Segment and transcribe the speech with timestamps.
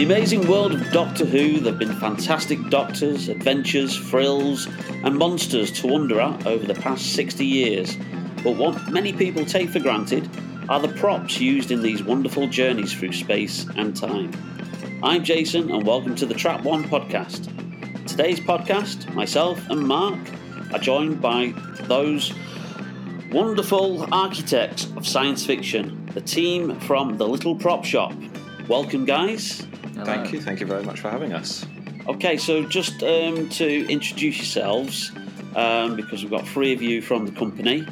[0.00, 4.66] the amazing world of Doctor Who, there have been fantastic doctors, adventures, frills,
[5.04, 7.98] and monsters to wonder at over the past 60 years.
[8.42, 10.26] But what many people take for granted
[10.70, 14.32] are the props used in these wonderful journeys through space and time.
[15.02, 17.44] I'm Jason, and welcome to the Trap One podcast.
[18.06, 20.18] Today's podcast, myself and Mark
[20.72, 22.32] are joined by those
[23.30, 28.14] wonderful architects of science fiction, the team from the Little Prop Shop.
[28.66, 29.66] Welcome, guys.
[30.04, 30.40] Thank you.
[30.40, 31.66] Thank you very much for having us.
[32.08, 35.12] Okay, so just um, to introduce yourselves,
[35.54, 37.86] um, because we've got three of you from the company.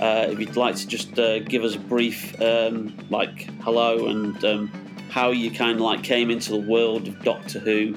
[0.00, 4.42] Uh, if you'd like to just uh, give us a brief, um, like, hello and
[4.44, 4.68] um,
[5.10, 7.94] how you kind of like came into the world of Doctor Who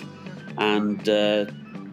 [0.58, 1.46] and uh,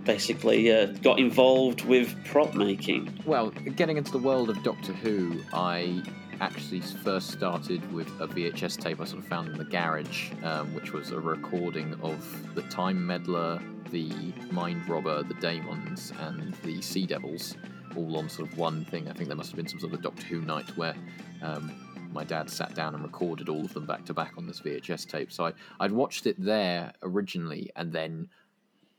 [0.05, 3.23] basically uh, got involved with prop making.
[3.25, 6.03] Well, getting into the world of Doctor Who, I
[6.41, 10.75] actually first started with a VHS tape I sort of found in the garage, um,
[10.75, 13.61] which was a recording of the Time Meddler,
[13.91, 17.57] the Mind Robber, the Daemons, and the Sea Devils,
[17.95, 19.09] all on sort of one thing.
[19.09, 20.95] I think there must have been some sort of Doctor Who night where
[21.43, 21.73] um,
[22.13, 25.09] my dad sat down and recorded all of them back to back on this VHS
[25.09, 25.31] tape.
[25.31, 28.29] So I, I'd watched it there originally, and then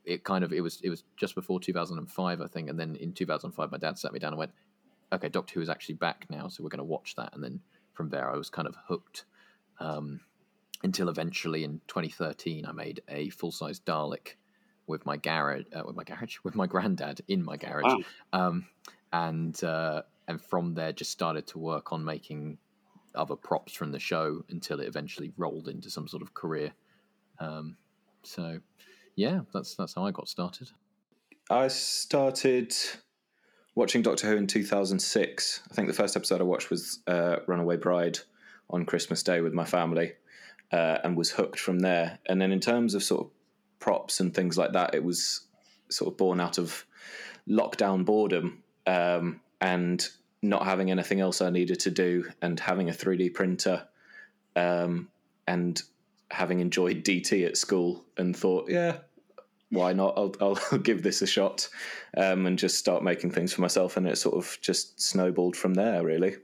[0.05, 3.13] it kind of it was it was just before 2005 i think and then in
[3.13, 4.51] 2005 my dad sat me down and went
[5.11, 7.59] okay doctor who is actually back now so we're going to watch that and then
[7.93, 9.25] from there i was kind of hooked
[9.79, 10.19] um,
[10.83, 14.35] until eventually in 2013 i made a full-size dalek
[14.87, 17.99] with my garage uh, with my garage with my granddad in my garage Wow.
[18.33, 18.65] um,
[19.13, 22.57] and uh, and from there just started to work on making
[23.13, 26.71] other props from the show until it eventually rolled into some sort of career
[27.39, 27.75] um,
[28.23, 28.59] so
[29.15, 30.69] yeah, that's that's how I got started.
[31.49, 32.73] I started
[33.75, 35.61] watching Doctor Who in 2006.
[35.69, 38.19] I think the first episode I watched was uh, Runaway Bride
[38.69, 40.13] on Christmas Day with my family
[40.71, 42.19] uh, and was hooked from there.
[42.27, 43.31] And then in terms of sort of
[43.79, 45.41] props and things like that, it was
[45.89, 46.85] sort of born out of
[47.47, 50.07] lockdown boredom um, and
[50.41, 53.87] not having anything else I needed to do and having a 3D printer
[54.55, 55.09] um,
[55.47, 55.81] and
[56.31, 58.97] having enjoyed DT at school and thought, yeah,
[59.71, 60.13] why not?
[60.17, 61.67] I'll, I'll give this a shot
[62.15, 63.97] um, and just start making things for myself.
[63.97, 66.35] And it sort of just snowballed from there, really.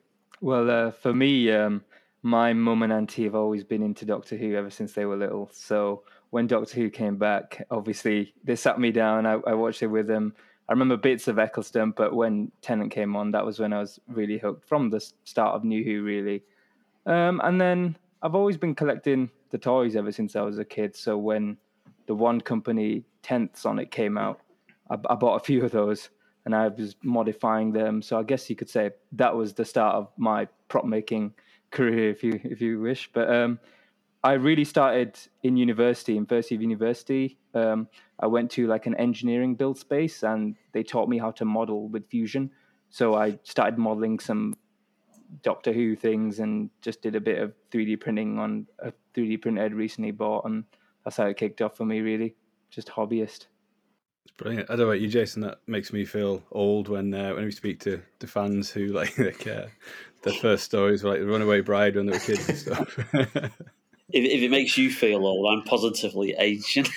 [0.41, 1.83] Well, uh, for me, um,
[2.23, 5.49] my mum and auntie have always been into Doctor Who ever since they were little.
[5.53, 9.25] So when Doctor Who came back, obviously they sat me down.
[9.25, 10.33] I, I watched it with them.
[10.69, 13.99] I remember bits of Eccleston, but when Tennant came on, that was when I was
[14.09, 16.43] really hooked from the start of New Who, really.
[17.05, 20.95] Um, and then I've always been collecting the toys ever since I was a kid.
[20.95, 21.57] So when
[22.07, 24.41] the Wand Company 10th Sonic came out,
[24.89, 26.09] I, I bought a few of those
[26.45, 28.01] and I was modifying them.
[28.01, 31.33] So I guess you could say that was the start of my prop making
[31.71, 33.09] career, if you if you wish.
[33.13, 33.59] But um,
[34.23, 37.37] I really started in university, in first year of university.
[37.53, 37.87] Um,
[38.19, 41.89] I went to like an engineering build space, and they taught me how to model
[41.89, 42.51] with Fusion.
[42.89, 44.55] So I started modeling some
[45.43, 49.63] Doctor Who things, and just did a bit of 3D printing on a 3D printer
[49.63, 50.63] I'd recently bought, and
[51.07, 52.01] that's how it kicked off for me.
[52.01, 52.35] Really,
[52.69, 53.45] just hobbyist.
[54.25, 54.69] It's brilliant.
[54.69, 55.41] I don't know about you, Jason.
[55.41, 59.17] That makes me feel old when uh, when we speak to, to fans who like
[59.17, 59.67] like uh,
[60.23, 62.99] their first stories were like the Runaway Bride when they were kids and stuff.
[64.09, 66.89] If, if it makes you feel old, I'm positively aged.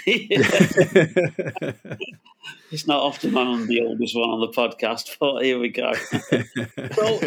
[2.71, 5.93] it's not often I'm the oldest one on the podcast, but here we go.
[6.95, 7.21] so,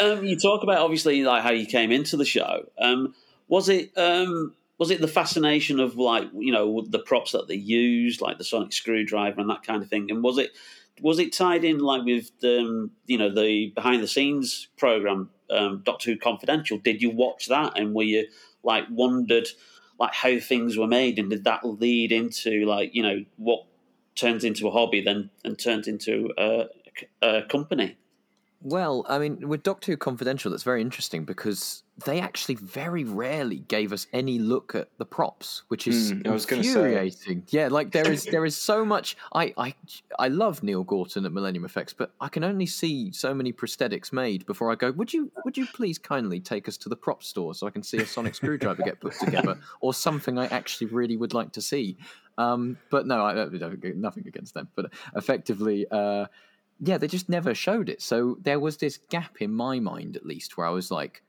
[0.00, 2.64] um, you talk about obviously like how you came into the show.
[2.78, 3.14] Um,
[3.48, 7.54] was it um, was it the fascination of like you know the props that they
[7.54, 10.50] used, like the sonic screwdriver and that kind of thing, and was it
[11.00, 15.82] was it tied in like with um, you know the behind the scenes program um,
[15.84, 16.78] Doctor Who Confidential?
[16.78, 18.26] Did you watch that and were you
[18.62, 19.48] like wondered
[19.98, 23.64] like how things were made and did that lead into like you know what
[24.14, 26.66] turns into a hobby then and turns into a,
[27.22, 27.96] a company?
[28.68, 33.60] Well, I mean, with Doctor Who Confidential, that's very interesting because they actually very rarely
[33.60, 37.44] gave us any look at the props, which is Hmm, I was infuriating.
[37.50, 39.16] Yeah, like there is there is so much.
[39.32, 39.76] I I
[40.18, 44.12] I love Neil Gorton at Millennium Effects, but I can only see so many prosthetics
[44.12, 44.90] made before I go.
[44.90, 47.84] Would you would you please kindly take us to the prop store so I can
[47.84, 51.62] see a sonic screwdriver get put together or something I actually really would like to
[51.62, 51.98] see?
[52.36, 53.48] Um, but no, I, I
[53.94, 54.68] nothing against them.
[54.74, 56.26] But effectively, uh,
[56.80, 58.02] yeah, they just never showed it.
[58.02, 61.22] So there was this gap in my mind, at least, where I was like,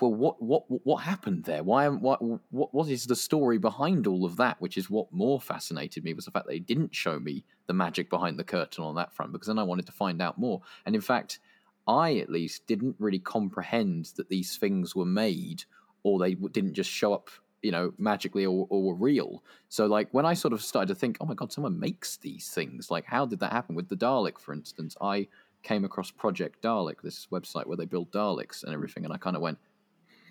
[0.00, 1.64] "Well, what what what happened there?
[1.64, 5.40] Why what what what is the story behind all of that?" Which is what more
[5.40, 8.94] fascinated me was the fact they didn't show me the magic behind the curtain on
[8.96, 10.62] that front, because then I wanted to find out more.
[10.84, 11.40] And in fact,
[11.88, 15.64] I at least didn't really comprehend that these things were made,
[16.02, 17.30] or they didn't just show up
[17.62, 19.42] you know, magically or, or real.
[19.68, 22.48] So like when I sort of started to think, oh my god, someone makes these
[22.48, 22.90] things.
[22.90, 24.96] Like how did that happen with the Dalek, for instance?
[25.00, 25.28] I
[25.62, 29.36] came across Project Dalek, this website where they build Daleks and everything, and I kind
[29.36, 29.58] of went,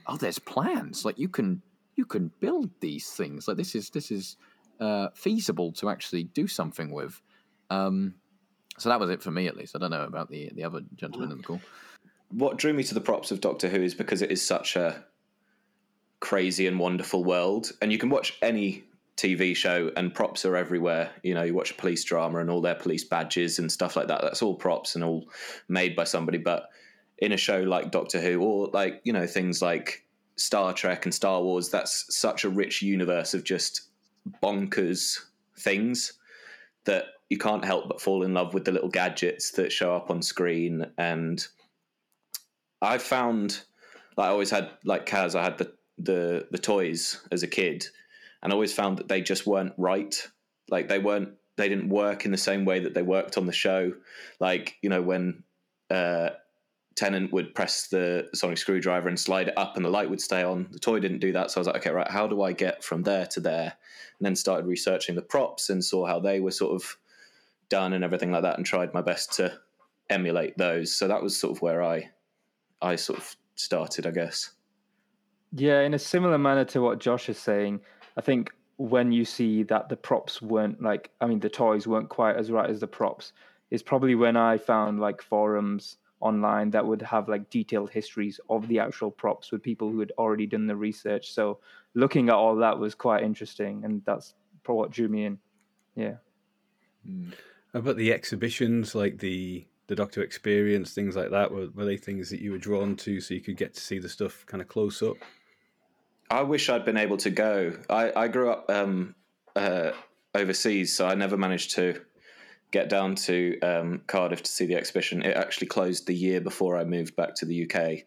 [0.08, 1.06] oh, there's plans.
[1.06, 1.62] Like you can
[1.96, 3.48] you can build these things.
[3.48, 4.38] Like this is this is
[4.80, 7.22] uh, feasible to actually do something with.
[7.70, 8.16] Um,
[8.78, 9.76] so that was it for me, at least.
[9.76, 11.62] I don't know about the the other gentlemen in the call.
[12.30, 15.06] What drew me to the props of Doctor Who is because it is such a
[16.26, 18.84] crazy and wonderful world, and you can watch any
[19.16, 21.12] TV show and props are everywhere.
[21.22, 24.08] You know, you watch a police drama and all their police badges and stuff like
[24.08, 24.24] that.
[24.24, 25.30] That's all props and all
[25.70, 26.40] made by somebody.
[26.40, 26.70] But
[27.20, 30.04] in a show like Doctor Who or like, you know, things like
[30.36, 33.90] Star Trek and Star Wars, that's such a rich universe of just
[34.42, 35.20] bonkers
[35.60, 36.14] things
[36.86, 40.10] that you can't help but fall in love with the little gadgets that show up
[40.10, 40.88] on screen.
[40.98, 41.46] And
[42.82, 43.62] I found,
[44.18, 47.86] like, I always had, like Kaz, I had the the the toys as a kid,
[48.42, 50.16] and I always found that they just weren't right.
[50.70, 53.54] Like they weren't, they didn't work in the same way that they worked on the
[53.54, 53.94] show.
[54.40, 55.44] Like you know when
[55.90, 56.30] uh,
[56.96, 60.44] Tennant would press the sonic screwdriver and slide it up, and the light would stay
[60.44, 60.68] on.
[60.72, 62.84] The toy didn't do that, so I was like, okay, right, how do I get
[62.84, 63.74] from there to there?
[64.20, 66.98] And then started researching the props and saw how they were sort of
[67.68, 69.60] done and everything like that, and tried my best to
[70.10, 70.96] emulate those.
[70.96, 72.10] So that was sort of where I,
[72.82, 74.52] I sort of started, I guess.
[75.58, 77.80] Yeah, in a similar manner to what Josh is saying,
[78.18, 82.10] I think when you see that the props weren't like, I mean, the toys weren't
[82.10, 83.32] quite as right as the props,
[83.72, 88.68] is probably when I found like forums online that would have like detailed histories of
[88.68, 91.32] the actual props with people who had already done the research.
[91.32, 91.60] So
[91.94, 94.34] looking at all that was quite interesting, and that's
[94.66, 95.40] what drew me in.
[95.96, 96.16] Yeah.
[97.08, 97.32] Mm.
[97.74, 102.30] About the exhibitions, like the the Doctor Experience, things like that, were, were they things
[102.32, 104.68] that you were drawn to so you could get to see the stuff kind of
[104.68, 105.16] close up?
[106.30, 107.74] I wish I'd been able to go.
[107.90, 109.16] I, I grew up um,
[109.56, 109.92] uh,
[110.34, 112.02] overseas, so I never managed to
[112.72, 115.22] get down to um, Cardiff to see the exhibition.
[115.22, 118.06] It actually closed the year before I moved back to the UK.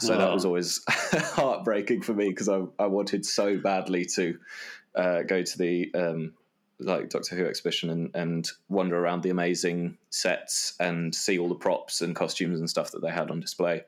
[0.00, 0.18] So oh.
[0.18, 4.38] that was always heartbreaking for me because I, I wanted so badly to
[4.94, 6.32] uh, go to the um,
[6.80, 11.54] like Doctor Who exhibition and, and wander around the amazing sets and see all the
[11.54, 13.84] props and costumes and stuff that they had on display.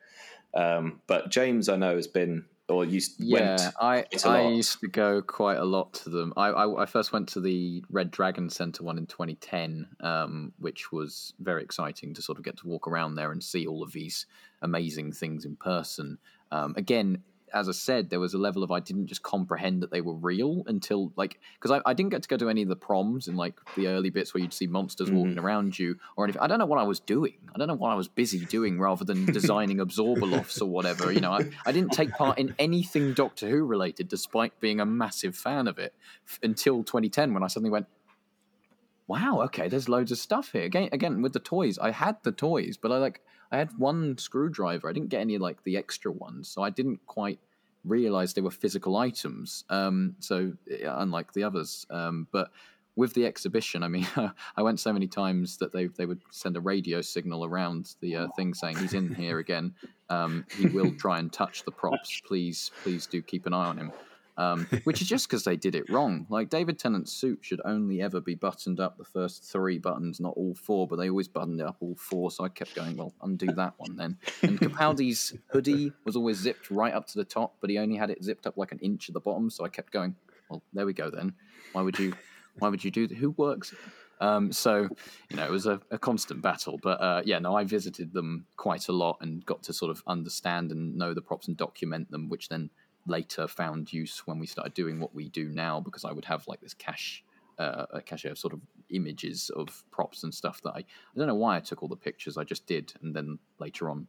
[0.55, 5.21] Um, but James, I know, has been or you yeah, I I used to go
[5.21, 6.33] quite a lot to them.
[6.37, 10.93] I, I, I first went to the Red Dragon Center one in 2010, um, which
[10.93, 13.93] was very exciting to sort of get to walk around there and see all of
[13.93, 14.27] these
[14.63, 16.19] amazing things in person.
[16.51, 17.23] Um, again,
[17.53, 20.15] as I said, there was a level of I didn't just comprehend that they were
[20.15, 23.29] real until like because I, I didn't get to go to any of the proms
[23.29, 25.15] in like the early bits where you'd see monsters mm.
[25.15, 26.41] walking around you or anything.
[26.43, 27.35] I don't know what I was doing.
[27.55, 31.13] I don't know what I was busy doing rather than designing absorbaloffs or whatever.
[31.13, 34.87] You know, I, I didn't take part in anything Doctor Who related, despite being a
[34.87, 35.95] massive fan of it
[36.27, 37.87] f- until 2010 when I suddenly went.
[39.09, 40.63] Wow, okay, there's loads of stuff here.
[40.63, 43.21] Again, again with the toys, I had the toys, but I like
[43.53, 44.89] I had one screwdriver.
[44.89, 47.39] I didn't get any like the extra ones, so I didn't quite
[47.85, 49.65] realize they were physical items.
[49.69, 50.53] Um, so
[50.85, 52.51] unlike the others, um, but
[52.97, 54.07] with the exhibition, I mean,
[54.57, 58.17] I went so many times that they they would send a radio signal around the
[58.17, 59.75] uh, thing saying he's in here again.
[60.09, 62.21] Um, he will try and touch the props.
[62.27, 63.93] Please, please do keep an eye on him
[64.37, 66.27] um, which is just because they did it wrong.
[66.29, 70.35] Like David Tennant's suit should only ever be buttoned up the first three buttons, not
[70.37, 72.31] all four, but they always buttoned it up all four.
[72.31, 74.17] So I kept going, well, undo that one then.
[74.43, 78.11] And Capaldi's hoodie was always zipped right up to the top, but he only had
[78.11, 79.51] it zipped up like an inch at the bottom.
[79.51, 80.17] So I kept going,
[80.49, 81.35] well, there we go then.
[81.73, 82.15] Why would you?
[82.59, 83.17] Why would you do that?
[83.17, 83.75] Who works?
[84.21, 84.89] Um, so,
[85.31, 86.79] you know, it was a, a constant battle.
[86.81, 90.03] But uh, yeah, no, I visited them quite a lot and got to sort of
[90.07, 92.71] understand and know the props and document them, which then
[93.07, 96.47] later found use when we started doing what we do now because I would have
[96.47, 97.25] like this cache
[97.59, 100.85] uh, a cache of sort of images of props and stuff that I I
[101.17, 104.07] don't know why I took all the pictures I just did and then later on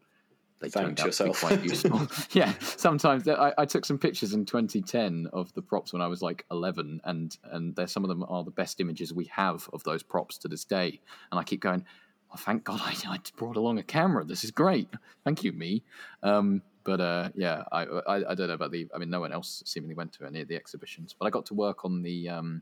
[0.64, 1.44] they Thank turned yourself.
[1.44, 2.08] out to be quite useful.
[2.32, 6.22] yeah, sometimes I, I, took some pictures in 2010 of the props when I was
[6.22, 9.84] like 11, and and there some of them are the best images we have of
[9.84, 11.02] those props to this day.
[11.32, 11.86] And I keep going,
[12.32, 14.24] oh, thank God I, I brought along a camera.
[14.24, 14.88] This is great.
[15.26, 15.84] Thank you, me.
[16.24, 18.88] Um, but uh, yeah, I, I, I don't know about the.
[18.94, 21.46] I mean, no one else seemingly went to any of the exhibitions, but I got
[21.48, 22.62] to work on the um,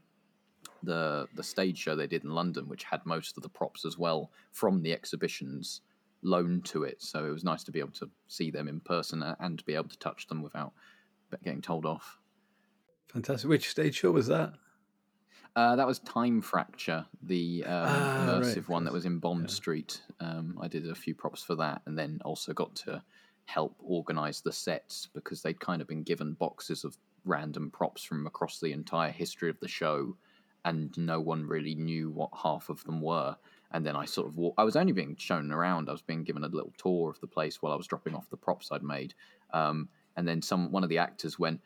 [0.83, 3.97] the the stage show they did in London, which had most of the props as
[3.97, 5.81] well from the exhibitions
[6.23, 7.01] loaned to it.
[7.01, 9.75] So it was nice to be able to see them in person and to be
[9.75, 10.73] able to touch them without
[11.43, 12.19] getting told off.
[13.11, 13.49] Fantastic.
[13.49, 14.53] Which stage show was that?
[15.53, 18.69] Uh, that was Time Fracture, the um, ah, immersive right.
[18.69, 19.47] one that was in Bond yeah.
[19.47, 20.01] Street.
[20.21, 23.03] Um, I did a few props for that, and then also got to
[23.53, 28.25] help organize the sets because they'd kind of been given boxes of random props from
[28.25, 30.15] across the entire history of the show,
[30.63, 33.35] and no one really knew what half of them were.
[33.71, 35.89] And then I sort of walk, I was only being shown around.
[35.89, 38.29] I was being given a little tour of the place while I was dropping off
[38.29, 39.13] the props I'd made.
[39.53, 41.61] Um, and then some one of the actors went,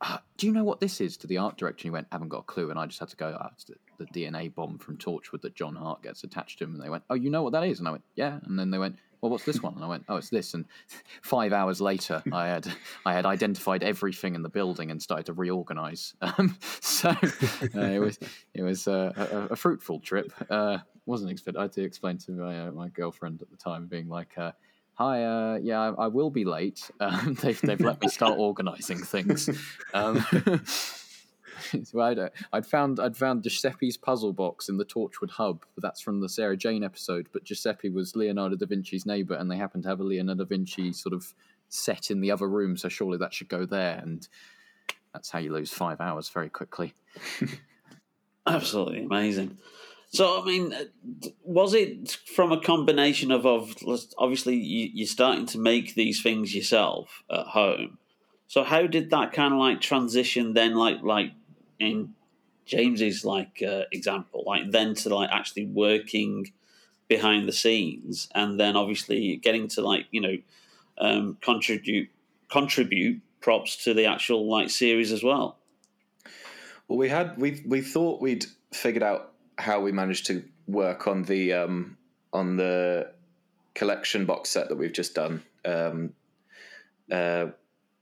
[0.00, 2.28] uh, "Do you know what this is?" To the art director, and he went, "Haven't
[2.28, 4.78] got a clue." And I just had to go, oh, "It's the, the DNA bomb
[4.78, 7.42] from Torchwood that John Hart gets attached to him." And they went, "Oh, you know
[7.42, 9.74] what that is?" And I went, "Yeah." And then they went, well, what's this one?
[9.74, 10.54] And I went, oh, it's this.
[10.54, 10.64] And
[11.22, 12.66] five hours later, I had
[13.04, 16.14] I had identified everything in the building and started to reorganize.
[16.38, 18.18] Um, so uh, it was
[18.52, 20.32] it was uh, a, a, fruitful trip.
[20.50, 21.58] Uh, wasn't expected.
[21.58, 24.36] I had to explain to my uh, my girlfriend at the time, being like.
[24.36, 24.52] Uh,
[24.94, 26.90] Hi, uh, yeah, I, I, will be late.
[27.00, 29.50] Um, they've, they've let me start organising things.
[29.92, 30.24] Um,
[31.84, 32.18] so I'd,
[32.52, 35.64] I'd found I'd found Giuseppe's puzzle box in the Torchwood hub.
[35.78, 37.28] That's from the Sarah Jane episode.
[37.32, 40.48] But Giuseppe was Leonardo da Vinci's neighbor, and they happened to have a Leonardo da
[40.48, 41.34] Vinci sort of
[41.68, 42.76] set in the other room.
[42.76, 43.98] So surely that should go there.
[44.02, 44.26] And
[45.12, 46.94] that's how you lose five hours very quickly.
[48.46, 49.58] Absolutely amazing.
[50.10, 50.84] So, I mean, uh,
[51.42, 53.74] was it from a combination of, of
[54.16, 57.98] obviously you're starting to make these things yourself at home?
[58.46, 61.32] So, how did that kind of like transition then, like like
[61.78, 62.14] in
[62.64, 66.52] James's like uh, example, like then to like actually working
[67.08, 70.36] behind the scenes, and then obviously getting to like you know
[70.98, 72.08] um, contribute
[72.50, 75.58] contribute props to the actual like series as well.
[76.88, 81.22] Well, we had we we thought we'd figured out how we managed to work on
[81.22, 81.96] the um,
[82.32, 83.12] on the
[83.74, 85.42] collection box set that we've just done.
[85.64, 86.14] Um,
[87.10, 87.46] uh,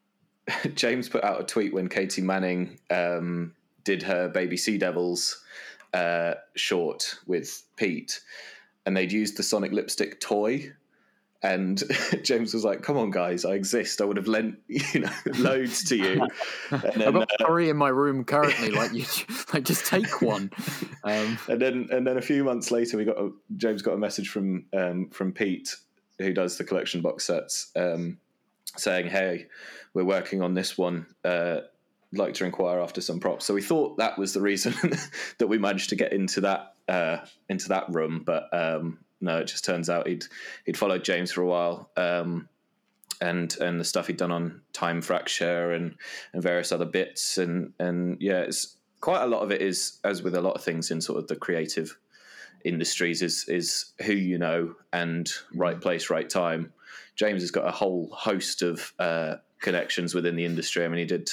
[0.74, 5.42] James put out a tweet when Katie Manning um, did her Baby Sea Devils
[5.92, 8.20] uh, short with Pete,
[8.84, 10.72] and they'd used the Sonic lipstick toy.
[11.42, 11.82] And
[12.22, 14.00] James was like, "Come on, guys, I exist.
[14.00, 16.26] I would have lent you know loads to you."
[16.70, 18.70] And then, I've got uh, three in my room currently.
[18.70, 19.04] like you,
[19.52, 20.50] like just take one.
[21.04, 23.98] Um, and then and then a few months later, we got a, James got a
[23.98, 25.76] message from um, from Pete,
[26.18, 28.18] who does the collection box sets, um,
[28.76, 29.46] saying, "Hey,
[29.92, 31.06] we're working on this one.
[31.24, 31.60] Uh,
[32.18, 33.44] like to inquire after some props.
[33.44, 34.74] So we thought that was the reason
[35.38, 37.18] that we managed to get into that uh,
[37.48, 40.24] into that room, but um, no, it just turns out he'd
[40.66, 42.48] he'd followed James for a while, um,
[43.20, 45.94] and and the stuff he'd done on time fracture and
[46.32, 50.22] and various other bits, and and yeah, it's quite a lot of it is as
[50.22, 51.96] with a lot of things in sort of the creative
[52.64, 56.72] industries is is who you know and right place, right time.
[57.16, 60.84] James has got a whole host of uh, connections within the industry.
[60.84, 61.30] I mean, he did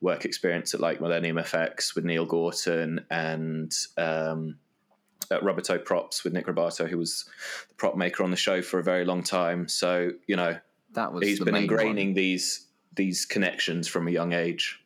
[0.00, 4.58] work experience at like Millennium FX with Neil Gorton and um,
[5.30, 7.24] at Roboto Props with Nick Robatto, who was
[7.68, 9.68] the prop maker on the show for a very long time.
[9.68, 10.58] So you know
[10.92, 12.14] that was he's been ingraining one.
[12.14, 14.80] these these connections from a young age.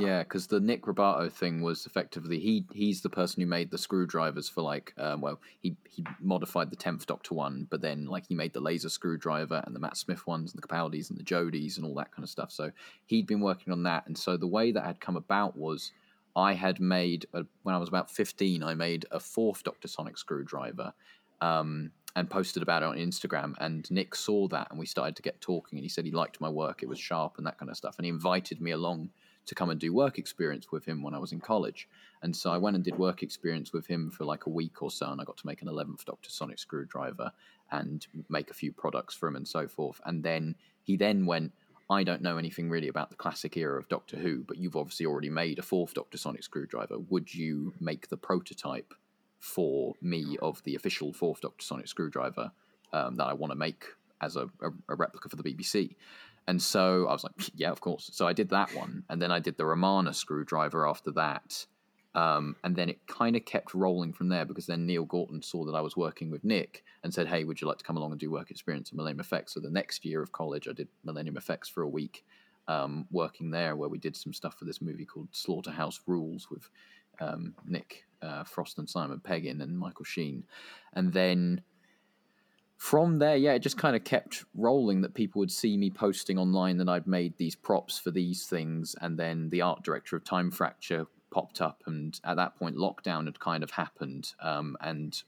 [0.00, 3.78] Yeah, because the Nick Robatto thing was effectively he he's the person who made the
[3.78, 8.26] screwdrivers for like um, well he he modified the tenth Doctor one, but then like
[8.26, 11.24] he made the laser screwdriver and the Matt Smith ones and the Capaldis and the
[11.24, 12.50] Jodies and all that kind of stuff.
[12.50, 12.72] So
[13.06, 15.92] he'd been working on that, and so the way that had come about was
[16.34, 20.18] I had made a, when I was about fifteen, I made a fourth Doctor Sonic
[20.18, 20.92] screwdriver.
[21.40, 23.52] Um, and posted about it on Instagram.
[23.60, 25.78] And Nick saw that, and we started to get talking.
[25.78, 27.98] And he said he liked my work; it was sharp and that kind of stuff.
[27.98, 29.10] And he invited me along
[29.46, 31.88] to come and do work experience with him when I was in college.
[32.22, 34.90] And so I went and did work experience with him for like a week or
[34.90, 37.30] so, and I got to make an 11th Doctor Sonic screwdriver
[37.70, 40.00] and make a few products for him and so forth.
[40.04, 41.52] And then he then went,
[41.88, 45.06] I don't know anything really about the classic era of Doctor Who, but you've obviously
[45.06, 46.98] already made a fourth Doctor Sonic screwdriver.
[46.98, 48.92] Would you make the prototype
[49.38, 52.50] for me of the official fourth Doctor Sonic screwdriver
[52.92, 53.84] um, that I want to make
[54.20, 55.94] as a, a, a replica for the BBC?
[56.48, 58.10] And so I was like, yeah, of course.
[58.12, 59.02] So I did that one.
[59.08, 61.66] And then I did the Romana screwdriver after that.
[62.14, 65.66] Um, and then it kind of kept rolling from there because then Neil Gorton saw
[65.66, 68.12] that I was working with Nick and said, hey, would you like to come along
[68.12, 69.52] and do work experience at Millennium Effects?
[69.52, 72.24] So the next year of college, I did Millennium Effects for a week,
[72.68, 76.70] um, working there where we did some stuff for this movie called Slaughterhouse Rules with
[77.20, 80.44] um, Nick uh, Frost and Simon Pegg in and Michael Sheen.
[80.94, 81.60] And then
[82.76, 86.38] from there, yeah, it just kind of kept rolling that people would see me posting
[86.38, 90.24] online that I'd made these props for these things, and then the art director of
[90.24, 95.22] Time Fracture popped up, and at that point, lockdown had kind of happened, um, and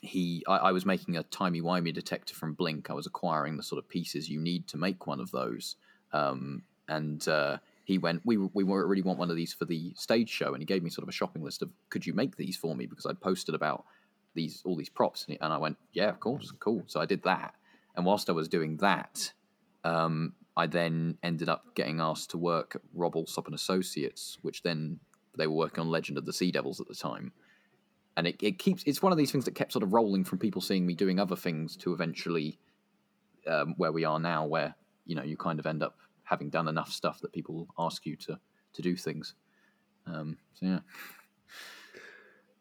[0.00, 2.88] he, I, I, was making a timey wimey detector from Blink.
[2.88, 5.74] I was acquiring the sort of pieces you need to make one of those,
[6.12, 10.30] um, and uh, he went, we we really want one of these for the stage
[10.30, 12.56] show, and he gave me sort of a shopping list of could you make these
[12.56, 13.84] for me because I'd posted about
[14.40, 16.82] these all these props, and I went, yeah, of course, cool.
[16.86, 17.52] So I did that,
[17.94, 19.34] and whilst I was doing that,
[19.84, 24.62] Um, I then ended up getting asked to work at Rob Allsopp and Associates, which
[24.62, 24.98] then
[25.38, 27.32] they were working on Legend of the Sea Devils at the time.
[28.16, 30.38] And it, it keeps it's one of these things that kept sort of rolling from
[30.38, 32.58] people seeing me doing other things to eventually
[33.46, 34.74] um, where we are now, where
[35.06, 38.16] you know you kind of end up having done enough stuff that people ask you
[38.16, 38.40] to
[38.72, 39.36] to do things.
[40.06, 40.80] Um, so yeah.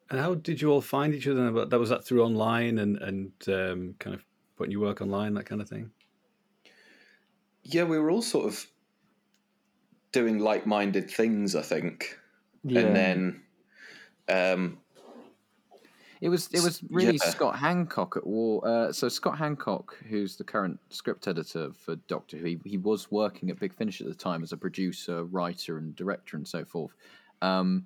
[0.09, 1.65] And how did you all find each other?
[1.65, 4.23] That was that through online and and um, kind of
[4.55, 5.91] putting your work online, that kind of thing.
[7.63, 8.65] Yeah, we were all sort of
[10.13, 12.17] doing like-minded things, I think,
[12.63, 12.79] Yeah.
[12.81, 13.41] and then
[14.29, 14.77] um,
[16.21, 17.29] It was it was really Yeah.
[17.29, 18.65] Scott Handcock at War.
[18.65, 23.11] Uh, so Scott Handcock, who's the current script editor for Doctor Who, he, he was
[23.11, 26.63] working at Big Finish at the time as a producer, writer, and director, and so
[26.63, 26.93] forth.
[27.41, 27.85] Um,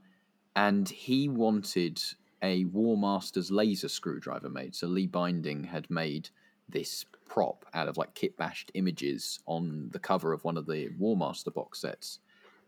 [0.55, 2.01] and he wanted
[2.41, 4.75] a War Masters laser screwdriver made.
[4.75, 6.29] So Lee Binding had made
[6.67, 10.89] this prop out of like kit bashed images on the cover of one of the
[10.98, 12.20] War Master box sets.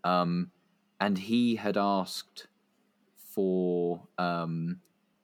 [0.03, 0.51] Um,
[0.99, 2.47] and he had asked
[3.17, 4.79] for um,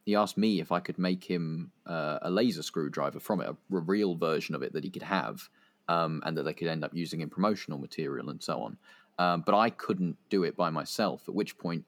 [0.05, 3.75] he asked me if I could make him uh, a laser screwdriver from it, a,
[3.75, 5.47] a real version of it that he could have,
[5.87, 8.77] um, and that they could end up using in promotional material and so on.
[9.19, 11.23] Um, but I couldn't do it by myself.
[11.27, 11.85] At which point,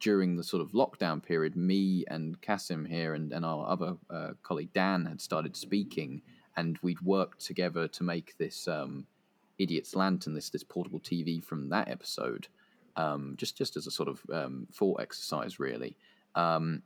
[0.00, 4.30] during the sort of lockdown period, me and Kasim here and, and our other uh,
[4.42, 6.22] colleague Dan had started speaking,
[6.56, 9.06] and we'd worked together to make this um,
[9.58, 12.48] Idiot's Lantern, this this portable TV from that episode,
[12.96, 15.96] um, just just as a sort of um, thought exercise, really.
[16.34, 16.82] Um,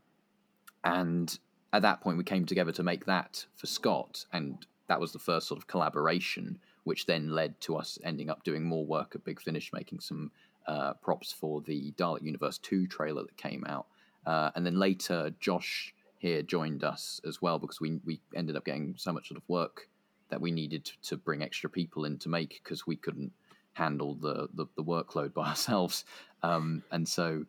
[0.83, 1.39] and
[1.73, 5.19] at that point, we came together to make that for Scott, and that was the
[5.19, 9.25] first sort of collaboration, which then led to us ending up doing more work at
[9.25, 10.31] Big Finish, making some
[10.67, 13.87] uh, props for the Dalek Universe 2 trailer that came out.
[14.27, 18.65] Uh, and then later, Josh here joined us as well because we, we ended up
[18.65, 19.89] getting so much sort of work
[20.31, 23.33] that we needed to, to bring extra people in to make because we couldn't
[23.75, 26.05] handle the, the, the workload by ourselves.
[26.43, 27.45] Um, and so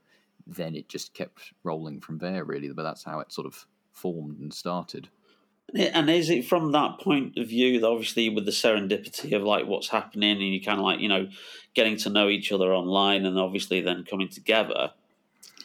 [0.45, 2.69] then it just kept rolling from there, really.
[2.69, 5.08] But that's how it sort of formed and started.
[5.73, 9.65] And is it from that point of view that obviously with the serendipity of like
[9.65, 11.28] what's happening and you kind of like, you know,
[11.73, 14.91] getting to know each other online and obviously then coming together,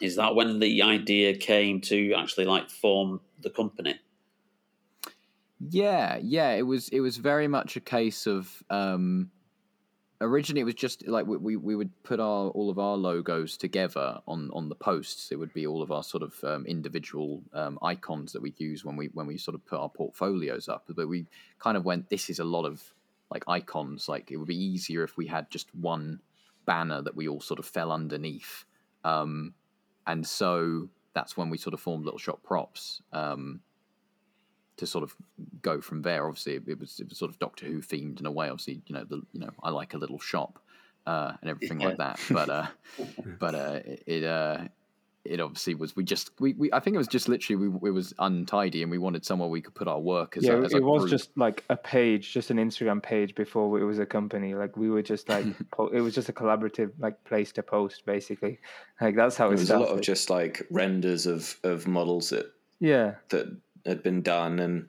[0.01, 3.99] is that when the idea came to actually like form the company?
[5.69, 9.29] Yeah, yeah, it was it was very much a case of um
[10.21, 13.57] originally it was just like we, we, we would put our all of our logos
[13.57, 15.31] together on on the posts.
[15.31, 18.85] It would be all of our sort of um, individual um, icons that we use
[18.85, 20.85] when we when we sort of put our portfolios up.
[20.87, 21.27] But we
[21.59, 22.81] kind of went, this is a lot of
[23.29, 24.07] like icons.
[24.07, 26.19] Like it would be easier if we had just one
[26.65, 28.65] banner that we all sort of fell underneath.
[29.03, 29.53] Um,
[30.05, 33.01] and so that's when we sort of formed Little Shop Props.
[33.11, 33.61] Um,
[34.77, 35.15] to sort of
[35.61, 36.27] go from there.
[36.27, 38.49] Obviously, it, was it was sort of Doctor Who themed in a way.
[38.49, 40.59] Obviously, you know, the you know, I like a little shop
[41.05, 41.87] uh, and everything Yeah.
[41.89, 42.19] like that.
[42.29, 42.67] But uh,
[43.39, 44.57] but uh, it uh,
[45.23, 45.95] it obviously was.
[45.95, 48.89] We just we, we I think it was just literally we it was untidy and
[48.89, 51.01] we wanted somewhere we could put our work as yeah, a, as a it was
[51.01, 51.11] group.
[51.11, 54.55] just like a page, just an Instagram page before it was a company.
[54.55, 58.03] Like we were just like, po- it was just a collaborative like place to post,
[58.05, 58.57] basically.
[58.99, 62.29] Like that's how it it, was a lot of just like renders of of models
[62.29, 64.87] that yeah, that had been done and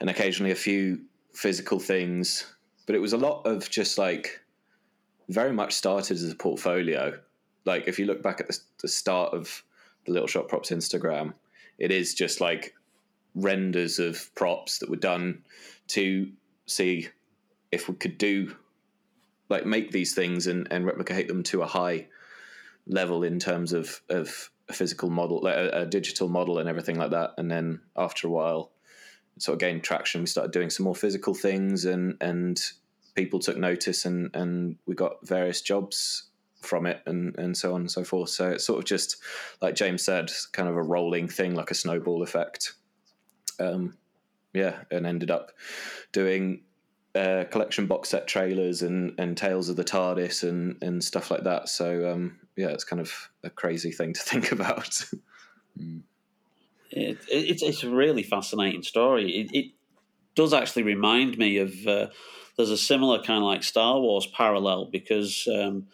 [0.00, 1.00] and occasionally a few
[1.32, 2.54] physical things.
[2.86, 4.40] But it was a lot of just like
[5.28, 7.18] very much started as a portfolio.
[7.64, 9.62] Like if you look back at the, the start of
[10.08, 11.34] the little shop props instagram
[11.78, 12.74] it is just like
[13.34, 15.42] renders of props that were done
[15.86, 16.30] to
[16.66, 17.08] see
[17.70, 18.56] if we could do
[19.48, 22.06] like make these things and, and replicate them to a high
[22.86, 26.96] level in terms of of a physical model, like a, a digital model, and everything
[26.96, 27.34] like that.
[27.38, 28.72] And then after a while,
[29.38, 30.20] sort of gained traction.
[30.20, 32.60] We started doing some more physical things, and and
[33.14, 36.24] people took notice, and and we got various jobs
[36.60, 38.30] from it, and and so on and so forth.
[38.30, 39.16] So it's sort of just
[39.60, 42.74] like James said, kind of a rolling thing, like a snowball effect.
[43.60, 43.96] Um,
[44.54, 45.52] yeah, and ended up
[46.12, 46.62] doing
[47.14, 51.44] uh, collection box set trailers and, and tales of the TARDIS and, and stuff like
[51.44, 51.68] that.
[51.68, 53.12] So um, yeah, it's kind of
[53.44, 55.04] a crazy thing to think about.
[56.90, 59.30] It, it, it's it's a really fascinating story.
[59.30, 59.72] It, it
[60.34, 62.06] does actually remind me of uh,
[62.56, 65.86] there's a similar kind of like Star Wars parallel because um,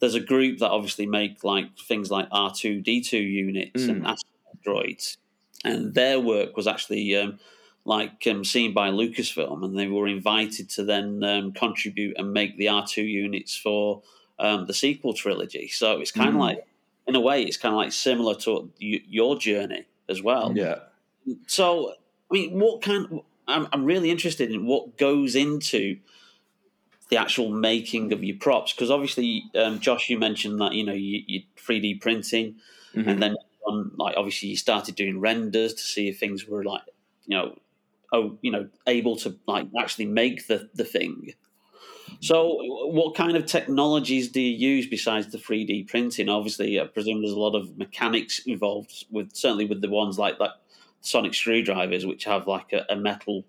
[0.00, 4.06] there's a group that obviously make like things like R two D two units and
[4.06, 5.18] asteroids,
[5.64, 7.38] and their work was actually um,
[7.84, 12.56] like um, seen by Lucasfilm, and they were invited to then um, contribute and make
[12.56, 14.02] the R two units for
[14.38, 15.68] um, the sequel trilogy.
[15.68, 16.64] So it's kind of like,
[17.06, 20.52] in a way, it's kind of like similar to your journey as well.
[20.54, 20.76] yeah.
[21.46, 21.94] So, I
[22.32, 23.20] mean, what kind?
[23.48, 25.98] I'm I'm really interested in what goes into
[27.10, 28.72] the actual making of your props?
[28.72, 32.56] Because obviously, um, Josh, you mentioned that you know you, you 3D printing,
[32.94, 33.06] Mhm.
[33.06, 33.36] and then
[33.68, 36.82] um, like obviously you started doing renders to see if things were like
[37.26, 37.56] you know
[38.12, 41.34] oh you know able to like actually make the the thing.
[42.20, 42.56] So,
[42.92, 46.28] what kind of technologies do you use besides the 3D printing?
[46.28, 50.38] Obviously, I presume there's a lot of mechanics involved with certainly with the ones like
[50.38, 50.52] like
[51.00, 53.44] sonic screwdrivers, which have like a, a metal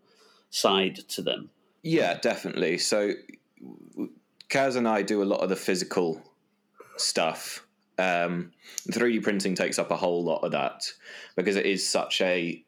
[0.50, 1.50] side to them.
[1.84, 2.78] Yeah, definitely.
[2.78, 3.14] So
[4.50, 6.22] Kaz and I do a lot of the physical
[6.98, 7.66] stuff.
[8.00, 8.52] Um,
[8.90, 10.84] 3D printing takes up a whole lot of that
[11.36, 12.64] because it is such a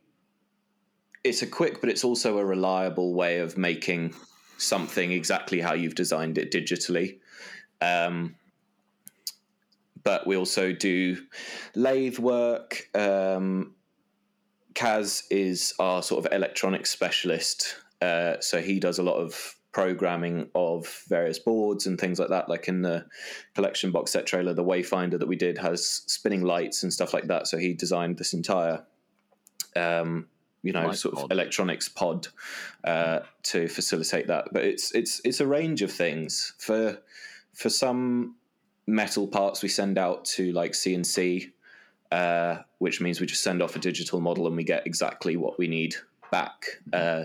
[1.25, 4.13] it's a quick but it's also a reliable way of making
[4.57, 7.17] something exactly how you've designed it digitally.
[7.81, 8.35] Um,
[10.03, 11.17] but we also do
[11.73, 12.87] lathe work.
[12.93, 13.73] Um,
[14.75, 20.49] Kaz is our sort of electronics specialist, uh, so he does a lot of programming
[20.53, 22.47] of various boards and things like that.
[22.47, 23.05] Like in the
[23.55, 27.27] collection box set trailer, the Wayfinder that we did has spinning lights and stuff like
[27.27, 27.47] that.
[27.47, 28.85] So he designed this entire,
[29.75, 30.27] um,
[30.65, 32.27] you know, Light sort of electronics pod
[32.83, 34.49] uh, to facilitate that.
[34.51, 36.97] But it's it's it's a range of things for
[37.53, 38.35] for some
[38.87, 41.51] metal parts we send out to like CNC
[42.11, 45.57] uh, which means we just send off a digital model and we get exactly what
[45.57, 45.95] we need
[46.31, 47.23] back uh,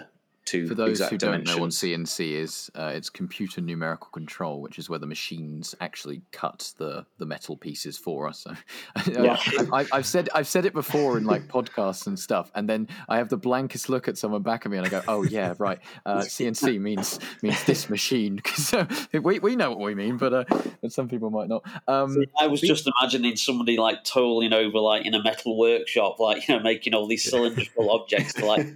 [0.51, 1.71] to For those who don't know what.
[1.71, 7.07] CNC is, uh, it's computer numerical control, which is where the machines actually cut the,
[7.19, 8.47] the metal pieces for us.
[9.05, 9.39] So, Yeah.
[9.73, 13.17] I, I've said I've said it before in like podcasts and stuff, and then I
[13.17, 15.79] have the blankest look at someone back of me, and I go, "Oh yeah, right.
[16.05, 20.33] Uh, CNC means means this machine." Because uh, we we know what we mean, but
[20.33, 20.45] uh,
[20.81, 21.63] but some people might not.
[21.87, 26.49] Um, I was just imagining somebody like toiling over like in a metal workshop, like
[26.49, 28.67] you know, making all these cylindrical objects to like,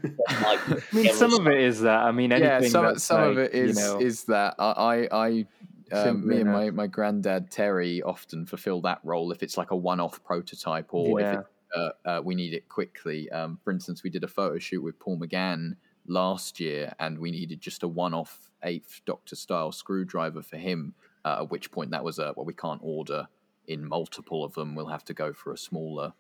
[0.42, 2.00] like I mean, some of it is that.
[2.02, 5.08] I mean, anything yeah, some some of it is you know, is that I I.
[5.12, 5.46] I
[5.92, 9.76] um, me and my, my granddad Terry often fulfill that role if it's like a
[9.76, 11.46] one-off prototype or if it,
[11.76, 13.30] uh, uh, we need it quickly.
[13.30, 17.30] Um, for instance, we did a photo shoot with Paul McGann last year, and we
[17.30, 20.94] needed just a one-off eighth Doctor style screwdriver for him.
[21.24, 23.28] Uh, at which point, that was a well, we can't order
[23.66, 24.74] in multiple of them.
[24.74, 26.12] We'll have to go for a smaller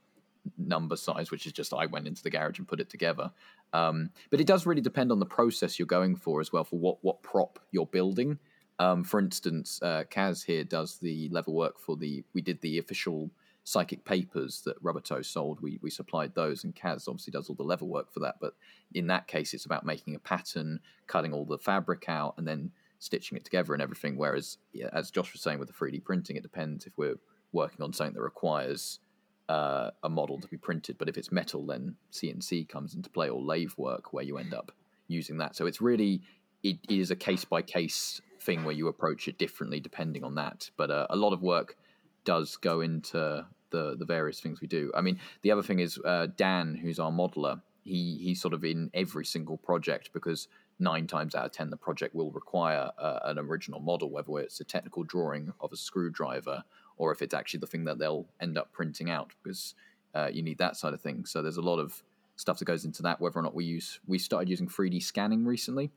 [0.58, 3.32] number size, which is just I went into the garage and put it together.
[3.74, 6.78] Um, but it does really depend on the process you're going for as well, for
[6.78, 8.38] what what prop you're building.
[8.78, 12.24] Um, for instance, uh, Kaz here does the level work for the.
[12.32, 13.30] We did the official
[13.64, 15.60] psychic papers that Rubbertoe sold.
[15.60, 18.36] We we supplied those, and Kaz obviously does all the level work for that.
[18.40, 18.54] But
[18.94, 22.70] in that case, it's about making a pattern, cutting all the fabric out, and then
[23.00, 24.16] stitching it together and everything.
[24.16, 27.18] Whereas, yeah, as Josh was saying with the 3D printing, it depends if we're
[27.52, 29.00] working on something that requires
[29.48, 30.98] uh, a model to be printed.
[30.98, 34.54] But if it's metal, then CNC comes into play or lathe work, where you end
[34.54, 34.72] up
[35.08, 35.56] using that.
[35.56, 36.22] So it's really
[36.62, 40.70] it is a case by case thing where you approach it differently depending on that.
[40.76, 41.76] But uh, a lot of work
[42.24, 44.90] does go into the the various things we do.
[44.94, 47.60] I mean, the other thing is uh, Dan, who's our modeler.
[47.84, 51.76] He he's sort of in every single project because nine times out of ten the
[51.76, 56.64] project will require uh, an original model, whether it's a technical drawing of a screwdriver
[56.96, 59.74] or if it's actually the thing that they'll end up printing out because
[60.14, 61.30] uh, you need that side of things.
[61.30, 62.02] So there's a lot of
[62.36, 63.20] stuff that goes into that.
[63.20, 65.90] Whether or not we use we started using 3D scanning recently,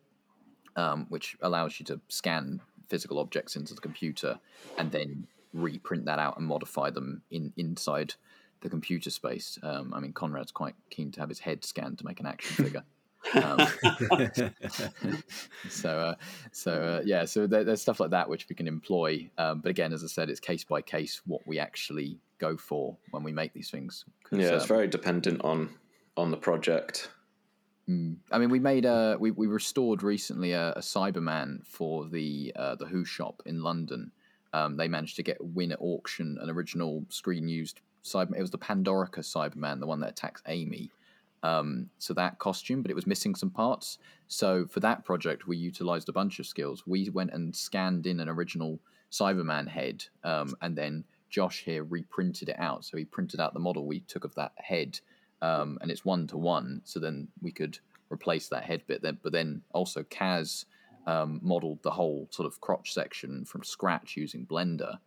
[0.76, 4.40] um, which allows you to scan physical objects into the computer
[4.78, 8.14] and then reprint that out and modify them in inside
[8.62, 9.60] the computer space.
[9.62, 12.56] Um, I mean, Conrad's quite keen to have his head scanned to make an action
[12.66, 12.84] figure.
[13.34, 13.60] Um,
[15.70, 16.16] so, uh,
[16.52, 19.30] so uh, yeah, so there, there's stuff like that which we can employ.
[19.38, 22.98] Um, but again, as I said, it's case by case what we actually go for
[23.12, 24.06] when we make these things.
[24.32, 25.70] Yeah, it's um, very dependent on
[26.16, 27.10] on the project.
[27.90, 28.18] Mm.
[28.32, 32.76] I mean, we made a we, we restored recently a, a Cyberman for the uh,
[32.76, 34.12] the Who shop in London.
[34.54, 38.36] Um, they managed to get win at auction an original screen used Cyber.
[38.36, 40.90] It was the Pandorica Cyberman, the one that attacks Amy.
[41.44, 44.00] Um, so that costume, but it was missing some parts.
[44.28, 46.84] So for that project, we utilized a bunch of skills.
[46.88, 48.80] We went and scanned in an original
[49.12, 52.86] Cyberman head, um, and then Josh here reprinted it out.
[52.86, 55.00] So he printed out the model we took of that head,
[55.42, 56.82] um, and it's one to one.
[56.84, 59.02] So then we could replace that head bit.
[59.02, 60.66] Then, but then also Kaz
[61.06, 64.98] um, modeled the whole sort of crotch section from scratch using Blender.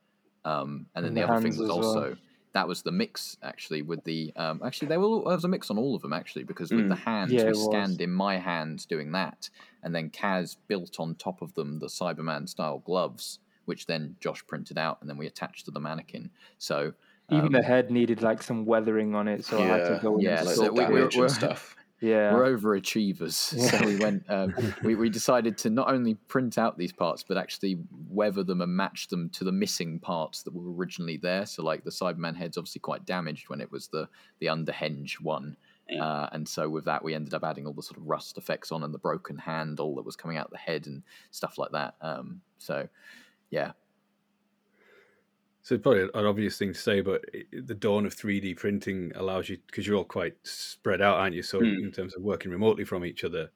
[0.44, 2.14] Um, and then And the, the other thing was as well.
[2.50, 5.48] Also that was the mix actually with the um, actually there, were, there was a
[5.48, 7.64] mix on all of them actually because with the hands Yeah, we it was.
[7.66, 9.50] scanned in my hands doing that
[9.82, 14.44] and then Kaz built on top of them the Cyberman style gloves which then Josh
[14.46, 16.92] printed out and then we attached to the mannequin so
[17.30, 20.18] Even um, the head needed like some weathering on it, so I had to go
[20.18, 21.76] Yeah, and like so sort we- we- we're- and stuff.
[22.00, 22.34] Yeah.
[22.34, 23.70] we're overachievers.
[23.70, 24.24] So we went.
[24.28, 28.60] Um, we we decided to not only print out these parts, but actually weather them
[28.60, 31.46] and match them to the missing parts that were originally there.
[31.46, 34.08] So like the Cyberman head's obviously quite damaged when it was the
[34.38, 35.56] the underhenge one.
[35.88, 36.04] Yeah.
[36.04, 38.70] Uh, and so with that, we ended up adding all the sort of rust effects
[38.70, 41.72] on and the broken handle that was coming out of the head and stuff like
[41.72, 41.94] that.
[42.00, 42.88] Um, so,
[43.50, 43.72] yeah,
[45.70, 49.48] So it's probably an obvious thing to say, but the dawn of 3D printing allows
[49.48, 51.44] you because you're all quite spread out, aren't you?
[51.44, 51.78] So Mm.
[51.78, 53.52] in terms of working remotely from each other,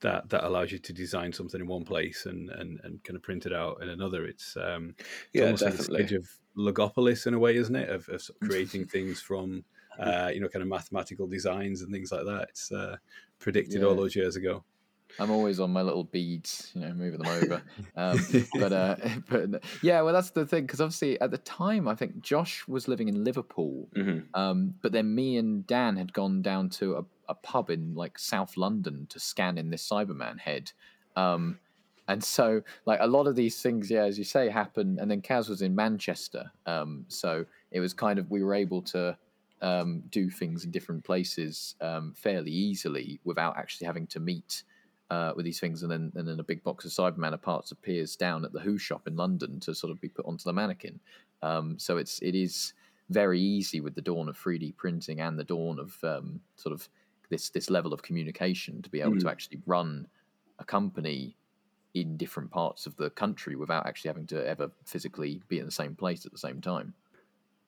[0.00, 3.22] that that allows you to design something in one place and and, and kind of
[3.22, 4.26] print it out in another.
[4.26, 4.96] It's um,
[5.32, 6.06] it's Yeah, almost like definitely.
[6.06, 7.90] the stage of Logopolis in a way, isn't it?
[7.90, 9.64] Of, of sort of creating things from
[9.98, 12.48] uh, you know kind of mathematical designs and things like that.
[12.50, 12.98] It's uh,
[13.38, 14.64] predicted all those years ago.
[15.18, 17.62] I'm always on my little beads, you know, moving them over.
[17.94, 18.18] Um,
[18.54, 18.96] but uh,
[19.28, 22.88] but yeah, well, that's the thing because obviously at the time, I think Josh was
[22.88, 27.04] living in Liverpool, hmm um, but then me and Dan had gone down to a,
[27.28, 30.72] a pub in like South London to scan in this Cyberman head.
[31.16, 31.60] Um,
[32.08, 34.98] and so, like a lot of these things, yeah, as you say, happen.
[34.98, 38.82] And then Kaz was in Manchester, um, so it was kind of we were able
[38.82, 39.16] to
[39.60, 44.64] um, do things in different places um, fairly easily without actually having to meet
[45.10, 45.82] uh, with these things.
[45.82, 48.78] And then, and then a big box of Cyberman parts appears down at the Who
[48.78, 51.00] shop in London to sort of be put onto the mannequin.
[51.42, 52.72] Um, so it's it is
[53.10, 56.88] very easy with the dawn of 3D printing and the dawn of um, sort of
[57.30, 60.06] this this level of communication to be able to actually run
[60.58, 61.36] a company
[61.94, 65.72] in different parts of the country without actually having to ever physically be in the
[65.72, 66.94] same place at the same time.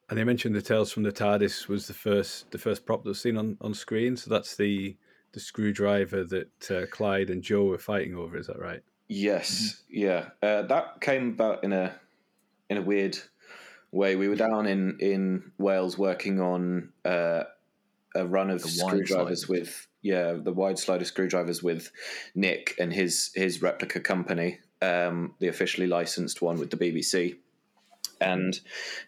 [0.09, 3.09] And they mentioned the Tales from the TARDIS was the first the first prop that
[3.09, 4.17] was seen on, on screen.
[4.17, 4.97] So that's the
[5.35, 8.37] the screwdriver that uh, Clyde and Jo were fighting over.
[8.39, 8.81] Is that right?
[9.09, 10.31] Yes, yeah.
[10.43, 11.95] Uh, that came about in a
[12.71, 13.19] in a weird
[13.93, 14.17] way.
[14.17, 17.45] We were down in in Wales working on uh,
[18.15, 19.49] a run of The screwdrivers sliders.
[19.49, 21.91] with yeah the wide slider screwdrivers with
[22.35, 27.37] Nick and his his replica company, um, the officially licensed one with the BBC.
[28.21, 28.59] And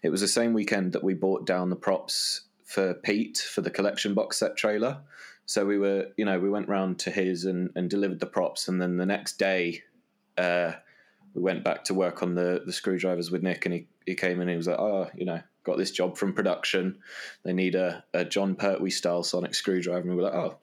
[0.02, 3.70] it was the same weekend that we bought down the props for Pete for the
[3.70, 4.98] collection box set trailer.
[5.46, 8.68] So we were, you know, we went round to his and, and delivered the props,
[8.68, 9.82] and then the next day,
[10.36, 10.72] uh,
[11.34, 14.36] we went back to work on the the screwdrivers with Nick, and he, he came
[14.36, 16.98] in and he was like, oh, you know, got this job from production.
[17.44, 20.58] They need a, a Jon Pertwee style sonic screwdriver, and we were like, oh,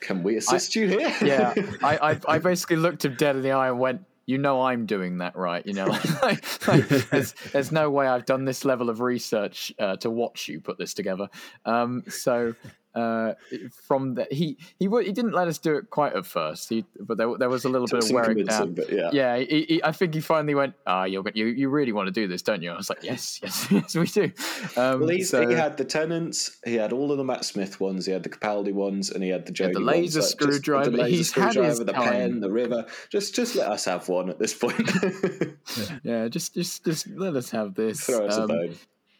[0.00, 1.14] can we assist you here?
[1.22, 4.62] Yeah, I, I I basically looked him dead in the eye and went, "You know,
[4.62, 5.66] I'm doing that, right?
[5.66, 5.86] You know,
[6.22, 10.48] like, like, there's there's no way I've done this level of research uh, to watch
[10.48, 11.28] you put this together."
[11.64, 12.54] Um, so.
[12.94, 13.34] Uh,
[13.86, 16.68] from the, he he he didn't let us do it quite at first.
[16.68, 18.76] He, but there there was a little bit of wearing down.
[18.90, 19.10] yeah.
[19.12, 20.74] Yeah, he, he, I think he finally went.
[20.86, 22.72] Ah, you're, you you really want to do this, don't you?
[22.72, 24.32] I was like, yes, yes, yes, we do.
[24.76, 26.58] Um, Well, so- he had the Tennants.
[26.64, 29.28] he had all of the Matt Smith ones, he had the Capaldi ones, and he
[29.30, 30.90] had the Jodie the ones, laser just screwdriver.
[30.90, 32.12] the laser He's had his screwdriver, the time.
[32.12, 32.86] pen, the river.
[33.10, 34.90] Just, just let us have one at this point.
[36.02, 38.00] yeah, just just just let us have this.
[38.00, 38.74] Throw us Um, a bone.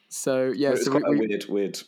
[0.09, 1.79] So yeah, so we, a we, weird, weird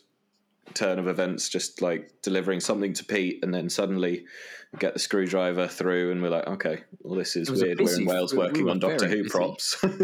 [0.73, 1.49] turn of events.
[1.49, 4.25] Just like delivering something to Pete, and then suddenly
[4.79, 7.81] get the screwdriver through, and we're like, okay, well, this is It was a weird.
[7.81, 9.29] We're in Wales we- we working were on Doctor Who busy.
[9.29, 9.83] props.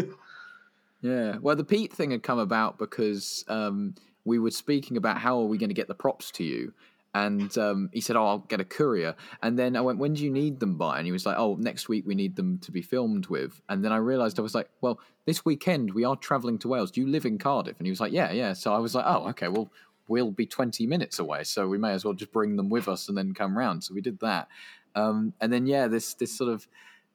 [1.00, 3.94] Yeah, well, the Pete thing had come about because um,
[4.24, 6.72] we were speaking about how are we going to get the props to you,
[7.14, 10.24] and um, he said, "Oh, I'll get a courier." And then I went, "When do
[10.24, 12.72] you need them by?" And he was like, "Oh, next week we need them to
[12.72, 16.16] be filmed with." And then I realised I was like, "Well, this weekend we are
[16.16, 16.90] travelling to Wales.
[16.90, 19.04] Do you live in Cardiff?" And he was like, "Yeah, yeah." So I was like,
[19.06, 19.46] "Oh, okay.
[19.46, 19.70] Well,
[20.08, 23.08] we'll be twenty minutes away, so we may as well just bring them with us
[23.08, 24.48] and then come round." So we did that,
[24.94, 26.66] um, and then yeah, this this sort of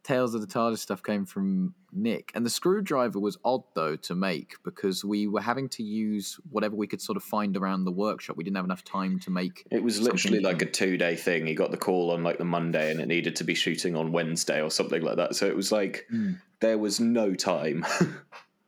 [0.04, 2.30] Tales of the TARDIS stuff came from Nick.
[2.36, 6.76] And the screwdriver was odd, though, to make because we were having to use whatever
[6.76, 8.36] we could sort of find around the workshop.
[8.36, 9.66] We didn't have enough time to make.
[9.72, 11.48] It was literally like a two day thing.
[11.48, 14.12] He got the call on like the Monday and it needed to be shooting on
[14.12, 15.38] Wednesday or something like that.
[15.38, 16.34] So it was like Hmm.
[16.60, 17.86] there was no time.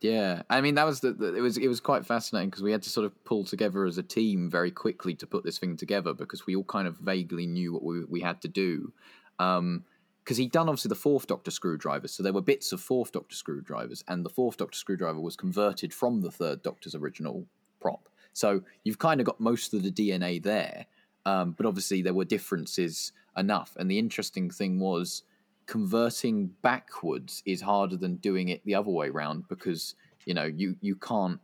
[0.02, 2.72] Yeah, I mean that was the, the it was it was quite fascinating because we
[2.72, 5.78] had to sort of pull together as a team very quickly to put this thing
[5.78, 8.94] together because we all kind of vaguely knew what we, we had to do.
[9.40, 9.86] Um,
[10.24, 13.36] because he'd done obviously the fourth Doctor screwdriver, so there were bits of fourth Doctor
[13.36, 17.46] screwdrivers, and the fourth Doctor screwdriver was converted from the third Doctor's original
[17.80, 18.10] prop.
[18.34, 20.88] So you've kind of got most of the DNA there,
[21.28, 23.76] um, but obviously there were differences enough.
[23.78, 25.22] And the interesting thing was
[25.66, 30.76] converting backwards is harder than doing it the other way around because you know you
[30.82, 31.40] you can't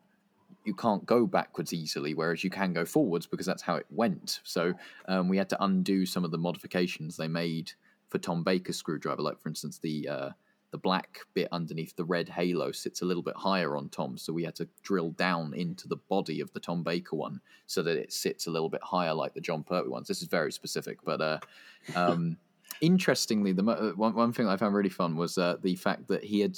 [0.64, 4.42] you can't go backwards easily, whereas you can go forwards because that's how it went.
[4.44, 4.74] So
[5.08, 7.72] um, we had to undo some of the modifications they made
[8.10, 10.30] for Tom Baker's screwdriver, like for instance the uh,
[10.72, 14.32] the black bit underneath the red halo sits a little bit higher on Tom, so
[14.32, 17.98] we had to drill down into the body of the Tom Baker one so that
[17.98, 20.08] it sits a little bit higher, like the Jon Pertwee ones.
[20.08, 21.40] This is very specific, but uh,
[21.96, 22.38] um,
[22.80, 26.24] interestingly, the uh, one, one thing I found really fun was uh, the fact that
[26.24, 26.58] he had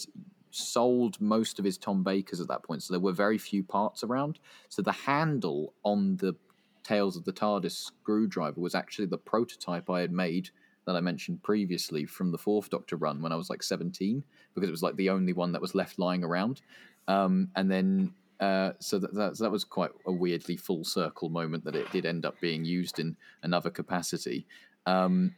[0.52, 4.04] sold most of his Tom Bakers at that point, so there were very few parts
[4.04, 4.39] around.
[4.69, 6.36] So the handle on the
[6.84, 10.49] Tales of the TARDIS screwdriver was actually the prototype I had made
[10.86, 14.23] that I mentioned previously from the fourth Doctor run when I was like 17,
[14.54, 16.62] because it was like the only one that was left lying around.
[17.08, 21.63] Um, and then, uh, so that, that, that was quite a weirdly full circle moment
[21.63, 24.45] that it did end up being used in another capacity.
[24.86, 25.34] Um,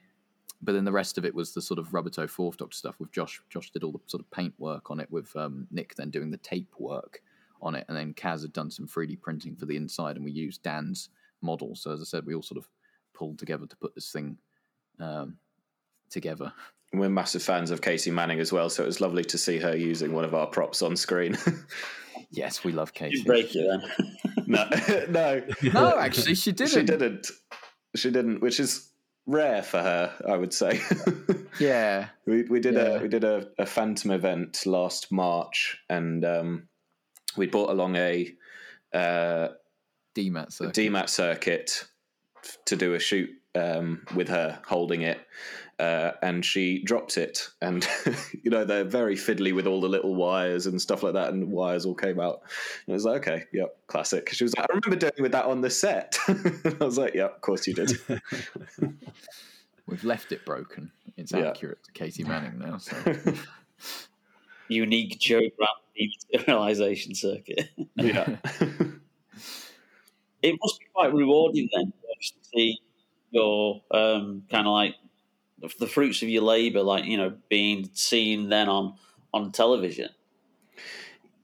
[0.62, 3.12] but then the rest of it was the sort of Robatto fourth Doctor stuff with
[3.12, 3.42] Josh.
[3.50, 6.32] Josh did all the sort of paint work on it with um, Nick then doing
[6.32, 7.22] the tape work
[7.62, 10.32] on it, and then Kaz had done some 3D printing for the inside, and we
[10.32, 11.10] used Dan's
[11.42, 11.76] model.
[11.76, 12.68] So as I said, we all sort of
[13.14, 14.38] pulled together to put this thing
[15.00, 15.38] um,
[16.10, 16.54] together.
[16.94, 19.76] We're massive fans of Katy Manning as well, so it was lovely to see her
[19.76, 21.38] using one of our props on screen.
[22.32, 23.18] yes, we love Katy.
[23.18, 24.46] You break it then.
[24.48, 24.70] no,
[25.10, 25.98] no, no.
[25.98, 26.72] Actually, she didn't.
[26.72, 27.32] She didn't.
[27.96, 28.92] She didn't, which is
[29.26, 30.82] rare for her, I would say.
[31.60, 32.82] yeah, we we did yeah.
[32.82, 36.68] a we did a, a Phantom event last March, and um,
[37.38, 38.34] we brought along a
[38.94, 39.50] uh,
[40.16, 40.76] DMAT circuit.
[40.76, 41.86] DMAT circuit
[42.66, 45.20] to do a shoot um, with her holding it,
[45.80, 47.88] uh, and she drops it, and
[48.44, 51.52] you know they're very fiddly with all the little wires and stuff like that, and
[51.52, 52.42] wires all came out.
[52.86, 54.30] And I was like, okay, yep, classic.
[54.32, 56.18] She was like, I remember doing with that on the set.
[56.28, 57.92] I was like, yep, of course you did.
[59.88, 60.92] We've left it broken.
[61.18, 61.50] It's yeah.
[61.50, 62.78] accurate to Katy Manning now.
[62.78, 63.16] So.
[64.68, 67.70] Unique Jo Grant sterilization circuit.
[67.96, 68.38] yeah.
[70.42, 72.80] it must be quite rewarding then to see
[73.30, 74.96] your um, kind of like
[75.80, 78.96] the fruits of your labor, like you know, being seen then on
[79.34, 80.10] on television.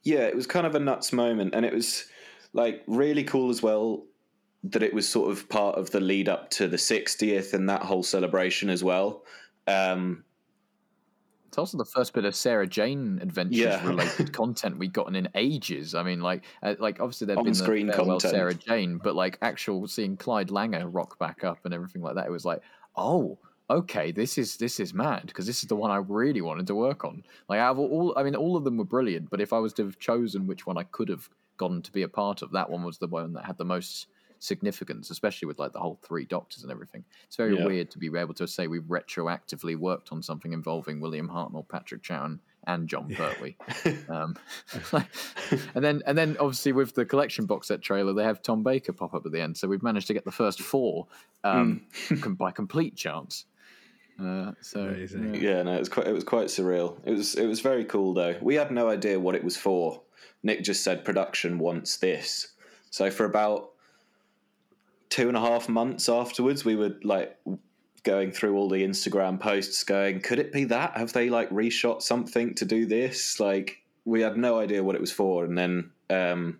[0.03, 2.05] Yeah, it was kind of a nuts moment, and it was
[2.53, 4.03] like really cool as well
[4.63, 7.81] that it was sort of part of the lead up to the 60th and that
[7.81, 9.23] whole celebration as well.
[9.67, 10.23] Um,
[11.47, 13.85] it's also the first bit of Sarah Jane Adventures yeah.
[13.85, 15.95] related content we've gotten in ages.
[15.95, 19.37] I mean, like, uh, like obviously there'd been screen the farewell Sarah Jane, but like
[19.41, 22.61] actual seeing Clyde Langer rock back up and everything like that, it was like,
[22.95, 23.37] oh,
[23.71, 26.75] okay, this is this is mad because this is the one I really wanted to
[26.75, 27.23] work on.
[27.47, 29.73] Like, out of all, I mean, all of them were brilliant, but if I was
[29.73, 32.69] to have chosen which one I could have gotten to be a part of, that
[32.69, 34.07] one was the one that had the most
[34.39, 37.03] significance, especially with like the whole three doctors and everything.
[37.25, 37.65] It's very yeah.
[37.65, 42.01] weird to be able to say we've retroactively worked on something involving William Hartnell, Patrick
[42.01, 43.55] Troughton, and Jon Pertwee.
[44.09, 44.35] um,
[45.75, 48.93] and then and then obviously with the collection box set trailer, they have Tom Baker
[48.93, 49.57] pop up at the end.
[49.57, 51.07] So we've managed to get the first four
[51.43, 52.37] um, mm.
[52.37, 53.45] by complete chance.
[54.21, 55.33] Uh, so yeah.
[55.33, 56.97] yeah, no, it was quite it was quite surreal.
[57.05, 58.35] It was it was very cool though.
[58.41, 60.01] We had no idea what it was for.
[60.43, 62.49] Nick just said production wants this.
[62.89, 63.71] So for about
[65.09, 67.37] two and a half months afterwards, we were like
[68.03, 70.97] going through all the Instagram posts, going, "Could it be that?
[70.97, 75.01] Have they like reshot something to do this?" Like we had no idea what it
[75.01, 76.59] was for, and then um,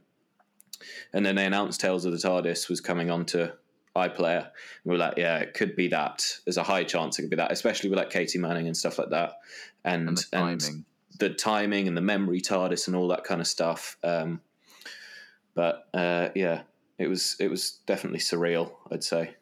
[1.13, 3.49] and then they announced Tales of the TARDIS was coming onto
[3.95, 4.43] iPlayer.
[4.43, 4.51] And
[4.85, 6.25] we were like, "Yeah, it could be that.
[6.45, 8.97] There's a high chance it could be that, especially with like Katy Manning and stuff
[8.97, 9.33] like that."
[9.83, 10.85] And and the timing, and
[11.19, 13.97] the, timing and the memory TARDIS and all that kind of stuff.
[14.03, 14.41] Um,
[15.53, 16.61] but uh, yeah,
[16.97, 18.71] it was it was definitely surreal.
[18.91, 19.35] I'd say.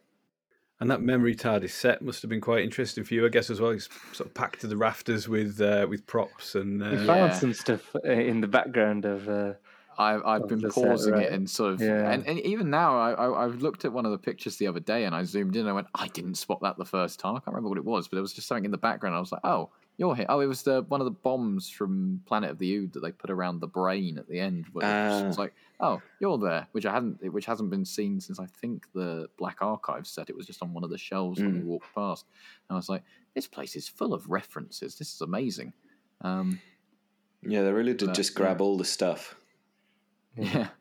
[0.82, 3.60] And that memory TARDIS set must have been quite interesting for you, I guess, as
[3.60, 3.72] well.
[3.72, 6.82] It's sort of packed to the rafters with uh, with props and.
[6.82, 6.92] Uh...
[6.92, 7.34] We found yeah.
[7.34, 9.56] some stuff uh, in the background of.
[10.00, 11.26] I've, I've been pausing set, right?
[11.26, 12.10] it and sort of, yeah.
[12.10, 14.80] and, and even now, I, I, have looked at one of the pictures the other
[14.80, 17.36] day and I zoomed in and I went, I didn't spot that the first time.
[17.36, 19.14] I can't remember what it was, but there was just something in the background.
[19.14, 20.26] I was like, oh, you're here.
[20.30, 23.12] Oh, it was the one of the bombs from Planet of the Ood that they
[23.12, 24.68] put around the brain at the end.
[24.72, 25.42] Where uh, it was ah.
[25.42, 29.28] like, oh, you're there, which I hadn't, which hasn't been seen since I think the
[29.38, 30.30] Black Archive set.
[30.30, 31.44] It was just on one of the shelves mm.
[31.44, 31.68] when we hmm.
[31.68, 32.26] walked past,
[32.70, 33.04] and I was like,
[33.36, 34.96] this place is full of references.
[34.96, 35.74] This is amazing.
[36.22, 36.62] Um,
[37.44, 38.66] yeah, they really did but, just grab yeah.
[38.66, 39.36] all the stuff.
[40.40, 40.68] Yeah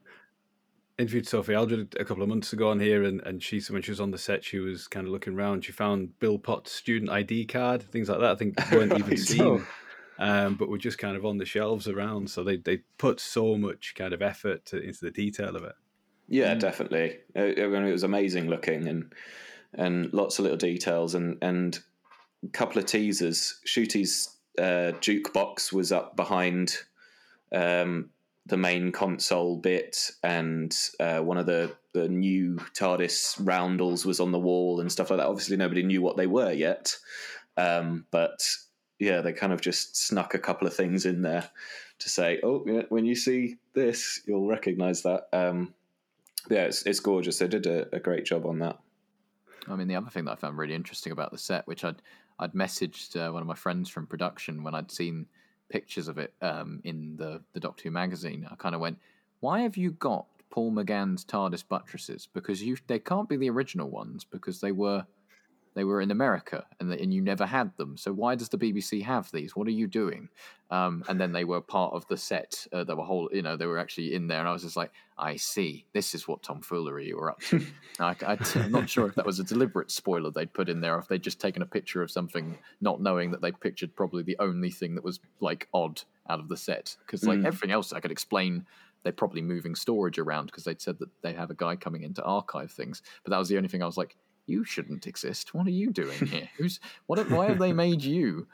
[0.99, 3.93] interviewed Sophie Aldred a couple of months ago on here, and, and she when she
[3.93, 5.65] was on the set, she was kind of looking around.
[5.65, 8.33] She found Bill Potts' student ID card, things like that.
[8.33, 9.65] I think weren't even seen,
[10.19, 12.31] um, but were just kind of on the shelves around.
[12.31, 15.75] So they they put so much kind of effort to, into the detail of it.
[16.29, 16.61] Yeah, mm.
[16.61, 17.19] definitely.
[17.35, 19.13] It, it, was amazing looking and
[19.75, 21.79] and lots of little details and and
[22.45, 23.61] a couple of teasers.
[23.67, 26.77] Ncuti's uh, jukebox was up behind
[27.55, 28.11] um,
[28.49, 34.33] the main console bit, and uh, one of the the new TARDIS roundels was on
[34.33, 35.27] the wall and stuff like that.
[35.27, 36.97] Obviously, nobody knew what they were yet,
[37.57, 38.43] um, but
[38.99, 41.49] yeah, they kind of just snuck a couple of things in there
[42.01, 45.29] to say, oh, when you see this, you'll recognize that.
[45.33, 45.75] Um,
[46.51, 47.39] yeah, it's, it's gorgeous.
[47.39, 48.79] They did a, a, great job on that.
[49.69, 52.01] I mean, the other thing that I found really interesting about the set, which I'd
[52.39, 55.27] I'd messaged uh, one of my friends from production when I'd seen
[55.69, 58.47] pictures of it um, in the the Doctor Who magazine.
[58.51, 58.99] I kind of went,
[59.41, 62.29] "Why have you got Paul McGann's TARDIS buttresses?
[62.33, 65.07] Because you they can't be the original ones because they were
[65.79, 67.97] they were in America, and, the, and you never had them.
[67.97, 69.55] So why does the BBC have these?
[69.55, 70.29] What are you doing?
[70.73, 72.67] Um, and then they were part of the set.
[72.73, 74.77] Uh, they were whole, you know, they were actually in there, and I was just
[74.77, 75.87] like, I see.
[75.93, 77.65] This is what tomfoolery you were up to.
[78.01, 78.17] I,
[78.57, 81.07] am not sure if that was a deliberate spoiler they'd put in there, or if
[81.07, 84.71] they'd just taken a picture of something, not knowing that they pictured probably the only
[84.71, 86.97] thing that was like odd out of the set.
[87.07, 87.47] Because like mm.
[87.47, 88.67] everything else, I could explain
[89.05, 92.15] they're probably moving storage around because they'd said that they have a guy coming in
[92.15, 93.01] to archive things.
[93.23, 94.17] But that was the only thing I was like,
[94.49, 95.55] you shouldn't exist.
[95.55, 96.49] What are you doing here?
[96.57, 97.19] Who's what?
[97.31, 98.47] Why have they made you?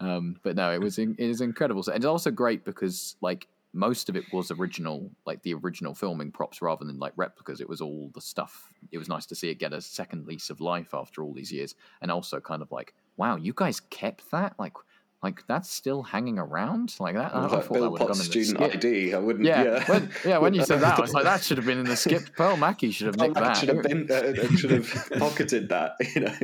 [0.00, 1.82] Um, but no, it was in, it is incredible.
[1.82, 5.94] So, and it's also great because like most of it was original, like the original
[5.94, 7.60] filming props rather than like replicas.
[7.60, 8.72] It was all the stuff.
[8.92, 11.52] It was nice to see it get a second lease of life after all these
[11.52, 14.54] years, and also kind of like, wow, you guys kept that.
[14.58, 14.74] Like,
[15.22, 17.34] like that's still hanging around like that.
[17.34, 19.14] I, like Bill Potts student ID.
[19.14, 19.44] I wouldn't.
[19.44, 19.84] Yeah, yeah.
[19.84, 20.38] When, yeah.
[20.38, 22.34] When you said that, I was like, that should have been in the skip.
[22.36, 23.56] Pearl Mackie should have nicked that.
[23.56, 24.10] Should have been.
[24.10, 25.96] Uh, should have pocketed that.
[26.14, 26.34] You know,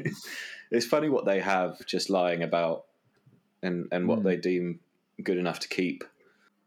[0.70, 2.86] it's funny what they have just lying about,
[3.62, 4.24] and and what mm.
[4.24, 4.80] they deem
[5.22, 6.02] good enough to keep.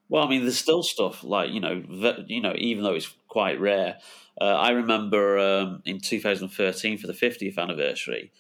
[0.10, 1.84] Well, I mean, there's still stuff like you know,
[2.28, 3.98] you know, even though it's quite rare.
[4.40, 8.32] Uh, I remember um, in 2013 for the 50th anniversary,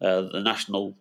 [0.00, 0.96] uh, the National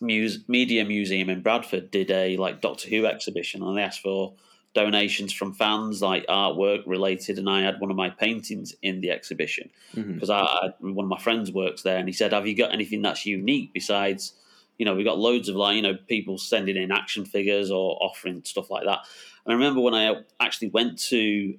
[0.00, 4.34] Muse, Media Museum in Bradford did a like Doctor Who exhibition, and they asked for
[4.76, 9.10] donations from fans, like artwork related, and I had one of my paintings in the
[9.10, 10.32] exhibition because mm-hmm.
[10.32, 13.02] I, I, one of my friends works there, and he said, "Have you got anything
[13.02, 14.34] that's unique besides?"
[14.78, 17.96] You know, we got loads of like you know people sending in action figures or
[18.00, 19.00] offering stuff like that.
[19.44, 21.58] And I remember when I actually went to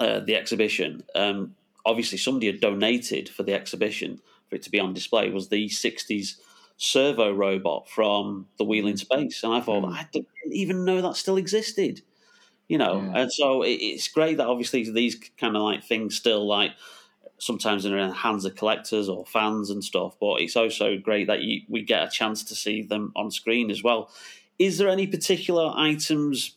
[0.00, 1.04] uh, the exhibition.
[1.14, 1.54] Um,
[1.86, 5.30] obviously, somebody had donated for the exhibition for it to be on display.
[5.30, 6.38] was the '60s
[6.78, 9.92] servo robot from the Wheel in Space, and I thought mm.
[9.92, 12.00] I didn't even know that still existed.
[12.68, 13.22] You know, yeah.
[13.22, 16.72] and so it, it's great that obviously these kind of like things still like
[17.38, 20.16] sometimes in the hands of collectors or fans and stuff.
[20.20, 23.70] But it's also great that you, we get a chance to see them on screen
[23.70, 24.10] as well.
[24.58, 26.56] Is there any particular items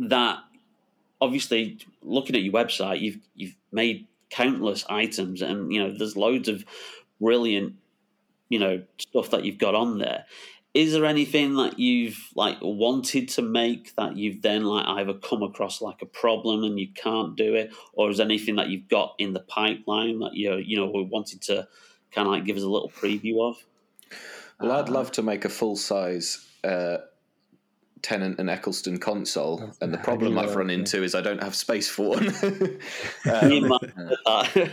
[0.00, 0.38] that,
[1.20, 6.48] obviously, looking at your website, you've you've made countless items, and you know there's loads
[6.48, 6.64] of
[7.20, 7.74] brilliant
[8.52, 10.26] you know stuff that you've got on there.
[10.74, 15.42] Is there anything that you've like wanted to make that you've then like either come
[15.42, 17.72] across like a problem and you can't do it?
[17.94, 21.02] Or is there anything that you've got in the pipeline that you you know we
[21.02, 21.66] wanted to
[22.10, 23.56] kind of like give us a little preview of?
[24.60, 26.98] Well i'd love to make a full size uh,
[28.02, 31.88] Tennant and Eccleston console, and the problem I've run into is I don't have space
[31.88, 32.26] for one.
[33.30, 33.52] um,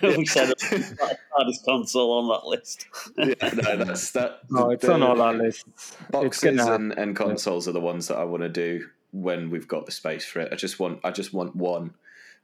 [0.01, 2.87] we said the hardest console on that list.
[3.17, 4.39] yeah, no, that's that.
[4.49, 5.95] No, it's the, on all our lists.
[6.09, 7.69] Boxes and, and consoles yeah.
[7.69, 10.49] are the ones that I want to do when we've got the space for it.
[10.51, 11.93] I just want, I just want one,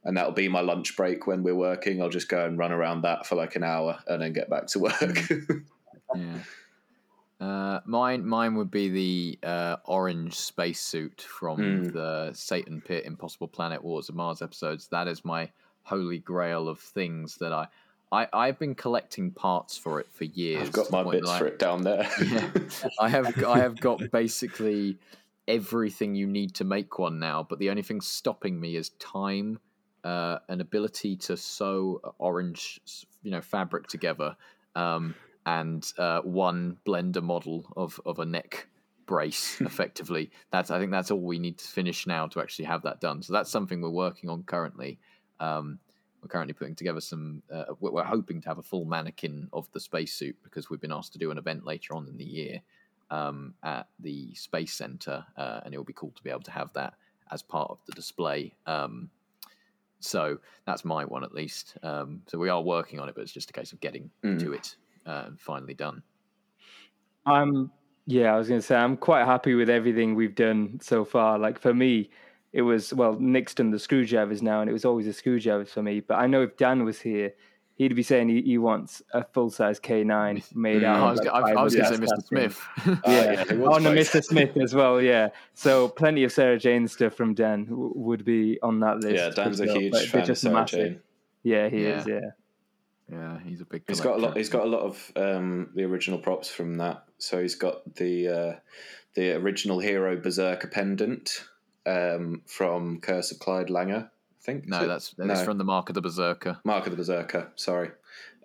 [0.04, 2.00] and that'll be my lunch break when we're working.
[2.00, 4.68] I'll just go and run around that for like an hour, and then get back
[4.68, 5.30] to work.
[6.16, 6.38] yeah.
[7.40, 11.94] Uh, mine, mine would be the uh, orange spacesuit from mm.
[11.94, 14.88] the Satan Pit Impossible Planet Waters of Mars episodes.
[14.88, 15.50] That is my
[15.84, 17.68] holy grail of things that I,
[18.12, 20.68] I, I've been collecting parts for it for years.
[20.68, 22.10] I've got my bits like, for it down there.
[22.26, 22.50] yeah,
[23.00, 24.98] I have, I have got basically
[25.48, 27.46] everything you need to make one now.
[27.48, 29.60] But the only thing stopping me is time,
[30.06, 32.80] uh, an ability to sew orange,
[33.24, 34.38] you know, fabric together.
[34.76, 35.16] Um,
[35.46, 38.68] and uh, one blender model of of a neck
[39.06, 40.32] brace effectively.
[40.52, 43.22] That's i think that's all we need to finish now to actually have that done.
[43.22, 45.00] So that's something we're working on currently.
[45.40, 45.80] Um,
[46.22, 49.80] we're currently putting together some uh, we're hoping to have a full mannequin of the
[49.80, 52.62] spacesuit because we've been asked to do an event later on in the year
[53.12, 56.52] um, at the space center uh, and it will be cool to be able to
[56.52, 56.96] have that
[57.32, 58.56] as part of the display.
[58.66, 59.12] Um,
[60.00, 61.78] so that's my one at least.
[61.84, 64.40] Um, so we are working on it but it's just a case of getting mm.
[64.40, 66.04] to it uh, finally done.
[67.26, 67.72] I'm
[68.08, 71.40] yeah, I was going to say I'm quite happy with everything we've done so far.
[71.40, 72.12] Like for me,
[72.54, 75.82] it was well, Nick's done the screwdrivers now, and it was always the screwdrivers for
[75.82, 76.02] me.
[76.02, 77.34] But I know if Dan was here,
[77.76, 81.02] he'd be saying he, he wants a full size K9 made out.
[81.02, 82.26] I was, like I, I was going to say Mr.
[82.26, 82.62] Smith.
[82.88, 84.24] uh, yeah, on the Mr.
[84.24, 85.02] Smith as well.
[85.02, 89.16] Yeah, so plenty of Sarah Jane stuff from Dan w- would be on that list.
[89.16, 90.80] Yeah, Dan's a huge fan of Sarah massive.
[90.80, 91.00] Jane.
[91.44, 92.00] Yeah, he yeah.
[92.00, 92.08] is.
[92.08, 92.20] Yeah.
[93.12, 93.84] Yeah, he's a big.
[93.88, 94.36] He's got a lot.
[94.36, 97.04] He's got a lot of um, the original props from that.
[97.20, 98.56] So he's got the uh,
[99.14, 101.46] the original hero Berserker pendant
[101.86, 104.06] um, from Curse of Clyde Langer.
[104.06, 104.68] I think.
[104.68, 106.60] No, that's that's from the Mark of the Berserker.
[106.64, 107.52] Mark of the Berserker.
[107.56, 107.92] Sorry.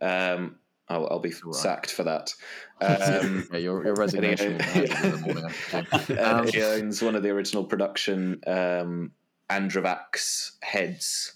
[0.00, 0.56] Um,
[0.90, 1.54] I'll, I'll, be right.
[1.54, 2.34] sacked for that.
[2.82, 4.86] Um, yeah, your, your resignation he,
[5.20, 5.44] morning.
[6.18, 9.12] Um, he owns one of the original production um,
[9.50, 11.34] Androvax heads.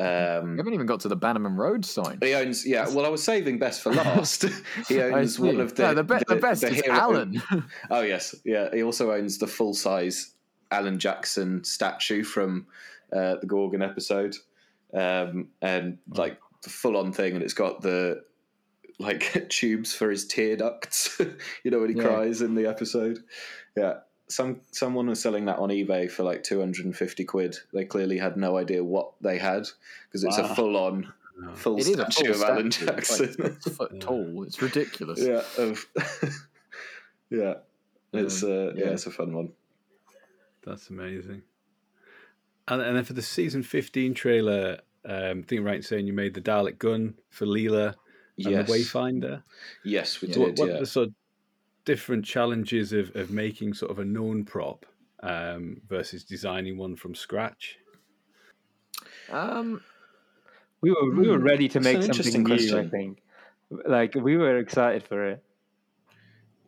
[0.00, 2.18] Um, you haven't even got to the Bannerman Road sign.
[2.22, 2.88] He owns, yeah.
[2.88, 4.46] Well, I was saving best for last.
[4.88, 5.82] he owns one of the.
[5.82, 6.96] No, the, be- the, the best the is hero.
[6.96, 7.42] Alan.
[7.90, 8.70] oh yes, yeah.
[8.72, 10.32] He also owns the full size
[10.70, 12.66] Alan Jackson statue from
[13.12, 14.36] uh, the Gorgon episode,
[14.94, 18.22] um, and like the full on thing, and it's got the
[18.98, 21.20] like tubes for his tear ducts.
[21.62, 22.04] you know when he yeah.
[22.04, 23.18] cries in the episode.
[23.76, 23.98] Yeah,
[24.30, 27.56] some someone was selling that on eBay for like 250 quid.
[27.72, 29.66] They clearly had no idea what they had
[30.08, 30.44] because it's wow.
[30.44, 31.12] a full on
[31.54, 33.34] full it statue of Alan Jackson.
[33.38, 34.44] Like, it's foot tall.
[34.44, 35.20] It's ridiculous.
[35.20, 35.42] Yeah.
[35.58, 35.86] Of,
[37.30, 37.54] yeah.
[38.12, 38.72] It's um, uh, yeah.
[38.74, 39.52] yeah, it's a fun one.
[40.64, 41.42] That's amazing.
[42.68, 46.12] And, and then for the season 15 trailer, um, I think right in saying you
[46.12, 47.94] made the Dalek gun for Leela
[48.38, 48.66] and yes.
[48.66, 49.42] the Wayfinder.
[49.84, 50.34] Yes, we yeah.
[50.34, 50.40] did.
[50.40, 50.78] What, what yeah.
[50.80, 51.14] the sort of
[51.84, 54.86] different challenges of, of making sort of a known prop
[55.22, 57.78] um, versus designing one from scratch?
[59.30, 59.80] Um,
[60.80, 62.56] we were we were hmm, ready to make something new.
[62.56, 62.78] Question.
[62.78, 63.22] I think,
[63.86, 65.44] like we were excited for it.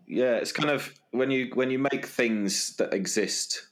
[0.06, 3.68] Yeah, it's kind of when you when you make things that exist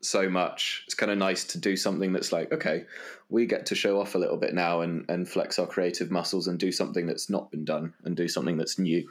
[0.00, 2.84] so much, it's kind of nice to do something that's like, okay,
[3.28, 6.46] we get to show off a little bit now and, and flex our creative muscles
[6.46, 9.10] and do something that's not been done and do something that's new.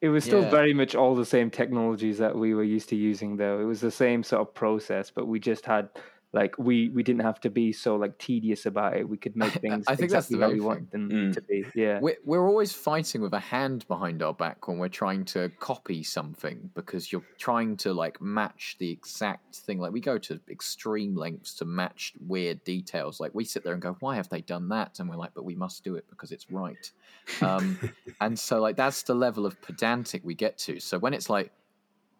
[0.00, 0.50] It was still yeah.
[0.50, 3.60] very much all the same technologies that we were used to using, though.
[3.60, 5.90] It was the same sort of process, but we just had
[6.32, 9.08] like we we didn't have to be so like tedious about it.
[9.08, 9.84] We could make things.
[9.88, 11.34] I think exactly that's the how we want them mm.
[11.34, 11.64] to be.
[11.74, 15.50] Yeah, we're, we're always fighting with a hand behind our back when we're trying to
[15.58, 19.80] copy something because you're trying to like match the exact thing.
[19.80, 23.18] Like we go to extreme lengths to match weird details.
[23.18, 25.44] Like we sit there and go, "Why have they done that?" And we're like, "But
[25.44, 26.92] we must do it because it's right."
[27.42, 27.78] Um,
[28.20, 30.78] and so like that's the level of pedantic we get to.
[30.78, 31.50] So when it's like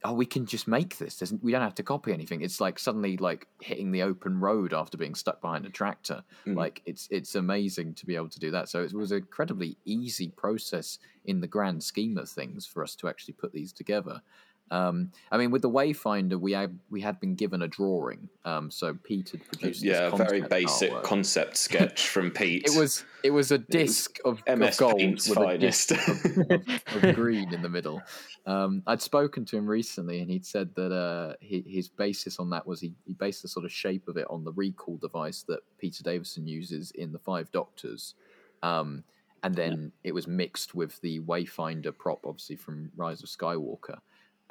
[0.04, 1.16] oh, we can just make this.
[1.16, 2.40] There's, we don't have to copy anything.
[2.42, 6.24] It's like suddenly like hitting the open road after being stuck behind a tractor.
[6.46, 6.56] Mm.
[6.56, 8.68] Like it's it's amazing to be able to do that.
[8.68, 12.94] So it was an incredibly easy process in the grand scheme of things for us
[12.96, 14.22] to actually put these together.
[14.70, 18.28] Um, I mean, with the Wayfinder, we had we had been given a drawing.
[18.44, 19.82] Um, so Pete had produced.
[19.82, 21.02] Yeah, a very basic artwork.
[21.02, 22.62] concept sketch from Pete.
[22.64, 25.90] it was it was a disc was of, MS of gold Paint's with finest.
[25.90, 26.08] a disc
[26.50, 28.00] of, of, of, green in the middle.
[28.46, 32.50] Um, I'd spoken to him recently, and he'd said that uh, he, his basis on
[32.50, 35.44] that was he, he based the sort of shape of it on the recall device
[35.48, 38.14] that Peter Davison uses in the Five Doctors.
[38.62, 39.02] Um,
[39.42, 40.10] and then yeah.
[40.10, 43.98] it was mixed with the Wayfinder prop, obviously from Rise of Skywalker.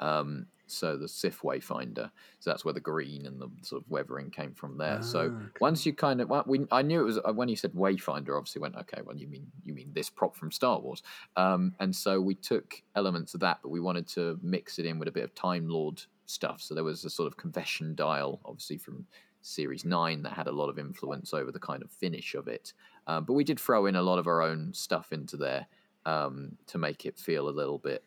[0.00, 2.10] Um, so the Sith Wayfinder.
[2.38, 4.98] So that's where the green and the sort of weathering came from there.
[5.00, 5.44] Ah, so okay.
[5.60, 8.36] once you kind of, well, we, I knew it was uh, when you said Wayfinder.
[8.36, 9.02] Obviously, went okay.
[9.04, 11.02] Well, you mean you mean this prop from Star Wars?
[11.36, 14.98] Um, and so we took elements of that, but we wanted to mix it in
[14.98, 16.62] with a bit of Time Lord stuff.
[16.62, 19.06] So there was a sort of confession dial, obviously from
[19.42, 22.72] Series Nine, that had a lot of influence over the kind of finish of it.
[23.06, 25.66] Um, but we did throw in a lot of our own stuff into there
[26.06, 28.04] um, to make it feel a little bit.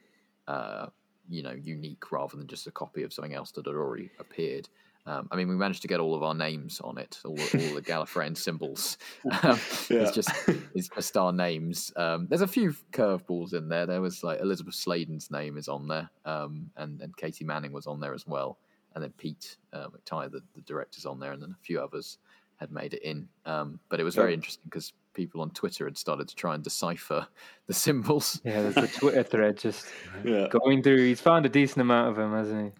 [0.47, 0.87] Uh,
[1.29, 4.69] you know unique rather than just a copy of something else that had already appeared.
[5.05, 7.75] Um, I mean, we managed to get all of our names on it, all, all
[7.75, 8.97] the Gallifreyan symbols.
[9.43, 9.59] Um,
[9.89, 10.03] yeah.
[10.03, 10.29] It's just
[10.75, 11.91] it's just our names.
[11.95, 13.85] Um, there's a few curveballs in there.
[13.85, 17.87] There was like Elizabeth Sladen's name is on there, um, and and Katy Manning was
[17.87, 18.57] on there as well,
[18.95, 22.17] and then Pete uh, McTighe, the, the director's on there, and then a few others
[22.57, 23.27] had made it in.
[23.45, 26.63] Um, but it was very interesting because people on Twitter had started to try and
[26.63, 27.27] decipher
[27.67, 28.41] the symbols.
[28.43, 29.85] Yeah, there's a Twitter thread just
[30.23, 30.47] yeah.
[30.47, 31.05] going through.
[31.05, 32.71] He's found a decent amount of them, hasn't he?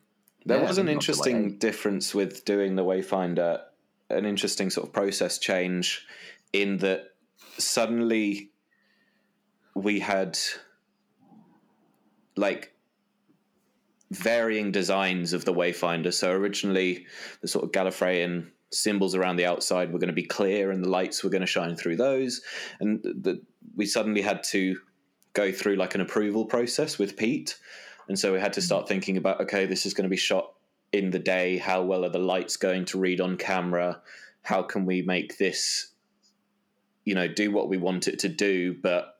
[0.45, 3.61] There yeah, was an interesting like difference with doing the Wayfinder,
[4.09, 6.05] an interesting sort of process change
[6.51, 7.11] in that
[7.57, 8.51] suddenly
[9.73, 10.37] we had
[12.35, 12.73] like
[14.11, 16.13] varying designs of the Wayfinder.
[16.13, 17.05] So originally,
[17.41, 20.89] the sort of Gallifreyan symbols around the outside were going to be clear and the
[20.89, 22.41] lights were going to shine through those.
[22.79, 23.41] And the,
[23.75, 24.77] we suddenly had to
[25.33, 27.57] go through like an approval process with Pete.
[28.07, 28.63] And so we had to mm.
[28.63, 30.53] start thinking about okay, this is going to be shot
[30.91, 31.57] in the day.
[31.57, 34.01] How well are the lights going to read on camera?
[34.43, 35.91] How can we make this,
[37.05, 39.17] you know, do what we want it to do, but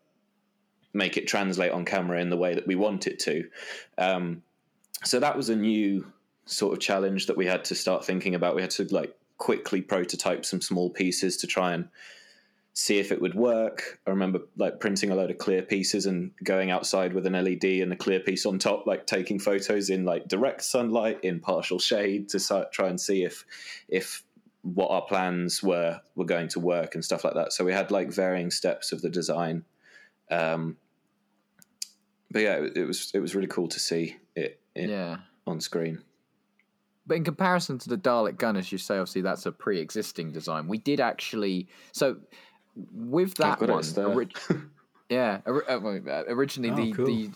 [0.94, 3.50] make it translate on camera in the way that we want it to?
[3.98, 4.44] Um,
[5.04, 6.12] so that was a new
[6.46, 8.56] sort of challenge that we had to start thinking about.
[8.56, 11.90] We had to like quickly prototype some small pieces to try and
[12.74, 14.00] see if it would work.
[14.08, 17.82] I remember like printing a load of clear pieces and going outside with an LED
[17.82, 21.78] and a clear piece on top, like taking photos in like direct sunlight in partial
[21.78, 23.46] shade to try and see if
[23.88, 24.24] if
[24.64, 27.54] what our plans were were going to work and stuff like that.
[27.54, 29.66] So we had like varying steps of the design.
[30.32, 30.78] Um,
[32.32, 35.18] but yeah, it, it was it was really cool to see it, it yeah.
[35.46, 36.02] on screen.
[37.06, 40.68] But in comparison to the Dalek gun, as you say, obviously that's a pre-existing design.
[40.68, 42.18] We did actually so
[42.94, 43.84] with that one.
[43.98, 44.30] Ori-
[45.10, 47.06] yeah, uh, uh, originally oh, the, cool.
[47.06, 47.30] the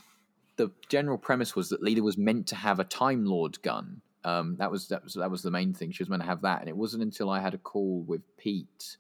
[0.56, 4.02] the general premise was that Leela was meant to have a Time Lord gun.
[4.24, 5.92] Um, that was that was that was the main thing.
[5.92, 8.22] She was meant to have that, and it wasn't until I had a call with
[8.38, 8.98] Pete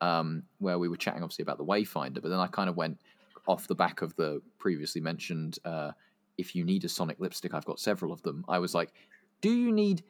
[0.00, 2.22] um, where we were chatting, obviously about the Wayfinder.
[2.22, 2.98] But then I kind of went
[3.46, 5.58] off the back of the previously mentioned.
[5.64, 5.92] Uh,
[6.38, 8.44] if you need a Sonic lipstick, I've got several of them.
[8.48, 8.92] I was like,
[9.40, 10.02] do you need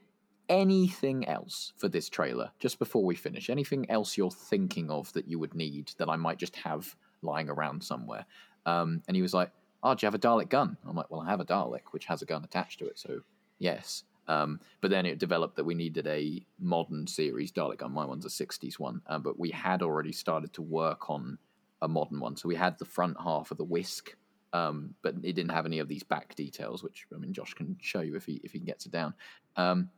[0.49, 3.49] anything else for this trailer just before we finish?
[3.49, 7.49] Anything else you're thinking of that you would need that I might just have lying
[7.49, 8.27] around somewhere?
[8.67, 9.51] Um, and he was like,
[9.83, 10.77] Oh, do you have a Dalek gun?
[10.87, 12.99] I'm like, Well, I have a Dalek, which has a gun attached to it.
[12.99, 13.21] So,
[13.59, 14.05] yes.
[14.29, 17.93] Um, but then it developed that we needed a modern series Dalek gun.
[17.93, 19.01] My one's a 60s one.
[19.07, 21.39] Uh, but we had already started to work on
[21.83, 22.37] a modern one.
[22.37, 24.17] So we had the front half of the whisk.
[24.53, 27.77] Um, but it didn't have any of these back details, which I mean, Josh can
[27.81, 29.15] show you if he if he gets it down.
[29.57, 29.91] Um,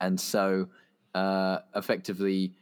[0.00, 0.68] and so,
[1.14, 2.52] uh, effectively,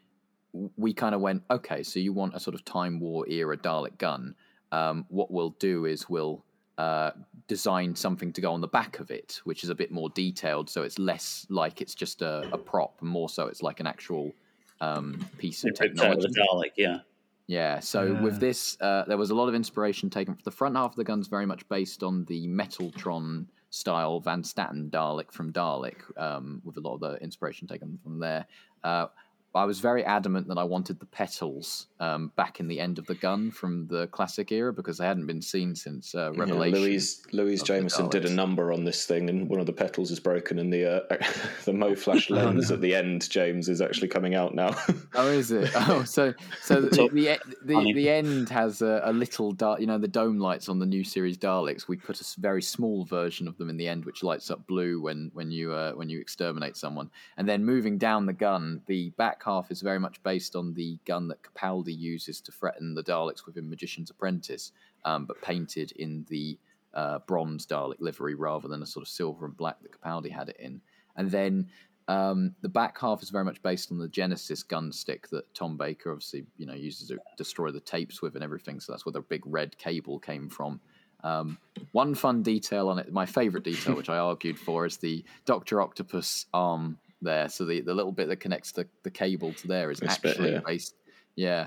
[0.76, 3.98] we kind of went, okay, so you want a sort of Time War era Dalek
[3.98, 4.34] gun.
[4.70, 6.44] Um, what we'll do is we'll
[6.78, 7.10] uh,
[7.48, 10.70] design something to go on the back of it, which is a bit more detailed.
[10.70, 14.32] So it's less like it's just a, a prop, more so it's like an actual
[14.80, 16.28] um, piece of technology.
[16.28, 16.98] Dalek, yeah.
[17.46, 18.20] Yeah, so yeah.
[18.20, 20.36] with this, uh, there was a lot of inspiration taken.
[20.44, 24.90] The front half of the gun's very much based on the Metaltron style Van Statten
[24.90, 28.46] Dalek from Dalek, um, with a lot of the inspiration taken from there.
[28.84, 29.06] Uh,
[29.54, 33.06] I was very adamant that I wanted the petals um, back in the end of
[33.06, 36.74] the gun from the classic era because they hadn't been seen since uh, Revelation.
[36.74, 40.10] Yeah, Louise Louise Jameson did a number on this thing, and one of the petals
[40.10, 41.00] is broken, and the uh,
[41.64, 42.74] the MoFlash oh, lens oh, no.
[42.76, 44.74] at the end, James, is actually coming out now.
[45.14, 45.70] oh, is it?
[45.74, 46.32] Oh, so
[46.62, 49.80] so the the, the, the end has a, a little dark.
[49.80, 51.88] You know, the dome lights on the new series Daleks.
[51.88, 55.00] We put a very small version of them in the end, which lights up blue
[55.02, 59.10] when when you uh, when you exterminate someone, and then moving down the gun, the
[59.10, 63.02] back half is very much based on the gun that Capaldi uses to threaten the
[63.02, 64.72] Daleks within Magician's Apprentice,
[65.04, 66.58] um, but painted in the
[66.94, 70.48] uh, bronze Dalek livery rather than a sort of silver and black that Capaldi had
[70.48, 70.80] it in.
[71.16, 71.68] And then
[72.08, 75.76] um, the back half is very much based on the Genesis gun stick that Tom
[75.76, 78.80] Baker obviously you know uses to destroy the tapes with and everything.
[78.80, 80.80] So that's where the big red cable came from.
[81.24, 81.58] Um,
[81.92, 85.80] one fun detail on it, my favorite detail, which I argued for, is the Doctor
[85.80, 87.48] Octopus arm there.
[87.48, 90.50] So the, the little bit that connects the, the cable to there is this actually
[90.50, 90.60] bit, yeah.
[90.66, 90.94] based.
[91.36, 91.66] Yeah.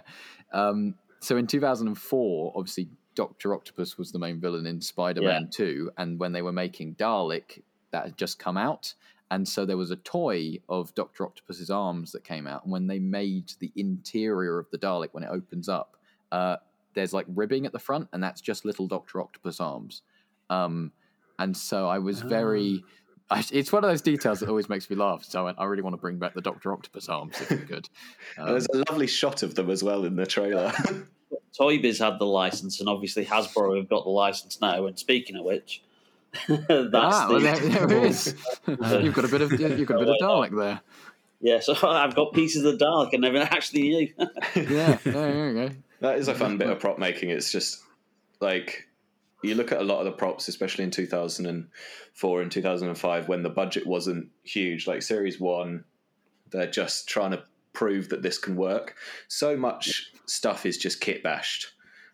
[0.53, 5.49] Um, so in 2004, obviously, Doctor Octopus was the main villain in Spider Man yeah.
[5.51, 5.91] 2.
[5.97, 8.93] And when they were making Dalek, that had just come out.
[9.32, 12.64] And so there was a toy of Doctor Octopus's arms that came out.
[12.64, 15.97] And when they made the interior of the Dalek, when it opens up,
[16.32, 16.58] uh,
[16.93, 20.01] there's like ribbing at the front, and that's just little Doctor Octopus arms.
[20.49, 20.91] Um,
[21.39, 22.88] and so I was very ah.
[23.30, 25.24] I, it's one of those details that always makes me laugh.
[25.24, 27.90] So I, I really want to bring back the Doctor Octopus arms if we could.
[28.38, 30.74] Um, There's a lovely shot of them as well in the trailer.
[31.58, 34.86] Toy Biz had the license, and obviously Hasbro have got the license now.
[34.88, 35.82] And speaking of which,
[36.48, 38.36] that's ah, the, well, there, there it is.
[38.68, 40.82] you've got a bit of you've got a bit of Dalek there.
[41.40, 44.14] Yeah, so I've got pieces of the Dalek, and never actually knew.
[44.56, 45.76] yeah, there you go.
[46.02, 47.30] That is a fun bit of prop making.
[47.30, 47.82] It's just
[48.42, 48.85] like
[49.46, 53.50] you look at a lot of the props, especially in 2004 and 2005, when the
[53.50, 55.84] budget wasn't huge, like Series 1,
[56.52, 57.43] they're just trying to
[57.74, 58.96] prove that this can work.
[59.28, 61.68] So much stuff is just kit bashed.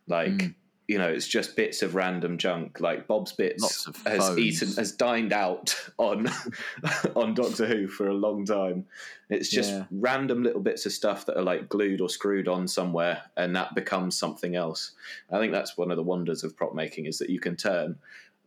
[0.08, 0.56] Like, mm
[0.92, 2.82] you know, it's just bits of random junk.
[2.82, 6.28] Like Bob's Bits has eaten, has dined out on
[7.16, 8.86] on Doctor Who for a long time.
[9.30, 9.86] It's just yeah.
[9.90, 13.74] random little bits of stuff that are like glued or screwed on somewhere, and that
[13.74, 14.92] becomes something else.
[15.32, 17.98] I think that's one of the wonders of prop making is that you can turn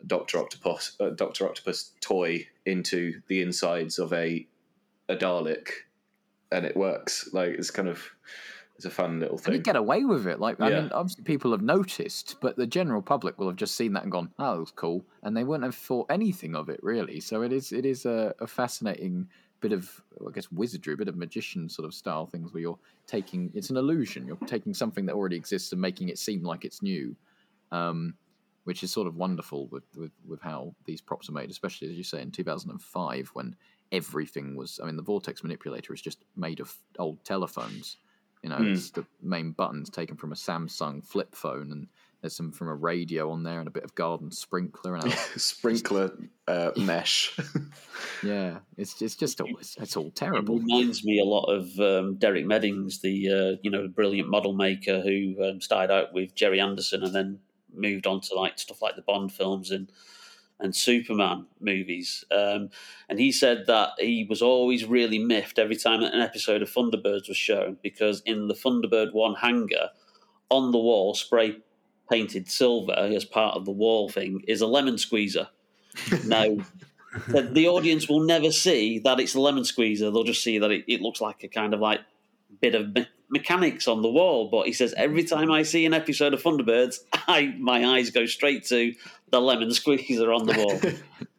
[0.06, 4.46] Doctor Octopus, uh, Doctor Octopus toy into the insides of a
[5.08, 5.70] a Dalek,
[6.52, 7.30] and it works.
[7.32, 8.04] Like it's kind of
[8.76, 9.54] it's a fun little thing.
[9.54, 10.40] And you get away with it.
[10.40, 10.80] Like, I yeah.
[10.82, 14.10] mean, obviously people have noticed, but the general public will have just seen that and
[14.10, 17.20] gone, "Oh, that's cool," and they wouldn't have thought anything of it really.
[17.20, 19.28] So it is, it is a, a fascinating
[19.60, 22.78] bit of, I guess, wizardry, a bit of magician sort of style things where you're
[23.06, 23.52] taking.
[23.54, 24.26] It's an illusion.
[24.26, 27.16] You're taking something that already exists and making it seem like it's new.
[27.70, 28.14] Um,
[28.64, 31.98] which is sort of wonderful with, with, with how these props are made, especially as
[31.98, 33.54] you say in 2005 when
[33.92, 34.80] everything was.
[34.82, 37.98] I mean, the vortex manipulator is just made of old telephones
[38.44, 38.74] You know, Mm.
[38.74, 41.88] it's the main button's taken from a Samsung flip phone, and
[42.20, 45.16] there's some from a radio on there, and a bit of garden sprinkler, and a,
[45.38, 46.10] Sprinkler
[46.46, 47.34] uh, mesh.
[48.22, 52.16] yeah, it's it's just all it's, it's all It reminds me a lot of um,
[52.16, 56.60] Derek Meddings, the uh, you know brilliant model maker who um, started out with Gerry
[56.60, 57.38] Anderson and then
[57.72, 59.90] moved on to like stuff like the Bond films and
[60.60, 62.24] and Superman movies.
[62.30, 62.70] Um,
[63.08, 67.28] and he said that he was always really miffed every time an episode of Thunderbirds
[67.28, 69.90] was shown because in the Thunderbird one hangar
[70.50, 71.58] on the wall, spray
[72.10, 75.48] painted silver as part of the wall thing, is a lemon squeezer.
[76.24, 76.56] Now,
[77.28, 80.10] the, audience will never see that it's a lemon squeezer.
[80.10, 82.00] They'll just see that it, it looks like a kind of like
[82.60, 82.94] bit of
[83.34, 84.48] mechanics on the wall.
[84.48, 88.24] But he says every time I see an episode of Thunderbirds, I my eyes go
[88.24, 88.94] straight to
[89.30, 90.92] the lemon squeezer on the wall.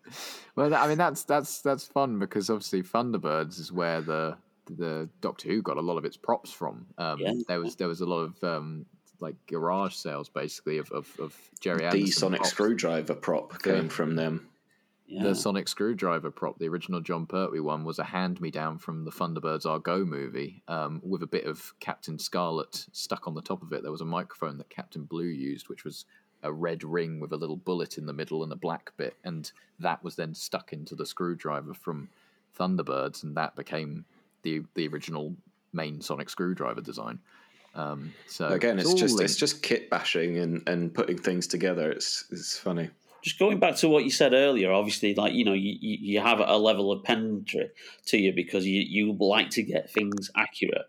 [0.55, 4.37] Well, I mean that's that's that's fun because obviously Thunderbirds is where the
[4.67, 6.85] the Doctor Who got a lot of its props from.
[6.97, 7.33] Um, Yeah.
[7.47, 8.85] There was there was a lot of um,
[9.19, 12.51] like garage sales basically of of, of Gerry the Anderson sonic props.
[12.51, 14.47] screwdriver prop came from them.
[15.07, 15.23] Yeah.
[15.23, 19.05] The sonic screwdriver prop, the original Jon Pertwee one, was a hand me down from
[19.05, 23.41] the Thunderbirds Are Go movie um, with a bit of Captain Scarlet stuck on the
[23.41, 23.83] top of it.
[23.83, 26.05] There was a microphone that Captain Blue used, which was
[26.41, 29.15] a red ring with a little bullet in the middle and a black bit.
[29.23, 32.09] And that was then stuck into the screwdriver from
[32.57, 34.05] Thunderbirds, and that became
[34.41, 35.35] the, the original
[35.71, 37.19] main sonic screwdriver design.
[37.75, 39.29] Um, so Again, it's all just linked.
[39.29, 41.91] it's just kit bashing and, and putting things together.
[41.91, 42.89] It's it's funny.
[43.25, 46.39] Just going back to what you said earlier, obviously, like you know, you, you have
[46.39, 47.71] a level of pedantry
[48.05, 50.85] to you because you you like to get things accurate.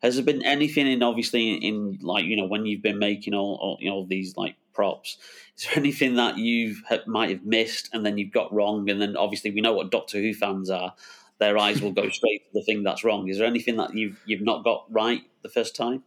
[0.00, 3.34] Has there been anything in obviously in, in like you know when you've been making
[3.34, 5.18] all, all you know these like props?
[5.58, 8.88] Is there anything that you've might have missed and then you've got wrong?
[8.88, 10.94] And then obviously we know what Doctor Who fans are;
[11.40, 13.26] their eyes will go straight to the thing that's wrong.
[13.26, 16.04] Is there anything that you've you've not got right the first time?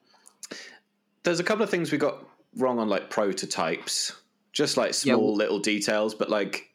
[1.24, 2.26] There's a couple of things we got
[2.56, 4.14] wrong on like prototypes,
[4.54, 6.70] just like small little details, but like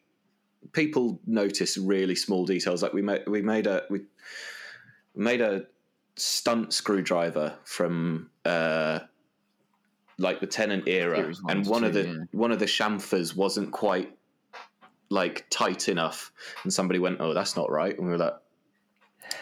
[0.73, 2.83] people notice really small details.
[2.83, 4.01] Like we made we made a we
[5.15, 5.65] made a
[6.17, 9.01] stunt screwdriver from uh
[10.19, 12.25] like the Tennant era, one and one of the yeah.
[12.33, 14.13] one of the chamfers wasn't quite
[15.11, 16.33] like tight enough,
[16.65, 18.35] and somebody went, "Oh, that's not right," and we were like,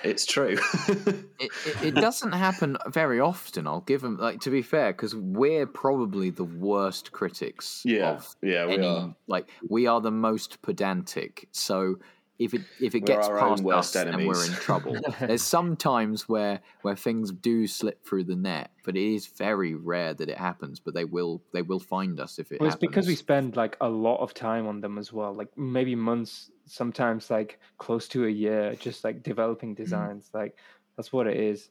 [0.02, 0.58] "It's true."
[0.88, 3.66] it, it, it doesn't happen very often.
[3.66, 7.82] I'll give them like to be fair because we're probably the worst critics.
[7.84, 9.14] yeah, of yeah, we any are.
[9.26, 11.48] like we are the most pedantic.
[11.52, 11.96] So
[12.38, 14.96] if it if it We're gets past worst us, and we're in trouble.
[15.20, 19.74] There's some times where where things do slip through the net, but it is very
[19.74, 20.78] rare that it happens.
[20.78, 22.88] But they will they will find us if it Well, it's happens.
[22.90, 26.50] because we spend like a lot of time on them as well, like maybe months,
[26.66, 29.82] sometimes like close to a year, just like developing hmm.
[29.82, 30.30] designs.
[30.34, 30.56] Like
[30.96, 31.70] that's what it is.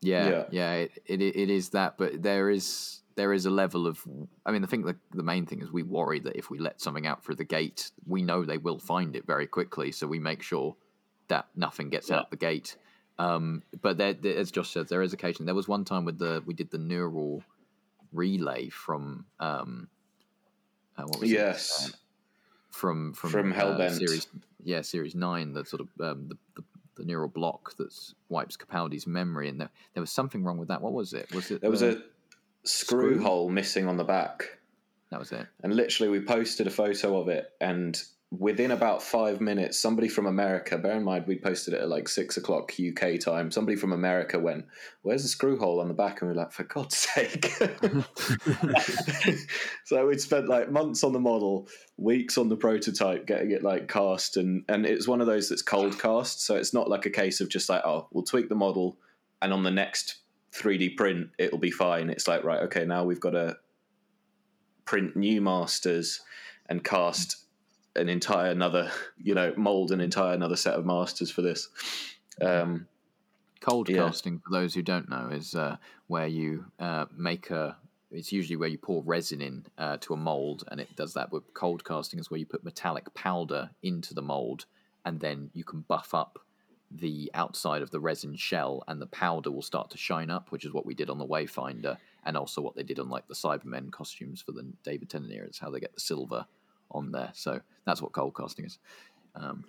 [0.00, 0.44] Yeah, Yeah.
[0.50, 4.00] yeah, it, it it is that, but there is there is a level of.
[4.46, 6.80] I mean, I think the the main thing is we worry that if we let
[6.80, 10.18] something out through the gate, we know they will find it very quickly, so we
[10.18, 10.76] make sure
[11.28, 12.76] that nothing gets out the gate.
[13.18, 15.44] Um, but there, there, as Josh said, there is occasion.
[15.46, 17.42] There was one time with the we did the neural
[18.12, 19.88] relay from um,
[20.96, 21.34] uh, what was it?
[21.34, 21.90] yes.
[21.92, 21.96] Uh,
[22.70, 23.98] from from From uh, Hellbent.
[23.98, 24.28] series
[24.62, 26.62] yeah series nine the sort of um, the, the
[26.96, 27.92] the neural block that
[28.28, 31.50] wipes Capaldi's memory and there, there was something wrong with that what was it was
[31.50, 32.02] it There was the- a
[32.64, 33.22] screw, screw?
[33.22, 34.58] hole missing on the back,
[35.10, 38.02] that was it and literally we posted a photo of it, and
[38.38, 42.08] within about five minutes, somebody from America, bear in mind we posted it at like
[42.08, 44.66] six o'clock UK time, somebody from America went,
[45.02, 47.46] "Where's the screw hole on the back?" And we are like, "For God's sake!"
[49.84, 53.88] so we'd spent like months on the model, weeks on the prototype, getting it like
[53.88, 57.10] cast, and and it's one of those that's cold cast, so it's not like a
[57.10, 58.96] case of just like, oh, we'll tweak the model,
[59.42, 60.18] and on the next
[60.52, 62.10] 3D print it'll be fine.
[62.10, 63.56] It's like, right, okay, now we've got to
[64.84, 66.20] print new masters
[66.66, 67.36] and cast
[67.96, 71.68] an entire another, you know, mold an entire another set of masters for this.
[72.40, 72.86] Um,
[73.60, 74.06] cold Yeah.
[74.06, 75.76] casting for those who don't know is uh,
[76.06, 77.76] where you uh, make a
[78.10, 81.30] it's usually where you pour resin in uh, to a mold and it does that
[81.30, 84.66] with cold casting is where you put metallic powder into the mold
[85.04, 86.38] and then you can buff up
[86.90, 90.64] the outside of the resin shell and the powder will start to shine up which
[90.64, 93.34] is what we did on the wayfinder and also what they did on like the
[93.34, 96.44] cybermen costumes for the david tennant era it's how they get the silver
[96.90, 98.78] on there so that's what cold casting is
[99.36, 99.64] um,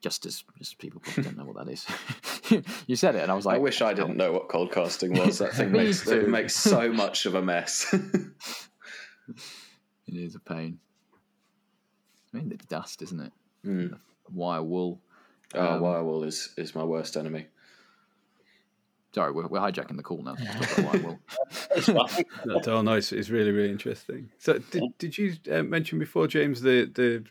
[0.00, 1.86] just as just people probably don't know what that is
[2.86, 5.12] you said it and i was like I wish I didn't know what cold casting
[5.12, 5.38] was.
[5.38, 7.94] That thing makes it makes so much of a mess.
[10.06, 10.78] It is a pain.
[12.32, 13.32] I mean, the dust, isn't it?
[13.64, 13.86] Hmm.
[14.32, 15.00] Wire wool.
[15.54, 17.46] Oh, Um, wire wool is is my worst enemy.
[19.14, 20.36] Sorry, we're, we're hijacking the call now.
[20.36, 21.18] So
[21.70, 22.24] It's fine.
[22.44, 23.12] That's all nice.
[23.12, 24.28] It's really, really interesting.
[24.36, 27.24] So, did, did you uh, mention before, James, the the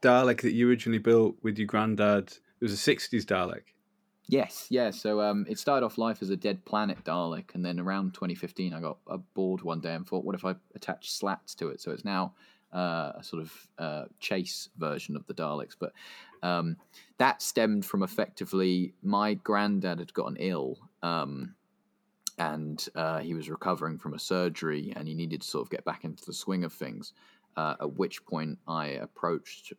[0.00, 2.32] Dalek that you originally built with your granddad?
[2.60, 3.64] It was a '60s Dalek.
[4.28, 4.90] Yes, yeah.
[4.90, 8.74] So um, it started off life as a dead planet Dalek, and then around 2015,
[8.74, 11.80] I got uh, bored one day and thought, what if I attach slats to it?
[11.80, 12.34] So it's now
[12.76, 15.74] uh, a sort of uh, chase version of the Daleks.
[15.78, 15.92] But
[16.42, 16.76] um,
[17.18, 20.78] that stemmed from effectively my granddad had gotten ill.
[21.02, 21.54] Um,
[22.38, 25.86] and uh, he was recovering from a surgery, and he needed to sort of get
[25.86, 27.14] back into the swing of things.
[27.56, 29.72] Uh, at which point, I approached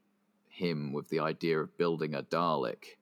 [0.50, 2.97] him with the idea of building a Dalek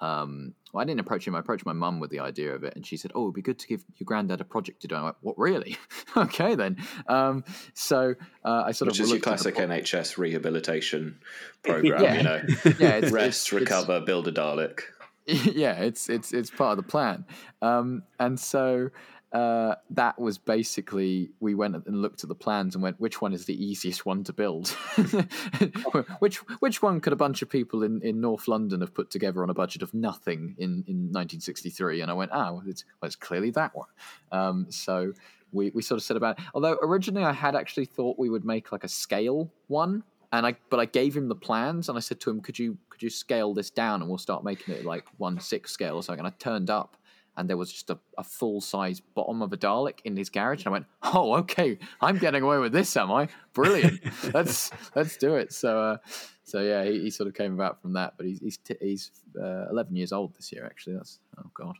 [0.00, 1.34] um, well, I didn't approach him.
[1.34, 3.42] I approached my mum with the idea of it, and she said, "Oh, it'd be
[3.42, 5.76] good to give your granddad a project to do." I went, "What, really?
[6.16, 6.76] okay, then."
[7.08, 7.44] Um,
[7.74, 11.18] so uh, I sort Which of is your at the classic NHS rehabilitation
[11.62, 12.02] program.
[12.02, 12.14] Yeah.
[12.16, 12.42] You know,
[12.78, 14.80] Yeah, it's, rest, it's- recover, build a Dalek.
[15.26, 17.24] yeah, it's it's it's part of the plan.
[17.62, 18.90] Um, and so
[19.32, 23.32] uh, that was basically we went and looked at the plans and went, which one
[23.32, 24.68] is the easiest one to build?
[26.18, 29.42] which which one could a bunch of people in, in North London have put together
[29.42, 32.00] on a budget of nothing in, in 1963?
[32.00, 33.88] And I went, ah, well, it's, well, it's clearly that one.
[34.32, 35.12] Um, so
[35.52, 36.44] we, we sort of said about it.
[36.52, 40.02] Although originally I had actually thought we would make like a scale one,
[40.32, 42.78] and I but I gave him the plans and I said to him, could you
[42.88, 46.02] could you scale this down and we'll start making it like one six scale or
[46.02, 46.24] something.
[46.24, 46.96] And I turned up
[47.40, 50.60] and there was just a, a full size bottom of a Dalek in his garage,
[50.60, 53.28] and I went, oh okay, I'm getting away with this, am I?
[53.54, 54.00] Brilliant.
[54.34, 55.52] let's let's do it.
[55.52, 55.80] So.
[55.80, 55.96] Uh,
[56.42, 59.12] so yeah, he, he sort of came about from that, but he's he's t- he's
[59.40, 60.96] uh, 11 years old this year actually.
[60.96, 61.76] That's oh god,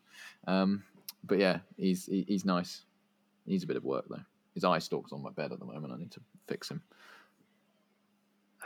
[0.46, 0.84] um,
[1.24, 2.82] but yeah, he's he, he's nice.
[3.44, 4.22] He needs a bit of work though.
[4.54, 5.92] His eye stalk's on my bed at the moment.
[5.92, 6.82] I need to fix him.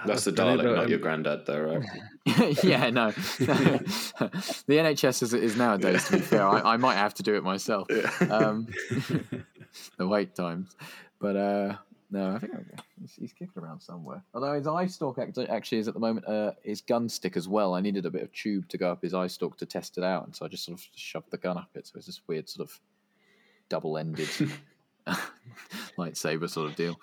[0.06, 1.86] That's the never- not your granddad, though, right?
[2.64, 3.10] yeah, no.
[3.38, 3.84] the
[4.68, 6.04] NHS is, is nowadays.
[6.06, 7.88] To be fair, I, I might have to do it myself.
[8.28, 8.66] Um,
[9.96, 10.76] the wait times,
[11.20, 11.76] but uh,
[12.10, 12.52] no, I think
[13.00, 14.22] he's, he's kicking around somewhere.
[14.34, 17.48] Although his eye stalk act- actually is at the moment uh, his gun stick as
[17.48, 17.74] well.
[17.74, 20.04] I needed a bit of tube to go up his eye stalk to test it
[20.04, 21.86] out, and so I just sort of shoved the gun up it.
[21.86, 22.80] So it's this weird sort of
[23.68, 24.28] double-ended
[25.98, 27.00] lightsaber sort of deal.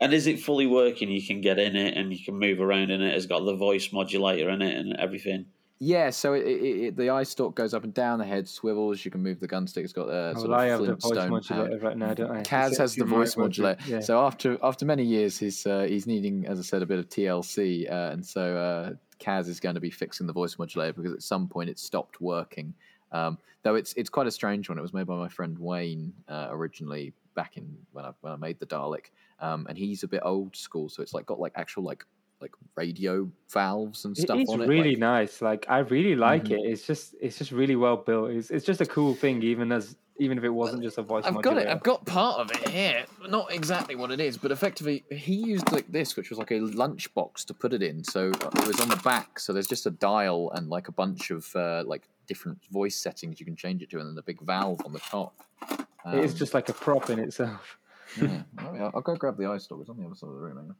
[0.00, 1.10] And is it fully working?
[1.10, 3.14] You can get in it and you can move around in it.
[3.14, 5.46] It's got the voice modulator in it and everything.
[5.78, 9.04] Yeah, so it, it, it, the eye stalk goes up and down, the head swivels.
[9.04, 9.84] You can move the gun stick.
[9.84, 12.14] It's got the Oh, sort well, I of have the voice Flintstone modulator right now,
[12.14, 12.42] don't I?
[12.42, 13.78] Kaz It's has the voice modulator.
[13.86, 14.00] Yeah.
[14.00, 17.10] So after after many years, he's uh, he's needing, as I said, a bit of
[17.10, 21.12] TLC, uh, and so uh, Kaz is going to be fixing the voice modulator because
[21.12, 22.72] at some point it stopped working.
[23.12, 24.78] Um, though it's it's quite a strange one.
[24.78, 28.36] It was made by my friend Wayne uh, originally back in when I when I
[28.36, 31.52] made the Dalek, um, and he's a bit old school, so it's like got like
[31.56, 32.04] actual like
[32.40, 34.68] like radio valves and stuff It is on it.
[34.68, 35.40] really like- nice.
[35.40, 36.50] Like I really like Mhm.
[36.58, 36.60] it.
[36.70, 38.30] It's just it's just really well built.
[38.30, 41.24] It's it's just a cool thing, even as even if it wasn't just a voice
[41.26, 41.66] I've got it.
[41.68, 43.04] I've got part of it here.
[43.28, 46.60] Not exactly what it is, but effectively, he used like this, which was like a
[46.60, 48.02] lunchbox to put it in.
[48.02, 49.38] So uh, it was on the back.
[49.38, 53.38] So there's just a dial and like a bunch of uh, like different voice settings
[53.40, 55.34] you can change it to, and then the big valve on the top.
[55.70, 57.78] it is Um, just like a prop in itself.
[58.20, 58.42] yeah.
[58.74, 59.80] Yeah, I'll go grab the eye stalk.
[59.80, 60.56] It's on the other side of the room.
[60.56, 60.76] Hang on.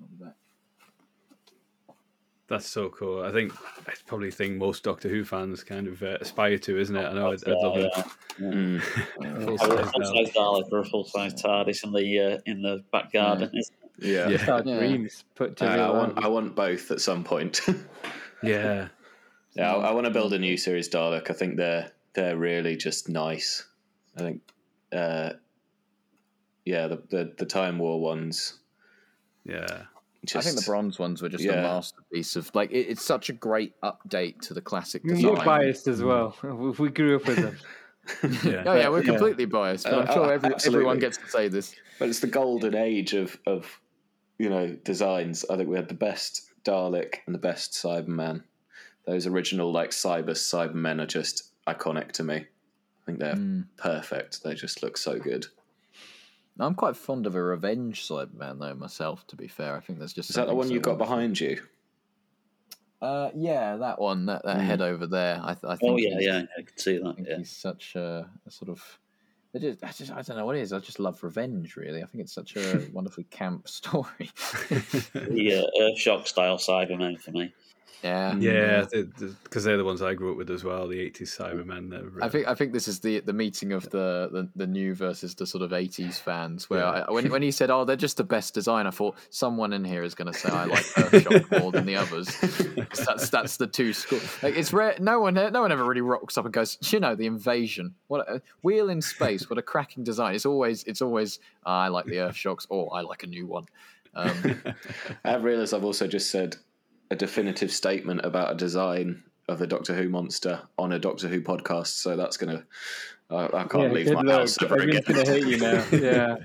[0.00, 0.34] I'll be back.
[2.48, 3.24] That's so cool.
[3.24, 3.52] I think
[3.88, 7.04] it's probably a thing most Doctor Who fans kind of uh, aspire to, isn't it?
[7.04, 7.92] I know I'd, I'd love Yeah, it.
[7.96, 8.02] yeah.
[8.38, 8.76] Mm.
[9.24, 13.10] A full size Dalek or a full size TARDIS in the uh, in the back
[13.10, 13.50] garden.
[13.98, 14.28] Yeah.
[14.28, 14.50] Yeah.
[14.50, 14.78] Our Yeah.
[14.78, 16.18] dreams put to Uh, I want.
[16.22, 17.60] I want both at some point.
[18.42, 18.88] Yeah.
[19.56, 21.30] Yeah, I, I want to build a new series Dalek.
[21.30, 23.66] I think they're they're really just nice.
[24.16, 24.40] I think,
[24.92, 25.30] uh,
[26.64, 28.58] yeah, the, the the Time War ones.
[29.44, 29.82] Yeah.
[30.24, 33.28] Just, I think the bronze ones were just a masterpiece of like it, it's such
[33.28, 35.34] a great update to the classic I mean, design.
[35.36, 36.36] You're biased as well.
[36.42, 37.56] We grew up with them.
[38.44, 38.62] Yeah.
[38.66, 39.10] Oh yeah, we're Yeah.
[39.12, 41.74] completely biased, but Uh, I'm sure uh, every, everyone gets to say this.
[41.98, 43.80] But it's the golden age of of
[44.38, 45.44] you know designs.
[45.50, 48.42] I think we had the best Dalek and the best Cyberman.
[49.06, 52.34] Those original like Cyber Cybermen are just iconic to me.
[52.36, 53.66] I think they're Mm.
[53.76, 54.42] perfect.
[54.42, 55.46] They just look so good.
[56.58, 59.26] I'm quite fond of a Revenge Cyberman though myself.
[59.28, 61.14] To be fair, I think there's just Is that the one so you got wonderful-
[61.16, 61.60] behind you?
[63.00, 64.60] Uh, yeah, that one, that, that Mm.
[64.64, 65.38] head over there.
[65.42, 67.04] I, th- I think Oh yeah, yeah, I can see that.
[67.04, 67.16] I that.
[67.16, 67.36] think Yeah.
[67.38, 68.98] he's such a, a sort of.
[69.54, 70.72] I just, I just, I don't know what it is.
[70.72, 71.76] I just love revenge.
[71.76, 74.30] Really, I think it's such a wonderfully camp story.
[75.30, 77.52] yeah, uh, Earthshock style Cybermen for me.
[78.02, 78.42] Mm.
[78.42, 79.02] Yeah, Yeah,
[79.42, 80.86] because they, are the ones I grew up with as well.
[80.86, 81.90] The '80s Cybermen.
[81.90, 84.66] They're, I uh, think I think this is the the meeting of the the, the
[84.66, 86.68] new versus the sort of '80s fans.
[86.70, 87.04] Where yeah.
[87.08, 89.84] I, when when he said, "Oh, they're just the best design," I thought someone in
[89.84, 92.28] here is going to say I like Earthshock more than the others.
[93.06, 94.20] that's that's the two school.
[94.42, 94.96] Like, it's rare.
[95.00, 97.94] No one no one ever really rocks up and goes, you know, the invasion.
[98.08, 99.48] What a, wheel in space.
[99.48, 100.34] What a cracking design.
[100.34, 103.66] It's always it's always oh, I like the Earthshocks or I like a new one.
[104.14, 104.62] Um,
[105.24, 106.56] I've realised I've also just said
[107.10, 111.40] a definitive statement about a design of a Doctor Who monster on a Doctor Who
[111.40, 111.88] podcast.
[111.88, 112.64] So that's gonna.
[113.30, 114.40] Uh, I can't yeah, leave my luck.
[114.40, 115.02] house ever again.
[115.06, 115.84] gonna hate you now.
[115.92, 116.36] Yeah.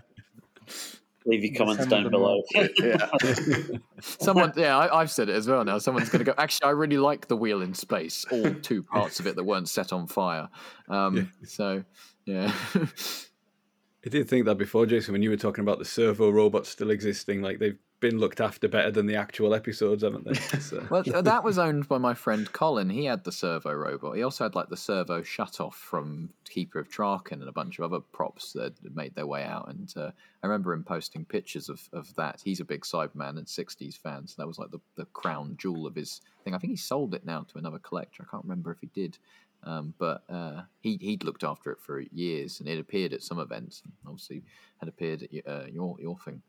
[1.25, 2.41] Leave your comments down below.
[2.79, 3.07] yeah.
[3.99, 5.63] Someone, yeah, I, have said it as well.
[5.63, 6.33] Now someone's going to go.
[6.35, 8.25] Actually, I really like the wheel in space.
[8.31, 10.49] All two parts of it that weren't set on fire.
[10.89, 11.23] Um, yeah.
[11.45, 11.83] So,
[12.25, 12.51] yeah.
[12.73, 16.89] I did think that before, Jason, when you were talking about the servo robots still
[16.89, 20.33] existing, like they've been looked after better than the actual episodes, haven't they?
[20.59, 20.85] So.
[20.89, 22.89] well, that was owned by my friend Colin.
[22.89, 24.17] He had the servo robot.
[24.17, 27.79] He also had like the servo shut off from Keeper of Traken and a bunch
[27.79, 29.69] of other props that made their way out.
[29.69, 30.11] And uh,
[30.43, 32.41] I remember him posting pictures of, of that.
[32.43, 35.87] He's a big Cyberman and 60s fan, so that was like the, the crown jewel
[35.87, 36.53] of his thing.
[36.53, 38.25] I think he sold it now to another collector.
[38.27, 39.17] I can't remember if he did.
[39.63, 43.39] Um, but uh, he he'd looked after it for years, and it appeared at some
[43.39, 43.83] events.
[43.83, 44.43] And obviously,
[44.79, 46.41] had appeared at uh, your your thing.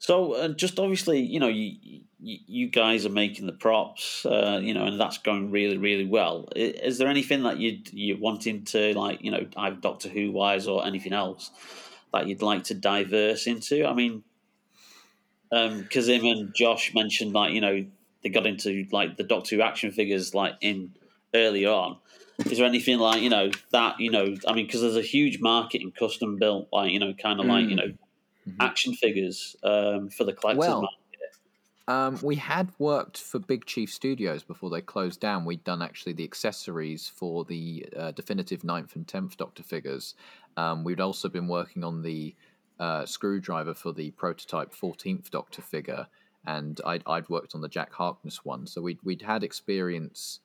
[0.00, 1.76] So, uh, just obviously, you know, you,
[2.18, 6.06] you, you guys are making the props, uh, you know, and that's going really, really
[6.06, 6.48] well.
[6.56, 10.66] Is, there anything that you you're wanting to like, you know, either Doctor Who wise
[10.66, 11.50] or anything else
[12.14, 13.84] that you'd like to diverse into?
[13.84, 14.24] I mean,
[15.52, 17.84] um, Kasim and Josh mentioned like, you know,
[18.22, 20.92] they got into like the Doctor Who action figures like in
[21.34, 21.98] early on.
[22.46, 24.34] Is there anything like you know that you know?
[24.48, 27.44] I mean, because there's a huge market in custom built, like you know, kind of
[27.44, 27.50] mm.
[27.50, 27.92] like you know,
[28.50, 28.62] mm-hmm.
[28.62, 31.00] action figures um, for the collectors well, market.
[31.90, 35.44] Um, we had worked for Big Chief Studios before they closed down.
[35.44, 40.14] We'd done actually the accessories for the uh, definitive 9th and 10th Doctor figures.
[40.56, 42.36] Um, we'd also been working on the
[42.78, 46.06] uh, screwdriver for the prototype 14th Doctor figure,
[46.46, 48.68] and I'd, I'd worked on the Jack Harkness one.
[48.68, 50.38] So we'd, we'd had experience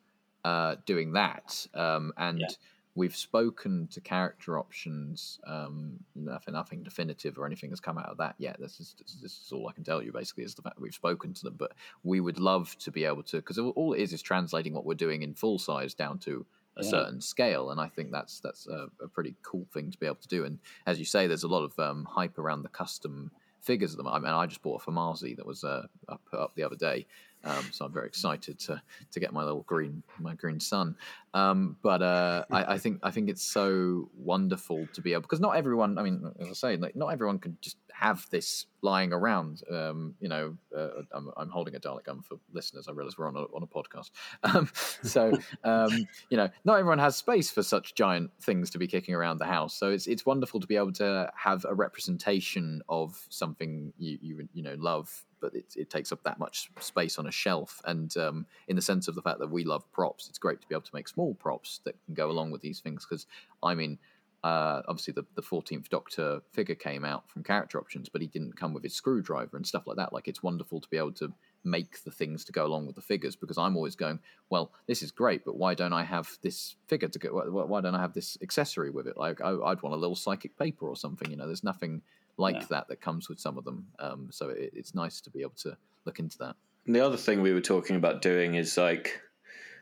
[0.43, 1.68] uh, doing that.
[1.76, 2.47] Um, and yeah.
[2.95, 5.39] We've spoken to character options.
[5.45, 8.57] Um, nothing, nothing definitive or anything has come out of that yet.
[8.59, 10.11] This is this is all I can tell you.
[10.11, 11.55] Basically, is the fact that we've spoken to them.
[11.57, 11.73] But
[12.03, 14.95] we would love to be able to, because all it is is translating what we're
[14.95, 16.45] doing in full size down to
[16.77, 16.89] a yeah.
[16.89, 20.15] certain scale, and I think that's that's a, a, pretty cool thing to be able
[20.15, 20.45] to do.
[20.45, 23.31] And as you say, there's a lot of um, hype around the custom
[23.61, 24.07] figures of them.
[24.07, 25.87] I mean, I just bought a Famazi that was uh,
[26.29, 27.07] put up the other day,
[27.45, 28.81] um, so I'm very excited to
[29.11, 30.95] to get my little green my green son.
[31.33, 35.39] Um, but uh, I, I, think I think it's so wonderful to be able because
[35.39, 35.97] not everyone.
[35.97, 39.61] I mean, as I say, like not everyone can just have this lying around.
[39.71, 42.87] Um, you know, uh, I'm, I'm, holding a Dalek gun for listeners.
[42.87, 44.11] I realize we're on a, on a podcast,
[44.43, 44.69] um,
[45.03, 45.33] so
[45.63, 49.37] um, you know, not everyone has space for such giant things to be kicking around
[49.37, 49.73] the house.
[49.75, 54.49] So it's it's wonderful to be able to have a representation of something you you
[54.53, 57.79] you know love but it, it takes up that much space on a shelf.
[57.85, 60.67] And um, in the sense of the fact that we love props, it's great to
[60.67, 63.05] be able to make small props that can go along with these things.
[63.05, 63.27] Because
[63.61, 63.99] I mean,
[64.45, 68.55] uh, obviously the the Fourteenth Doctor figure came out from Character Options, but he didn't
[68.55, 70.13] come with his screwdriver and stuff like that.
[70.13, 71.33] Like it's wonderful to be able to
[71.63, 74.19] make the things to go along with the figures because I'm always going,
[74.51, 77.29] well, this is great, but why don't I have this figure to go?
[77.31, 79.17] Why don't I have this accessory with it?
[79.17, 81.31] Like I, would want a little psychic paper or something.
[81.31, 82.03] You know, there's nothing
[82.37, 82.65] like yeah.
[82.69, 83.87] that that comes with some of them.
[83.97, 85.75] Um, so it, it's nice to be able to
[86.05, 86.55] look into that.
[86.85, 89.19] And the other thing we were talking about doing is like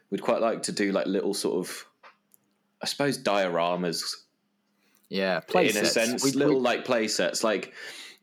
[0.09, 1.85] we'd quite like to do like little sort of,
[2.81, 4.22] I suppose, dioramas.
[5.13, 5.89] Yeah, play in sets.
[5.89, 6.63] a sense, we'd, little we'd...
[6.63, 7.43] like play sets.
[7.43, 7.73] Like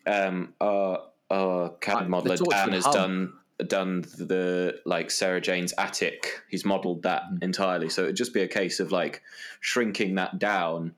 [0.07, 2.93] um, our our CAD modeler Dan has hum.
[2.95, 3.33] done
[3.69, 6.43] done the like Sarah Jane's attic.
[6.49, 7.43] He's modelled that mm.
[7.43, 7.91] entirely.
[7.91, 9.23] So it'd just be a case of like
[9.61, 10.95] shrinking that down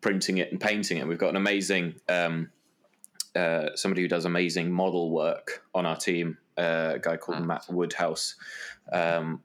[0.00, 1.06] printing it and painting it.
[1.06, 2.50] We've got an amazing um,
[3.34, 7.64] uh, somebody who does amazing model work on our team, uh, a guy called Matt
[7.68, 8.36] Woodhouse,
[8.92, 9.42] um,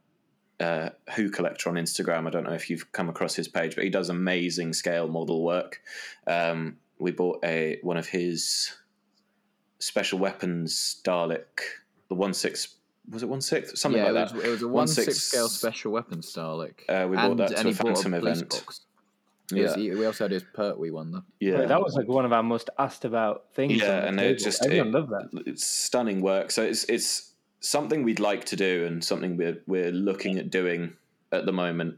[0.64, 2.26] uh, Who Collector on Instagram.
[2.26, 5.43] I don't know if you've come across his page, but he does amazing scale model
[5.43, 5.82] work.
[6.26, 8.74] Um, we bought a one of his
[9.80, 11.59] special weapons Dalek,
[12.07, 12.76] the one six.
[13.09, 13.78] Was it one sixth?
[13.78, 14.47] Something yeah, like it was, that.
[14.47, 16.76] It was a one sixth scale special weapons Dalek.
[16.88, 18.49] Uh, we bought that to a Phantom event.
[18.49, 18.82] Box.
[19.51, 19.76] Yeah.
[19.76, 21.24] we also had his Pertwee one though.
[21.41, 23.82] Yeah, that was like one of our most asked about things.
[23.82, 25.43] Yeah, and it just everyone it, loved that.
[25.45, 26.51] It's stunning work.
[26.51, 27.33] So it's it's
[27.64, 30.93] something we'd like to do and something we're we're looking at doing
[31.32, 31.97] at the moment.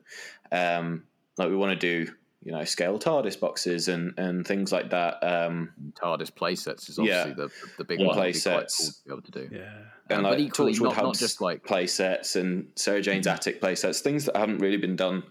[0.52, 1.04] Um,
[1.38, 2.12] like we want to do
[2.44, 5.16] you know scale TARDIS boxes and and things like that.
[5.24, 7.22] Um, TARDIS playsets is Yeah.
[7.22, 7.50] obviously the
[7.80, 8.16] the big one.
[8.18, 8.78] That'd be quite playsets.
[8.78, 9.56] cool to be able to do.
[9.56, 9.74] Yeah.
[10.12, 13.60] and Um, like but equally, Torchwood not, not just like playsets and Sarah Jane's Attic
[13.62, 15.24] playsets, things that haven't really been done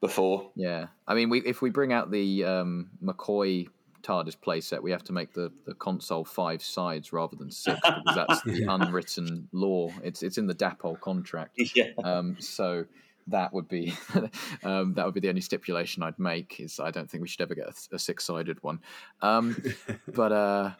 [0.00, 0.50] before.
[0.54, 3.66] Yeah, I mean, we, if we bring out the um, McCoy
[4.02, 8.16] TARDIS playset, we have to make the, the console five sides rather than six because
[8.16, 9.90] that's the unwritten law.
[10.02, 11.58] It's it's in the DAPOL contract.
[11.74, 11.90] Yeah.
[12.02, 12.86] Um, so
[13.28, 13.92] that would be
[14.64, 16.60] um, that would be the only stipulation I'd make.
[16.60, 18.80] Is I don't think we should ever get a, a six sided one.
[19.20, 19.62] Um,
[20.06, 20.70] but uh,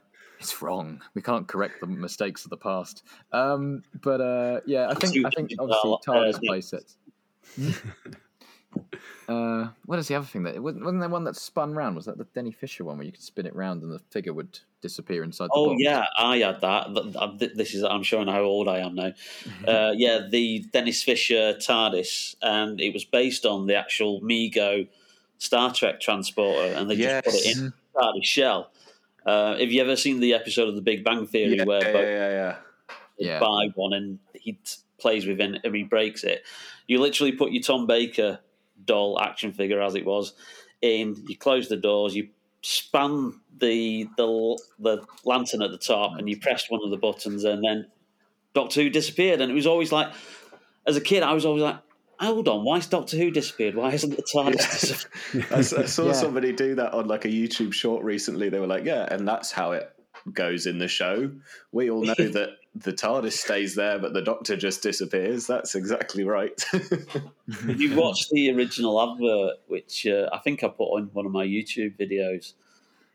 [0.41, 1.03] it's wrong.
[1.15, 3.05] We can't correct the mistakes of the past.
[3.33, 6.97] Um, but uh, yeah, I think I think obviously TARDIS playsets.
[9.29, 11.95] Uh, what is the other thing that wasn't, wasn't there one that spun round?
[11.95, 14.33] Was that the Denys Fisher one where you could spin it round and the figure
[14.33, 15.83] would disappear inside the Oh box?
[15.83, 16.95] yeah, I had that.
[16.95, 19.13] Th- th- This is I'm showing how old I am now.
[19.69, 24.89] Uh, yeah, the Denys Fisher TARDIS, and it was based on the actual Mego
[25.37, 28.71] Star Trek transporter, and they just put it in the TARDIS shell.
[29.27, 31.93] Uh, have you ever seen the episode of The Big Bang Theory Yeah, where yeah,
[31.93, 32.57] both yeah, yeah.
[33.19, 33.41] Yeah.
[33.41, 34.59] buy one and he
[34.99, 36.45] plays with it and he breaks it.
[36.87, 38.39] You literally put your Tom Baker
[38.89, 40.33] doll action figure as it was
[40.83, 41.15] in.
[41.29, 42.17] You close the doors.
[42.17, 42.29] You
[42.63, 47.45] span the the the lantern at the top, and you pressed one of the buttons,
[47.45, 47.87] and then
[48.55, 49.41] Doctor Who disappeared.
[49.41, 50.09] And it was always like,
[50.87, 51.77] as a kid, I was always like.
[52.21, 53.77] Hold on, why why's Doctor Who disappeared?
[53.77, 55.47] Why hasn't the TARDIS disappeared?
[55.53, 56.13] I, s- I saw Yeah.
[56.15, 58.49] somebody do that on like a YouTube short recently.
[58.49, 59.89] They were like, "Yeah, and that's how it
[60.33, 61.31] goes in the show.
[61.71, 65.47] We all know that the TARDIS stays there, but the Doctor just disappears.
[65.47, 70.85] That's exactly right." If you watch the original advert, which uh, I think I put
[70.85, 72.53] on one of my YouTube videos,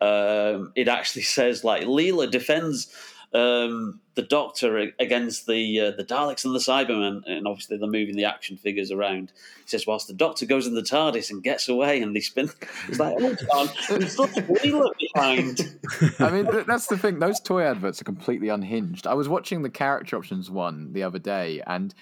[0.01, 2.93] um, it actually says like Leela defends
[3.33, 8.15] um, the Doctor against the uh, the Daleks and the Cybermen, and obviously they're moving
[8.15, 9.31] the action figures around.
[9.63, 12.49] He says, whilst the Doctor goes in the TARDIS and gets away, and they spin.
[12.87, 15.79] It's like, hold on, there's not Leela behind.
[16.19, 17.19] I mean, that's the thing.
[17.19, 19.07] Those toy adverts are completely unhinged.
[19.07, 21.93] I was watching the character options one the other day, and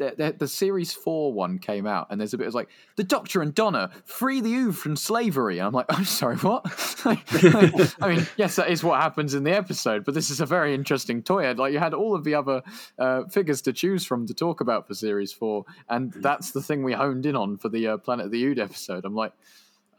[0.00, 3.04] the, the, the series four one came out, and there's a bit of like the
[3.04, 5.58] Doctor and Donna free the Ood from slavery.
[5.58, 6.64] And I'm like, I'm sorry, what?
[7.04, 10.74] I mean, yes, that is what happens in the episode, but this is a very
[10.74, 11.52] interesting toy.
[11.52, 12.62] Like you had all of the other
[12.98, 16.82] uh, figures to choose from to talk about for series four, and that's the thing
[16.82, 19.04] we honed in on for the uh, Planet of the Ood episode.
[19.04, 19.32] I'm like.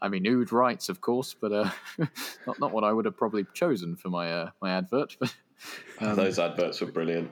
[0.04, 1.70] I mean, Ood rights, of course, but uh,
[2.44, 5.16] not not what I would have probably chosen for my uh, my advert.
[5.20, 5.32] But
[6.00, 7.30] um, Those adverts were brilliant.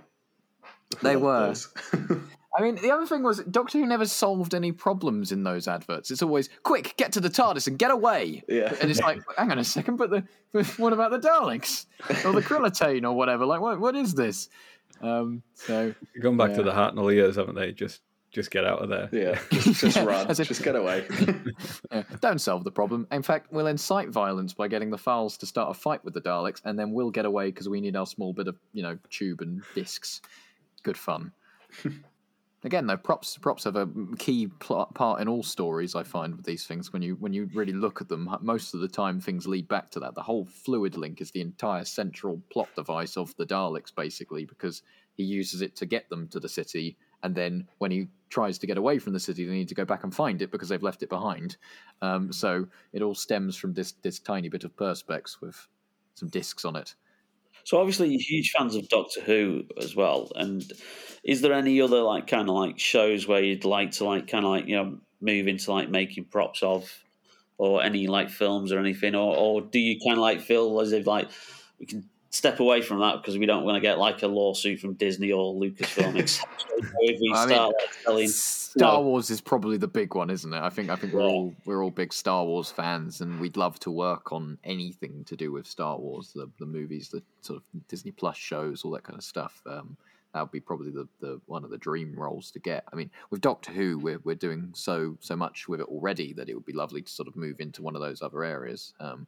[1.03, 1.53] They were.
[2.59, 2.61] those.
[2.63, 6.11] I mean, the other thing was Doctor Who never solved any problems in those adverts.
[6.11, 8.43] It's always quick, get to the TARDIS and get away.
[8.49, 8.75] Yeah.
[8.81, 10.25] And it's like, hang on a second, but the
[10.77, 11.87] what about the Daleks
[12.25, 13.47] or the Krillitane or whatever?
[13.47, 14.49] Like, what what is this?
[15.01, 16.63] Um, so going back to Yeah.
[16.65, 17.73] the Hartnell years, haven't they?
[17.73, 18.01] Just
[18.33, 19.09] just get out of there.
[19.13, 21.05] yeah, just, just run, if- just get away.
[21.91, 23.07] yeah, don't solve the problem.
[23.11, 26.21] In fact, we'll incite violence by getting the Thals to start a fight with the
[26.21, 28.99] Daleks, and then we'll get away because we need our small bit of you know
[29.11, 30.21] tube and discs.
[30.85, 31.33] Good fun.
[32.63, 33.89] Again, though, props props have a
[34.19, 35.95] key plot part in all stories.
[35.95, 38.81] I find with these things, when you when you really look at them, most of
[38.81, 40.15] the time things lead back to that.
[40.15, 44.83] The whole fluid link is the entire central plot device of the Daleks, basically, because
[45.15, 48.67] he uses it to get them to the city, and then when he tries to
[48.67, 50.83] get away from the city, they need to go back and find it because they've
[50.83, 51.57] left it behind.
[52.03, 55.67] Um, so it all stems from this this tiny bit of perspex with
[56.15, 56.95] some discs on it.
[57.65, 60.31] So obviously, you're huge fans of Doctor Who as well.
[60.37, 60.65] And
[61.25, 64.45] is there any other like kind of like shows where you'd like to like kind
[64.45, 66.91] of like you know move into like making props of,
[67.59, 70.93] or any like films or anything, or or do you kind of like feel as
[70.93, 71.31] if like
[71.79, 74.79] we can step away from that because we don't want to get like a lawsuit
[74.81, 76.17] from Disney or Lucasfilm,
[77.01, 78.29] if we I mean, start like, selling.
[78.29, 79.01] Star No.
[79.01, 80.63] Wars is probably the big one, isn't it?
[80.63, 81.27] I think I think we're Yeah.
[81.27, 85.37] all we're all big Star Wars fans, and we'd love to work on anything to
[85.37, 89.03] do with Star Wars, the the movies, the sort of Disney Plus shows, all that
[89.03, 89.61] kind of stuff.
[89.67, 89.97] Um,
[90.33, 92.85] that would be probably the, the one of the dream roles to get.
[92.93, 96.49] I mean, with Doctor Who, we're we're doing so so much with it already that
[96.49, 98.95] it would be lovely to sort of move into one of those other areas.
[99.01, 99.27] Um,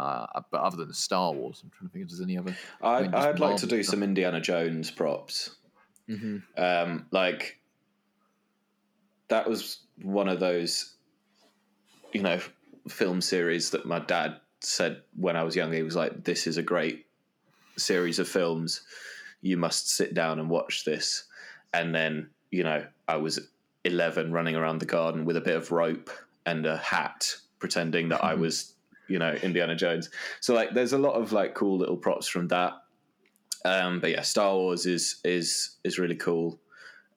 [0.00, 2.56] uh, but other than Star Wars, I'm trying to think if there's any other.
[2.82, 3.92] I, mean, I'd like to do stuff.
[3.92, 5.56] some Indiana Jones props.
[6.08, 6.38] Mm-hmm.
[6.56, 7.58] Um, like
[9.28, 10.94] that was one of those,
[12.12, 12.40] you know,
[12.88, 15.70] film series that my dad said when I was young.
[15.70, 17.04] He was like, "This is a great
[17.76, 18.80] series of films.
[19.42, 21.24] You must sit down and watch this."
[21.74, 23.50] And then, you know, I was
[23.84, 26.08] eleven, running around the garden with a bit of rope
[26.46, 28.74] and a hat, pretending that I was,
[29.10, 30.08] you know, Indiana Jones.
[30.40, 32.74] So like, there's a lot of like cool little props from that.
[33.64, 36.60] Um, but yeah, Star Wars is is is really cool.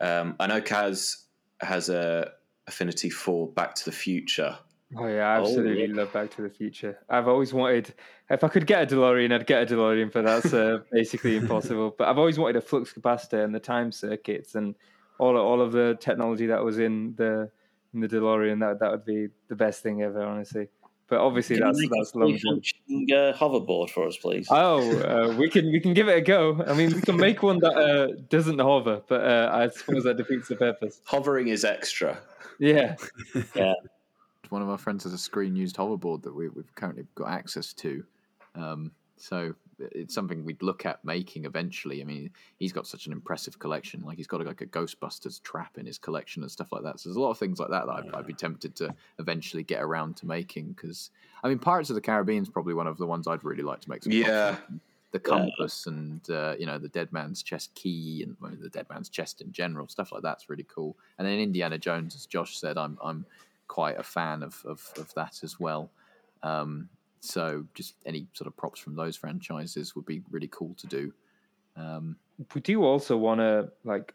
[0.02, 1.24] Um, I know Kaz
[1.62, 2.32] has a
[2.68, 4.58] affinity for Back to the Future
[4.96, 5.96] Oh yeah, I Oh, absolutely yeah.
[5.96, 7.00] love Back to the Future.
[7.10, 7.94] I've always wanted,
[8.30, 11.96] if I could get a DeLorean, I'd get a DeLorean, but that's uh, basically impossible.
[11.98, 14.76] But I've always wanted a flux capacitor and the time circuits and
[15.20, 17.50] all all of the technology that was in the
[17.94, 18.60] in the DeLorean.
[18.60, 20.68] That that would be the best thing ever, honestly.
[21.14, 22.40] But obviously, Can that's make that's a long.
[22.40, 24.48] functioning uh, hoverboard for us, please?
[24.50, 26.60] Oh, uh, we can we can give it a go.
[26.66, 30.18] I mean, we can make one that uh, doesn't hover, but uh, I suppose that
[30.18, 31.02] defeats the purpose.
[31.06, 32.18] Hovering is extra.
[32.58, 32.96] Yeah,
[34.50, 37.74] One of our friends has a screen used hoverboard that we, we've currently got access
[37.74, 38.04] to.
[38.56, 42.02] Um, so it's something we'd look at making eventually.
[42.02, 44.04] I mean, he's got such an impressive collection.
[44.06, 47.00] Like he's got like a Ghostbusters trap in his collection and stuff like that.
[47.00, 49.64] So there's a lot of things like that that I'd, I'd be tempted to eventually
[49.64, 50.74] get around to making.
[50.74, 51.12] Because
[51.44, 53.82] I mean, Pirates of the Caribbean is probably one of the ones I'd really like
[53.82, 54.04] to make.
[54.04, 54.58] Some Yeah.
[55.12, 58.88] the compass and uh, you know the dead man's chest key and well, the dead
[58.90, 62.58] man's chest in general stuff like that's really cool and then indiana jones as josh
[62.58, 63.24] said i'm i'm
[63.68, 65.92] quite a fan of of, of that as well
[66.42, 66.90] um,
[67.24, 71.14] so just any sort of props from those franchises would be really cool to do
[71.76, 72.18] um,
[72.54, 74.14] we do also want to like.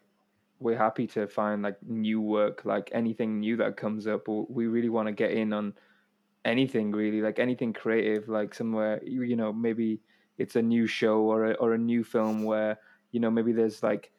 [0.61, 4.25] We're happy to find like new work, like anything new that comes up.
[4.27, 5.75] But we really want to get in on
[6.45, 10.01] anything really, like anything creative, like somewhere you you know maybe
[10.39, 12.79] it's a new show or a, or a new film where
[13.13, 14.13] you know maybe there's like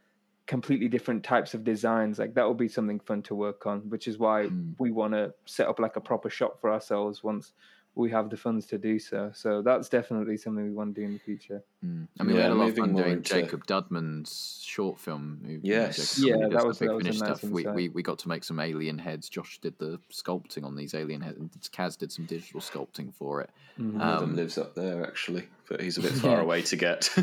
[0.47, 4.07] completely different types of designs like that would be something fun to work on which
[4.07, 4.75] is why Mm.
[4.79, 7.53] we want to set up like a proper shop for ourselves once
[7.99, 11.05] we have the funds to do so so that's definitely something we want to do
[11.05, 12.07] in the future mm.
[12.19, 15.51] i mean we had a lot of fun doing into- jacob dudman's short film who-
[15.51, 16.17] you know, Yes.
[16.19, 17.75] Yeah, that the was- big that was nice stuff we, insight.
[17.75, 21.21] we, we got to make some alien heads josh did the sculpting on these alien
[21.21, 23.49] heads and kaz did some digital sculpting for it
[23.79, 23.93] Mhm.
[23.93, 26.41] One of Um, lives up there actually, but he's a bit far Yeah.
[26.41, 27.09] away to get.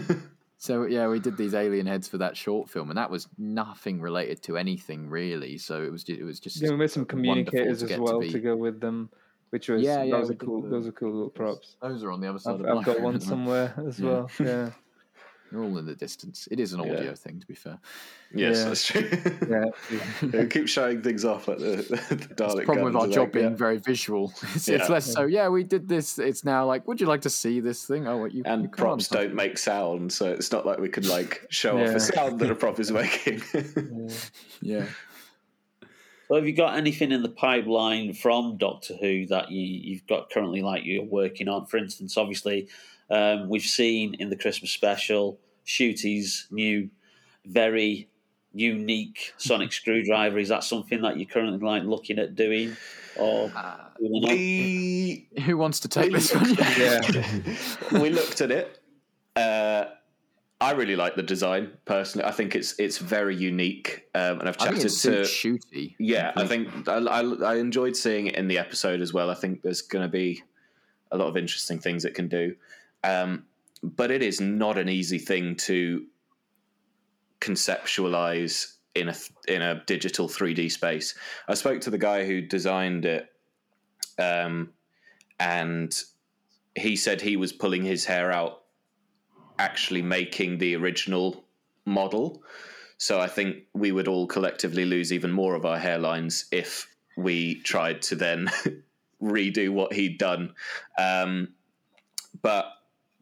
[0.58, 4.00] So yeah, we did these alien heads for that short film, and that was nothing
[4.00, 5.58] related to anything really.
[5.58, 8.02] So it was just, it was just yeah, we made some communicators as get to
[8.02, 9.10] well to, go with them
[9.50, 12.10] which was Yeah, yeah, those are cool the- those are cool little props Those are
[12.12, 13.72] on the other side I've, of I've got one at the moment.
[13.72, 14.08] somewhere as Yeah.
[14.10, 14.70] well yeah
[15.52, 16.48] They're all in the distance.
[16.50, 16.92] It is an Yeah.
[16.94, 17.78] audio thing, to be fair.
[18.34, 18.64] yes, Yeah.
[18.64, 19.08] that's true.
[19.48, 19.64] yeah
[20.20, 21.64] They keep showing things off like the,
[22.10, 23.56] the That's Dalek the problem with our job like, being yeah.
[23.56, 24.32] very visual.
[24.56, 24.74] It's, Yeah.
[24.78, 25.24] it's less so.
[25.26, 26.18] Yeah, we did this.
[26.18, 28.08] It's now like, would you like to see this thing?
[28.08, 31.06] Oh, what you and you props don't make sound, so it's not like we could
[31.06, 33.40] like show off a sound that a prop is making.
[34.60, 34.86] yeah.
[36.28, 36.34] Yeah.
[36.34, 40.30] So have you got anything in the pipeline from Doctor Who that you, you've got
[40.30, 41.66] currently, like you're working on?
[41.66, 42.68] For instance, obviously,
[43.10, 46.90] um, we've seen in the Christmas special Ncuti's new,
[47.44, 48.08] very
[48.52, 50.38] unique sonic screwdriver.
[50.38, 52.76] Is that something that you're currently like looking at doing,
[53.16, 56.54] or Uh, we who wants to take this one?
[56.78, 57.00] Yeah.
[58.00, 58.80] we looked at it.
[59.34, 59.86] Uh,
[60.60, 62.26] I really like the design personally.
[62.26, 64.86] I think it's it's very unique, um, and I've chatted to.
[65.22, 65.94] Ncuti.
[65.98, 69.30] Yeah, I think I, I, I enjoyed seeing it in the episode as well.
[69.30, 70.42] I think there's going to be
[71.12, 72.56] a lot of interesting things it can do,
[73.04, 73.44] um,
[73.82, 76.06] but it is not an easy thing to
[77.40, 79.14] conceptualize in a
[79.46, 81.14] in a digital 3D space.
[81.48, 83.28] I spoke to the guy who designed it,
[84.18, 84.72] um,
[85.38, 85.94] and
[86.74, 88.62] he said he was pulling his hair out,
[89.58, 91.44] actually making the original
[91.84, 92.42] model.
[92.98, 97.56] So I think we would all collectively lose even more of our hairlines if we
[97.62, 98.50] tried to then
[99.22, 100.54] redo what he'd done.
[100.98, 101.48] Um,
[102.42, 102.66] but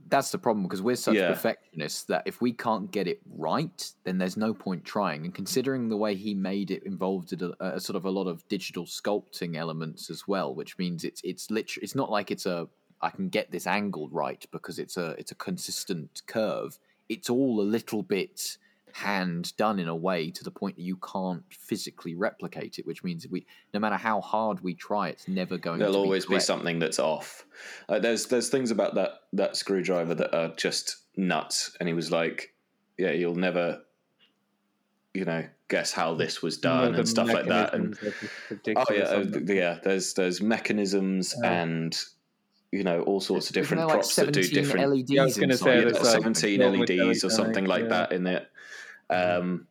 [0.08, 1.28] that's the problem because we're such Yeah.
[1.28, 5.24] perfectionists that if we can't get it right, then there's no point trying.
[5.24, 8.46] And considering the way he made it involved a, a sort of a lot of
[8.48, 12.68] digital sculpting elements as well, which means it's it's literally it's not like it's a
[13.00, 16.78] I can get this angle right because it's a it's a consistent curve.
[17.08, 18.56] It's all a little bit
[18.94, 23.02] hand done in a way to the point that you can't physically replicate it, which
[23.02, 25.90] means we no matter how hard we try, it's never going to be.
[25.90, 27.44] there'll to always be, be something that's off.
[27.88, 31.76] Uh, there's there's things about that that screwdriver that are just nuts.
[31.80, 32.54] And he was like,
[32.96, 33.82] "Yeah, you'll never,
[35.12, 37.98] you know, guess how this was done the and stuff like that." And
[38.76, 39.78] oh yeah, uh, yeah.
[39.82, 41.62] There's there's mechanisms Yeah.
[41.62, 41.98] and
[42.74, 45.24] you know all sorts of different there, like, props that do different LEDs Yeah, I
[45.24, 47.88] was gonna say yeah, like, 17 Yeah, with LEDs or something like yeah.
[47.88, 48.50] that in it.
[49.10, 49.66] Um,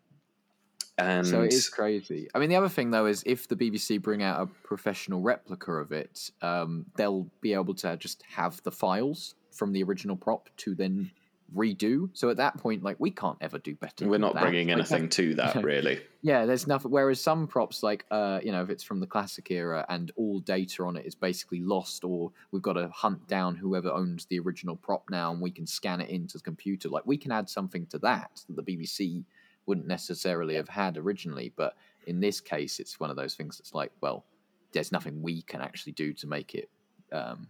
[0.97, 2.27] and So it is crazy.
[2.35, 5.71] I mean, the other thing though is if the BBC bring out a professional replica
[5.73, 10.49] of it, um, they'll be able to just have the files from the original prop
[10.57, 11.11] to then
[11.55, 12.09] redo.
[12.13, 14.07] So at that point, like we can't ever do better.
[14.07, 14.41] we're not that.
[14.41, 16.01] bringing Like, anything to that really.
[16.21, 16.91] Yeah, there's nothing.
[16.91, 20.39] Whereas some props, like uh, you know, if it's from the classic era and all
[20.39, 24.39] data on it is basically lost, or we've got to hunt down whoever owns the
[24.39, 26.89] original prop now, and we can scan it into the computer.
[26.89, 29.23] Like we can add something to that that the BBC
[29.65, 31.53] wouldn't necessarily have had originally.
[31.55, 31.75] But
[32.07, 34.25] in this case, it's one of those things that's like, well,
[34.73, 36.69] there's nothing we can actually do to make it
[37.11, 37.47] um,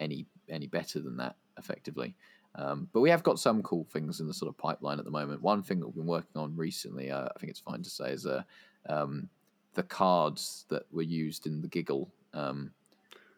[0.00, 2.14] any any better than that effectively.
[2.56, 5.10] Um, but we have got some cool things in the sort of pipeline at the
[5.10, 5.42] moment.
[5.42, 8.12] One thing that we've been working on recently, uh, I think it's fine to say,
[8.12, 8.42] is uh,
[8.88, 9.28] um,
[9.74, 12.70] the cards that were used in the Giggle, um,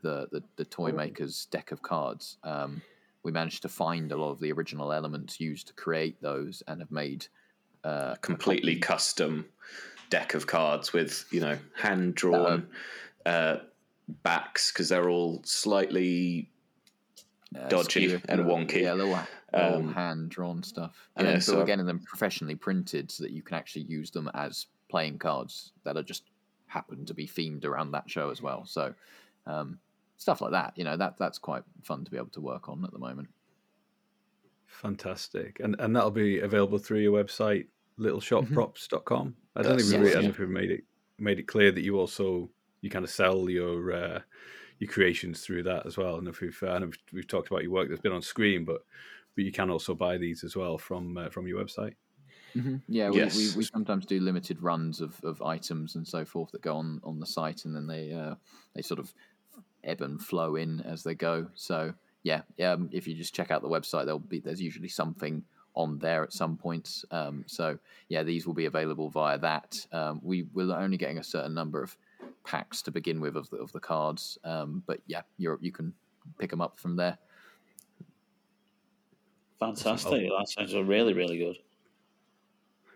[0.03, 2.37] the, the, the toy maker's deck of cards.
[2.45, 2.83] Um,
[3.23, 6.81] we managed to find a lot of the original elements used to create those and
[6.81, 7.27] have made
[7.85, 9.47] uh, completely custom
[10.11, 12.69] deck of cards with you know hand drawn
[13.25, 13.57] uh,
[14.23, 16.49] backs because they're all slightly
[17.55, 18.83] uh, dodgy skew- and wonky.
[18.83, 19.19] Yeah, little,
[19.53, 21.09] little Um, hand drawn stuff.
[21.17, 23.83] And yeah, then, so so- we're getting them professionally printed so that you can actually
[23.85, 26.25] use them as playing cards that are just
[26.67, 28.65] happen to be themed around that show as well.
[28.67, 28.95] So
[29.47, 29.79] um,
[30.17, 32.85] stuff like that, you know, that that's quite fun to be able to work on
[32.85, 33.29] at the moment.
[34.67, 35.61] Fantastic.
[35.61, 37.67] And and that'll be available through your website,
[37.99, 39.37] littleshopprops.com.
[39.55, 40.29] I don't That's- think we yes, really, I don't yeah.
[40.31, 40.85] if we've made it
[41.19, 42.51] made it clear that you also
[42.83, 44.21] you kind of sell your uh,
[44.79, 46.17] your creations through that as well.
[46.17, 46.81] And if we've uh, I
[47.13, 48.85] we've, talked about your work that's been on screen, but
[49.35, 51.95] but you can also buy these as well from uh, from your website.
[52.89, 53.37] Yeah, we, Yes.
[53.37, 57.01] we, we sometimes do limited runs of, of items and so forth that go on,
[57.05, 58.35] on the site, and then they uh,
[58.75, 59.13] they sort of
[59.85, 61.49] ebb and flow in as they go.
[61.55, 61.93] So
[62.23, 65.45] yeah, um, if you just check out the website, there'll be there's usually something
[65.75, 67.05] on there at some points.
[67.11, 67.79] Um, so
[68.09, 69.87] yeah, these will be available via that.
[69.93, 71.97] Um, we we're only getting a certain number of
[72.47, 75.93] packs to begin with of the, of the cards, um, but yeah, you're you can
[76.39, 77.19] pick them up from there.
[79.61, 80.29] Fantastic.
[80.29, 81.57] That sounds really, really good.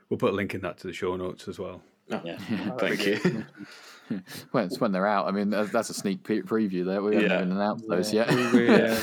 [0.08, 1.82] We'll put a link in that to the show notes as well.
[2.10, 2.36] Oh, Yeah.
[2.78, 3.44] thank you.
[4.52, 5.28] Well, it's when they're out.
[5.28, 7.00] I mean, that's that's a sneak pe- preview there.
[7.00, 7.36] We haven't Yeah.
[7.42, 8.52] even announced those Yeah, yet.
[8.52, 8.96] we, we, uh,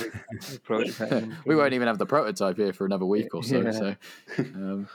[1.15, 3.61] we we won't even have the prototype here for another week or so.
[3.61, 3.71] Yeah.
[3.71, 3.95] So,
[4.37, 4.89] um,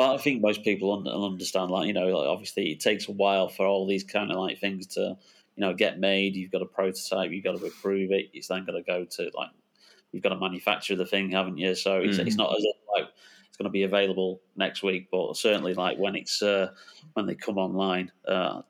[0.00, 3.12] Well, I think most people un- understand, like, you know, like, obviously it takes a
[3.12, 5.18] while for all these kind of like things to,
[5.56, 6.36] you know, get made.
[6.36, 8.30] You've got a prototype, you've got to approve it.
[8.32, 9.50] It's then got to go to, like,
[10.10, 11.74] you've got to manufacture the thing, haven't you?
[11.74, 13.10] So it's, it's not as if, like,
[13.48, 16.70] it's going to be available next week, but certainly, like, when it's, uh,
[17.12, 18.62] when they come online, uh,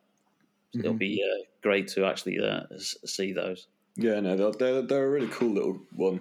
[0.82, 3.68] it'll be uh, great to actually uh, see those.
[3.94, 6.20] yeah, no, they're, they're they're a really cool little one.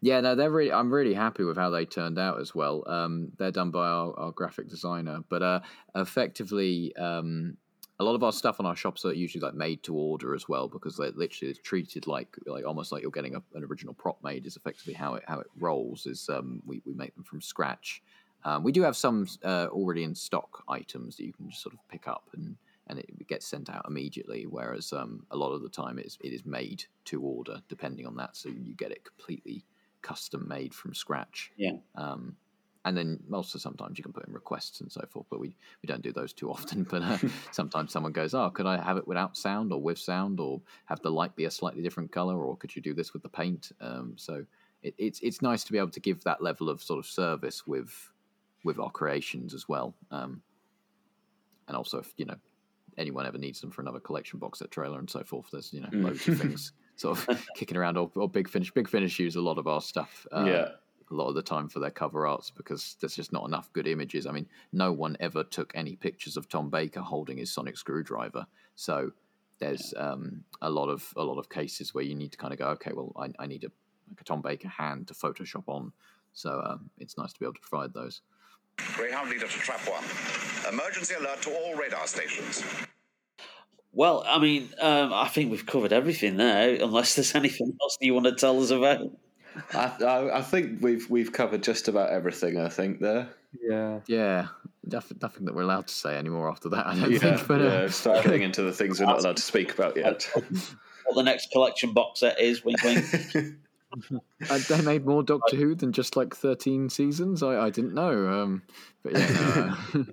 [0.00, 0.72] Yeah, no, they're really.
[0.72, 2.84] I'm really happy with how they turned out as well.
[2.86, 5.60] Um, they're done by our, our graphic designer, but uh,
[5.94, 7.56] effectively, um,
[7.98, 10.48] a lot of our stuff on our shops are usually like made to order as
[10.48, 14.22] well because they're literally treated like like almost like you're getting a, an original prop
[14.22, 14.46] made.
[14.46, 16.06] Is effectively how it how it rolls.
[16.06, 18.02] Is um, we we make them from scratch.
[18.44, 21.74] Um, we do have some uh, already in stock items that you can just sort
[21.74, 22.56] of pick up and
[22.88, 24.46] and it gets sent out immediately.
[24.46, 28.06] Whereas um, a lot of the time it is, it is made to order, depending
[28.06, 28.36] on that.
[28.36, 29.64] So you get it completely
[30.06, 31.50] custom made from scratch.
[31.56, 31.72] Yeah.
[31.96, 32.36] Um,
[32.84, 35.88] and then also sometimes you can put in requests and so forth, but we, we
[35.88, 36.84] don't do those too often.
[36.88, 37.18] But uh,
[37.50, 41.00] sometimes someone goes, "Oh, could I have it without sound or with sound, or have
[41.02, 43.72] the light be a slightly different color, or could you do this with the paint?"
[43.80, 44.46] Um, so
[44.84, 47.66] it, it's it's nice to be able to give that level of sort of service
[47.66, 48.12] with
[48.62, 49.96] with our creations as well.
[50.12, 50.42] Um,
[51.66, 52.38] and also, if you know
[52.96, 55.80] anyone ever needs them for another collection box set trailer and so forth, there's you
[55.80, 57.96] know loads of things sort of kicking around.
[57.96, 60.26] Or, or Big Finish, Big Finish use a lot of our stuff.
[60.32, 60.68] uh, yeah,
[61.10, 63.86] a lot of the time for their cover arts because there's just not enough good
[63.86, 64.26] images.
[64.26, 68.44] I mean, no one ever took any pictures of Tom Baker holding his sonic screwdriver,
[68.74, 69.12] so
[69.58, 72.58] there's um, a lot of a lot of cases where you need to kind of
[72.58, 73.70] go, okay, well, I, I need a
[74.08, 75.92] like a Tom Baker hand to Photoshop on.
[76.32, 78.20] So um, it's nice to be able to provide those.
[78.94, 80.04] Greyhound leader to trap one.
[80.72, 82.62] Emergency alert to all radar stations.
[83.96, 88.12] Well, I mean, um, I think we've covered everything there, unless there's anything else you
[88.12, 89.10] want to tell us about.
[89.72, 92.60] I, I I think we've we've covered just about everything.
[92.60, 93.30] I think there.
[93.58, 94.00] Yeah.
[94.06, 94.48] Yeah,
[94.84, 96.86] nothing, nothing that we're allowed to say anymore after that.
[96.86, 97.48] I don't Yeah, think.
[97.48, 97.88] But uh, yeah.
[97.88, 100.28] Start getting into the things we're not allowed to speak about yet.
[100.34, 103.02] What the next collection box set is, wink, wink.
[104.50, 107.42] uh, they made more Doctor Who than just like 13 seasons.
[107.42, 108.42] I, I didn't know.
[108.42, 108.62] Um,
[109.02, 110.04] but yeah, no,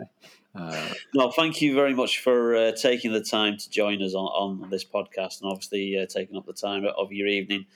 [0.00, 0.04] uh,
[0.54, 4.26] uh, Well, thank you very much for uh, taking the time to join us on,
[4.62, 7.66] on this podcast and obviously uh, taking up the time of your evening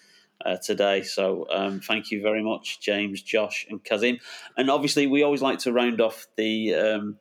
[0.45, 1.03] uh, today.
[1.03, 4.19] So, um, thank you very much, James, Josh, and Kasim.
[4.57, 7.17] And obviously, we always like to round off the um,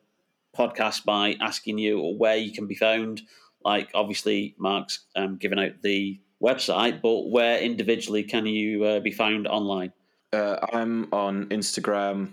[0.56, 3.22] podcast by asking you where you can be found.
[3.64, 9.12] Like, obviously, Mark's um, given out the website, but where individually can you uh, be
[9.12, 9.92] found online?
[10.32, 12.32] Uh, I'm on Instagram,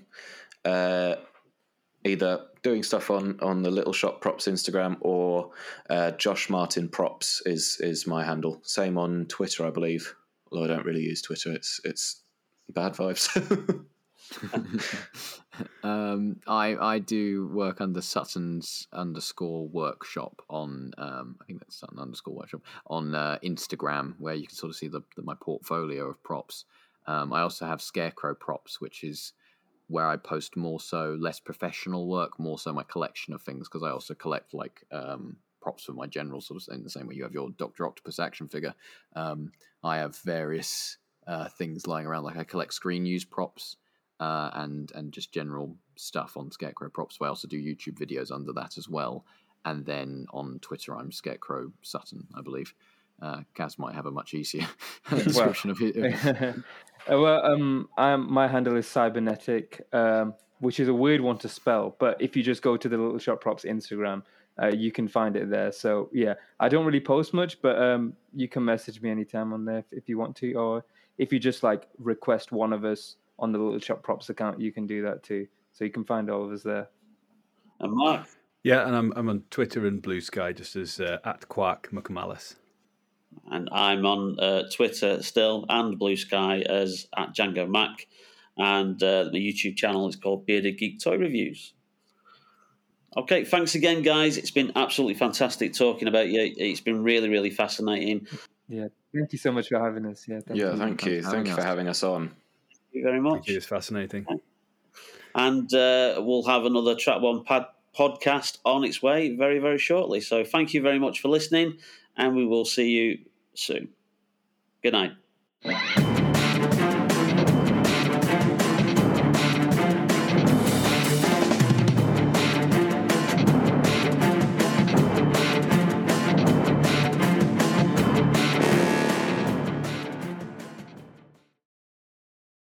[2.04, 5.52] either doing stuff on, on the Little Shop Props Instagram or
[5.90, 8.60] uh, Josh Martin Props is is my handle.
[8.64, 10.16] Same on Twitter, I believe.
[10.52, 12.24] Although I don't really use Twitter, it's it's
[12.70, 13.30] bad vibes.
[15.84, 22.00] um, I I do work under Sutton's underscore workshop on um, I think that's Sutton
[22.00, 26.10] underscore workshop on uh, Instagram, where you can sort of see the, the my portfolio
[26.10, 26.66] of props.
[27.08, 29.34] Um, I also have Scarecrow props, which is
[29.90, 33.84] where I post more so less professional work, more so my collection of things because
[33.84, 36.84] I also collect like um, props for my general sort of thing.
[36.84, 38.76] the same way you have your Doctor Octopus action figure.
[39.16, 39.52] Um,
[39.84, 40.98] I have various
[41.28, 43.78] uh, things lying around, like I collect screen use props
[44.20, 47.18] uh, and and just general stuff on Scarecrow props.
[47.22, 49.26] I also do YouTube videos under that as well,
[49.66, 52.74] and then on Twitter I'm Scarecrow Sutton, I believe.
[53.22, 54.66] Uh, Kaz might have a much easier
[55.10, 56.56] description well, of it.
[57.18, 61.95] well, um, I'm, my handle is Sybernettik, um, which is a weird one to spell.
[61.99, 64.23] But if you just go to the Little Shop Props Instagram,
[64.61, 65.72] uh, you can find it there.
[65.72, 69.65] So yeah, I don't really post much, but um, you can message me anytime on
[69.65, 70.84] there if, if, you want to, or
[71.18, 74.72] if you just like request one of us on the Little Shop Props account, you
[74.72, 75.48] can do that too.
[75.72, 76.90] So you can find all of us there.
[77.80, 78.27] And Mark.
[78.64, 82.56] Yeah, and I'm I'm on Twitter and Blue Sky just as uh, at Quark McMalus.
[83.52, 88.08] And I'm on uh, Twitter still and Blue Sky as at Jango Mac.
[88.58, 91.74] And uh, the YouTube channel is called Bearded Geek Toy Reviews.
[93.18, 94.38] Okay, thanks again, guys.
[94.38, 96.54] It's been absolutely fantastic talking about you.
[96.58, 98.28] It's been really, really fascinating.
[98.68, 100.28] Yeah, thank you so much for having us.
[100.28, 100.78] Yeah, thank yeah, you.
[100.78, 101.24] thank you.
[101.24, 102.28] Thank you for having us on.
[102.28, 102.38] Thank
[102.94, 103.50] you very much.
[103.50, 104.28] It's fascinating.
[105.34, 107.66] And uh, we'll have another Trap One pad-
[107.98, 110.22] podcast on its way very, very shortly.
[110.22, 111.78] So thank you very much for listening,
[112.20, 113.20] and we will see you
[113.56, 113.90] soon.
[114.84, 116.09] Good night.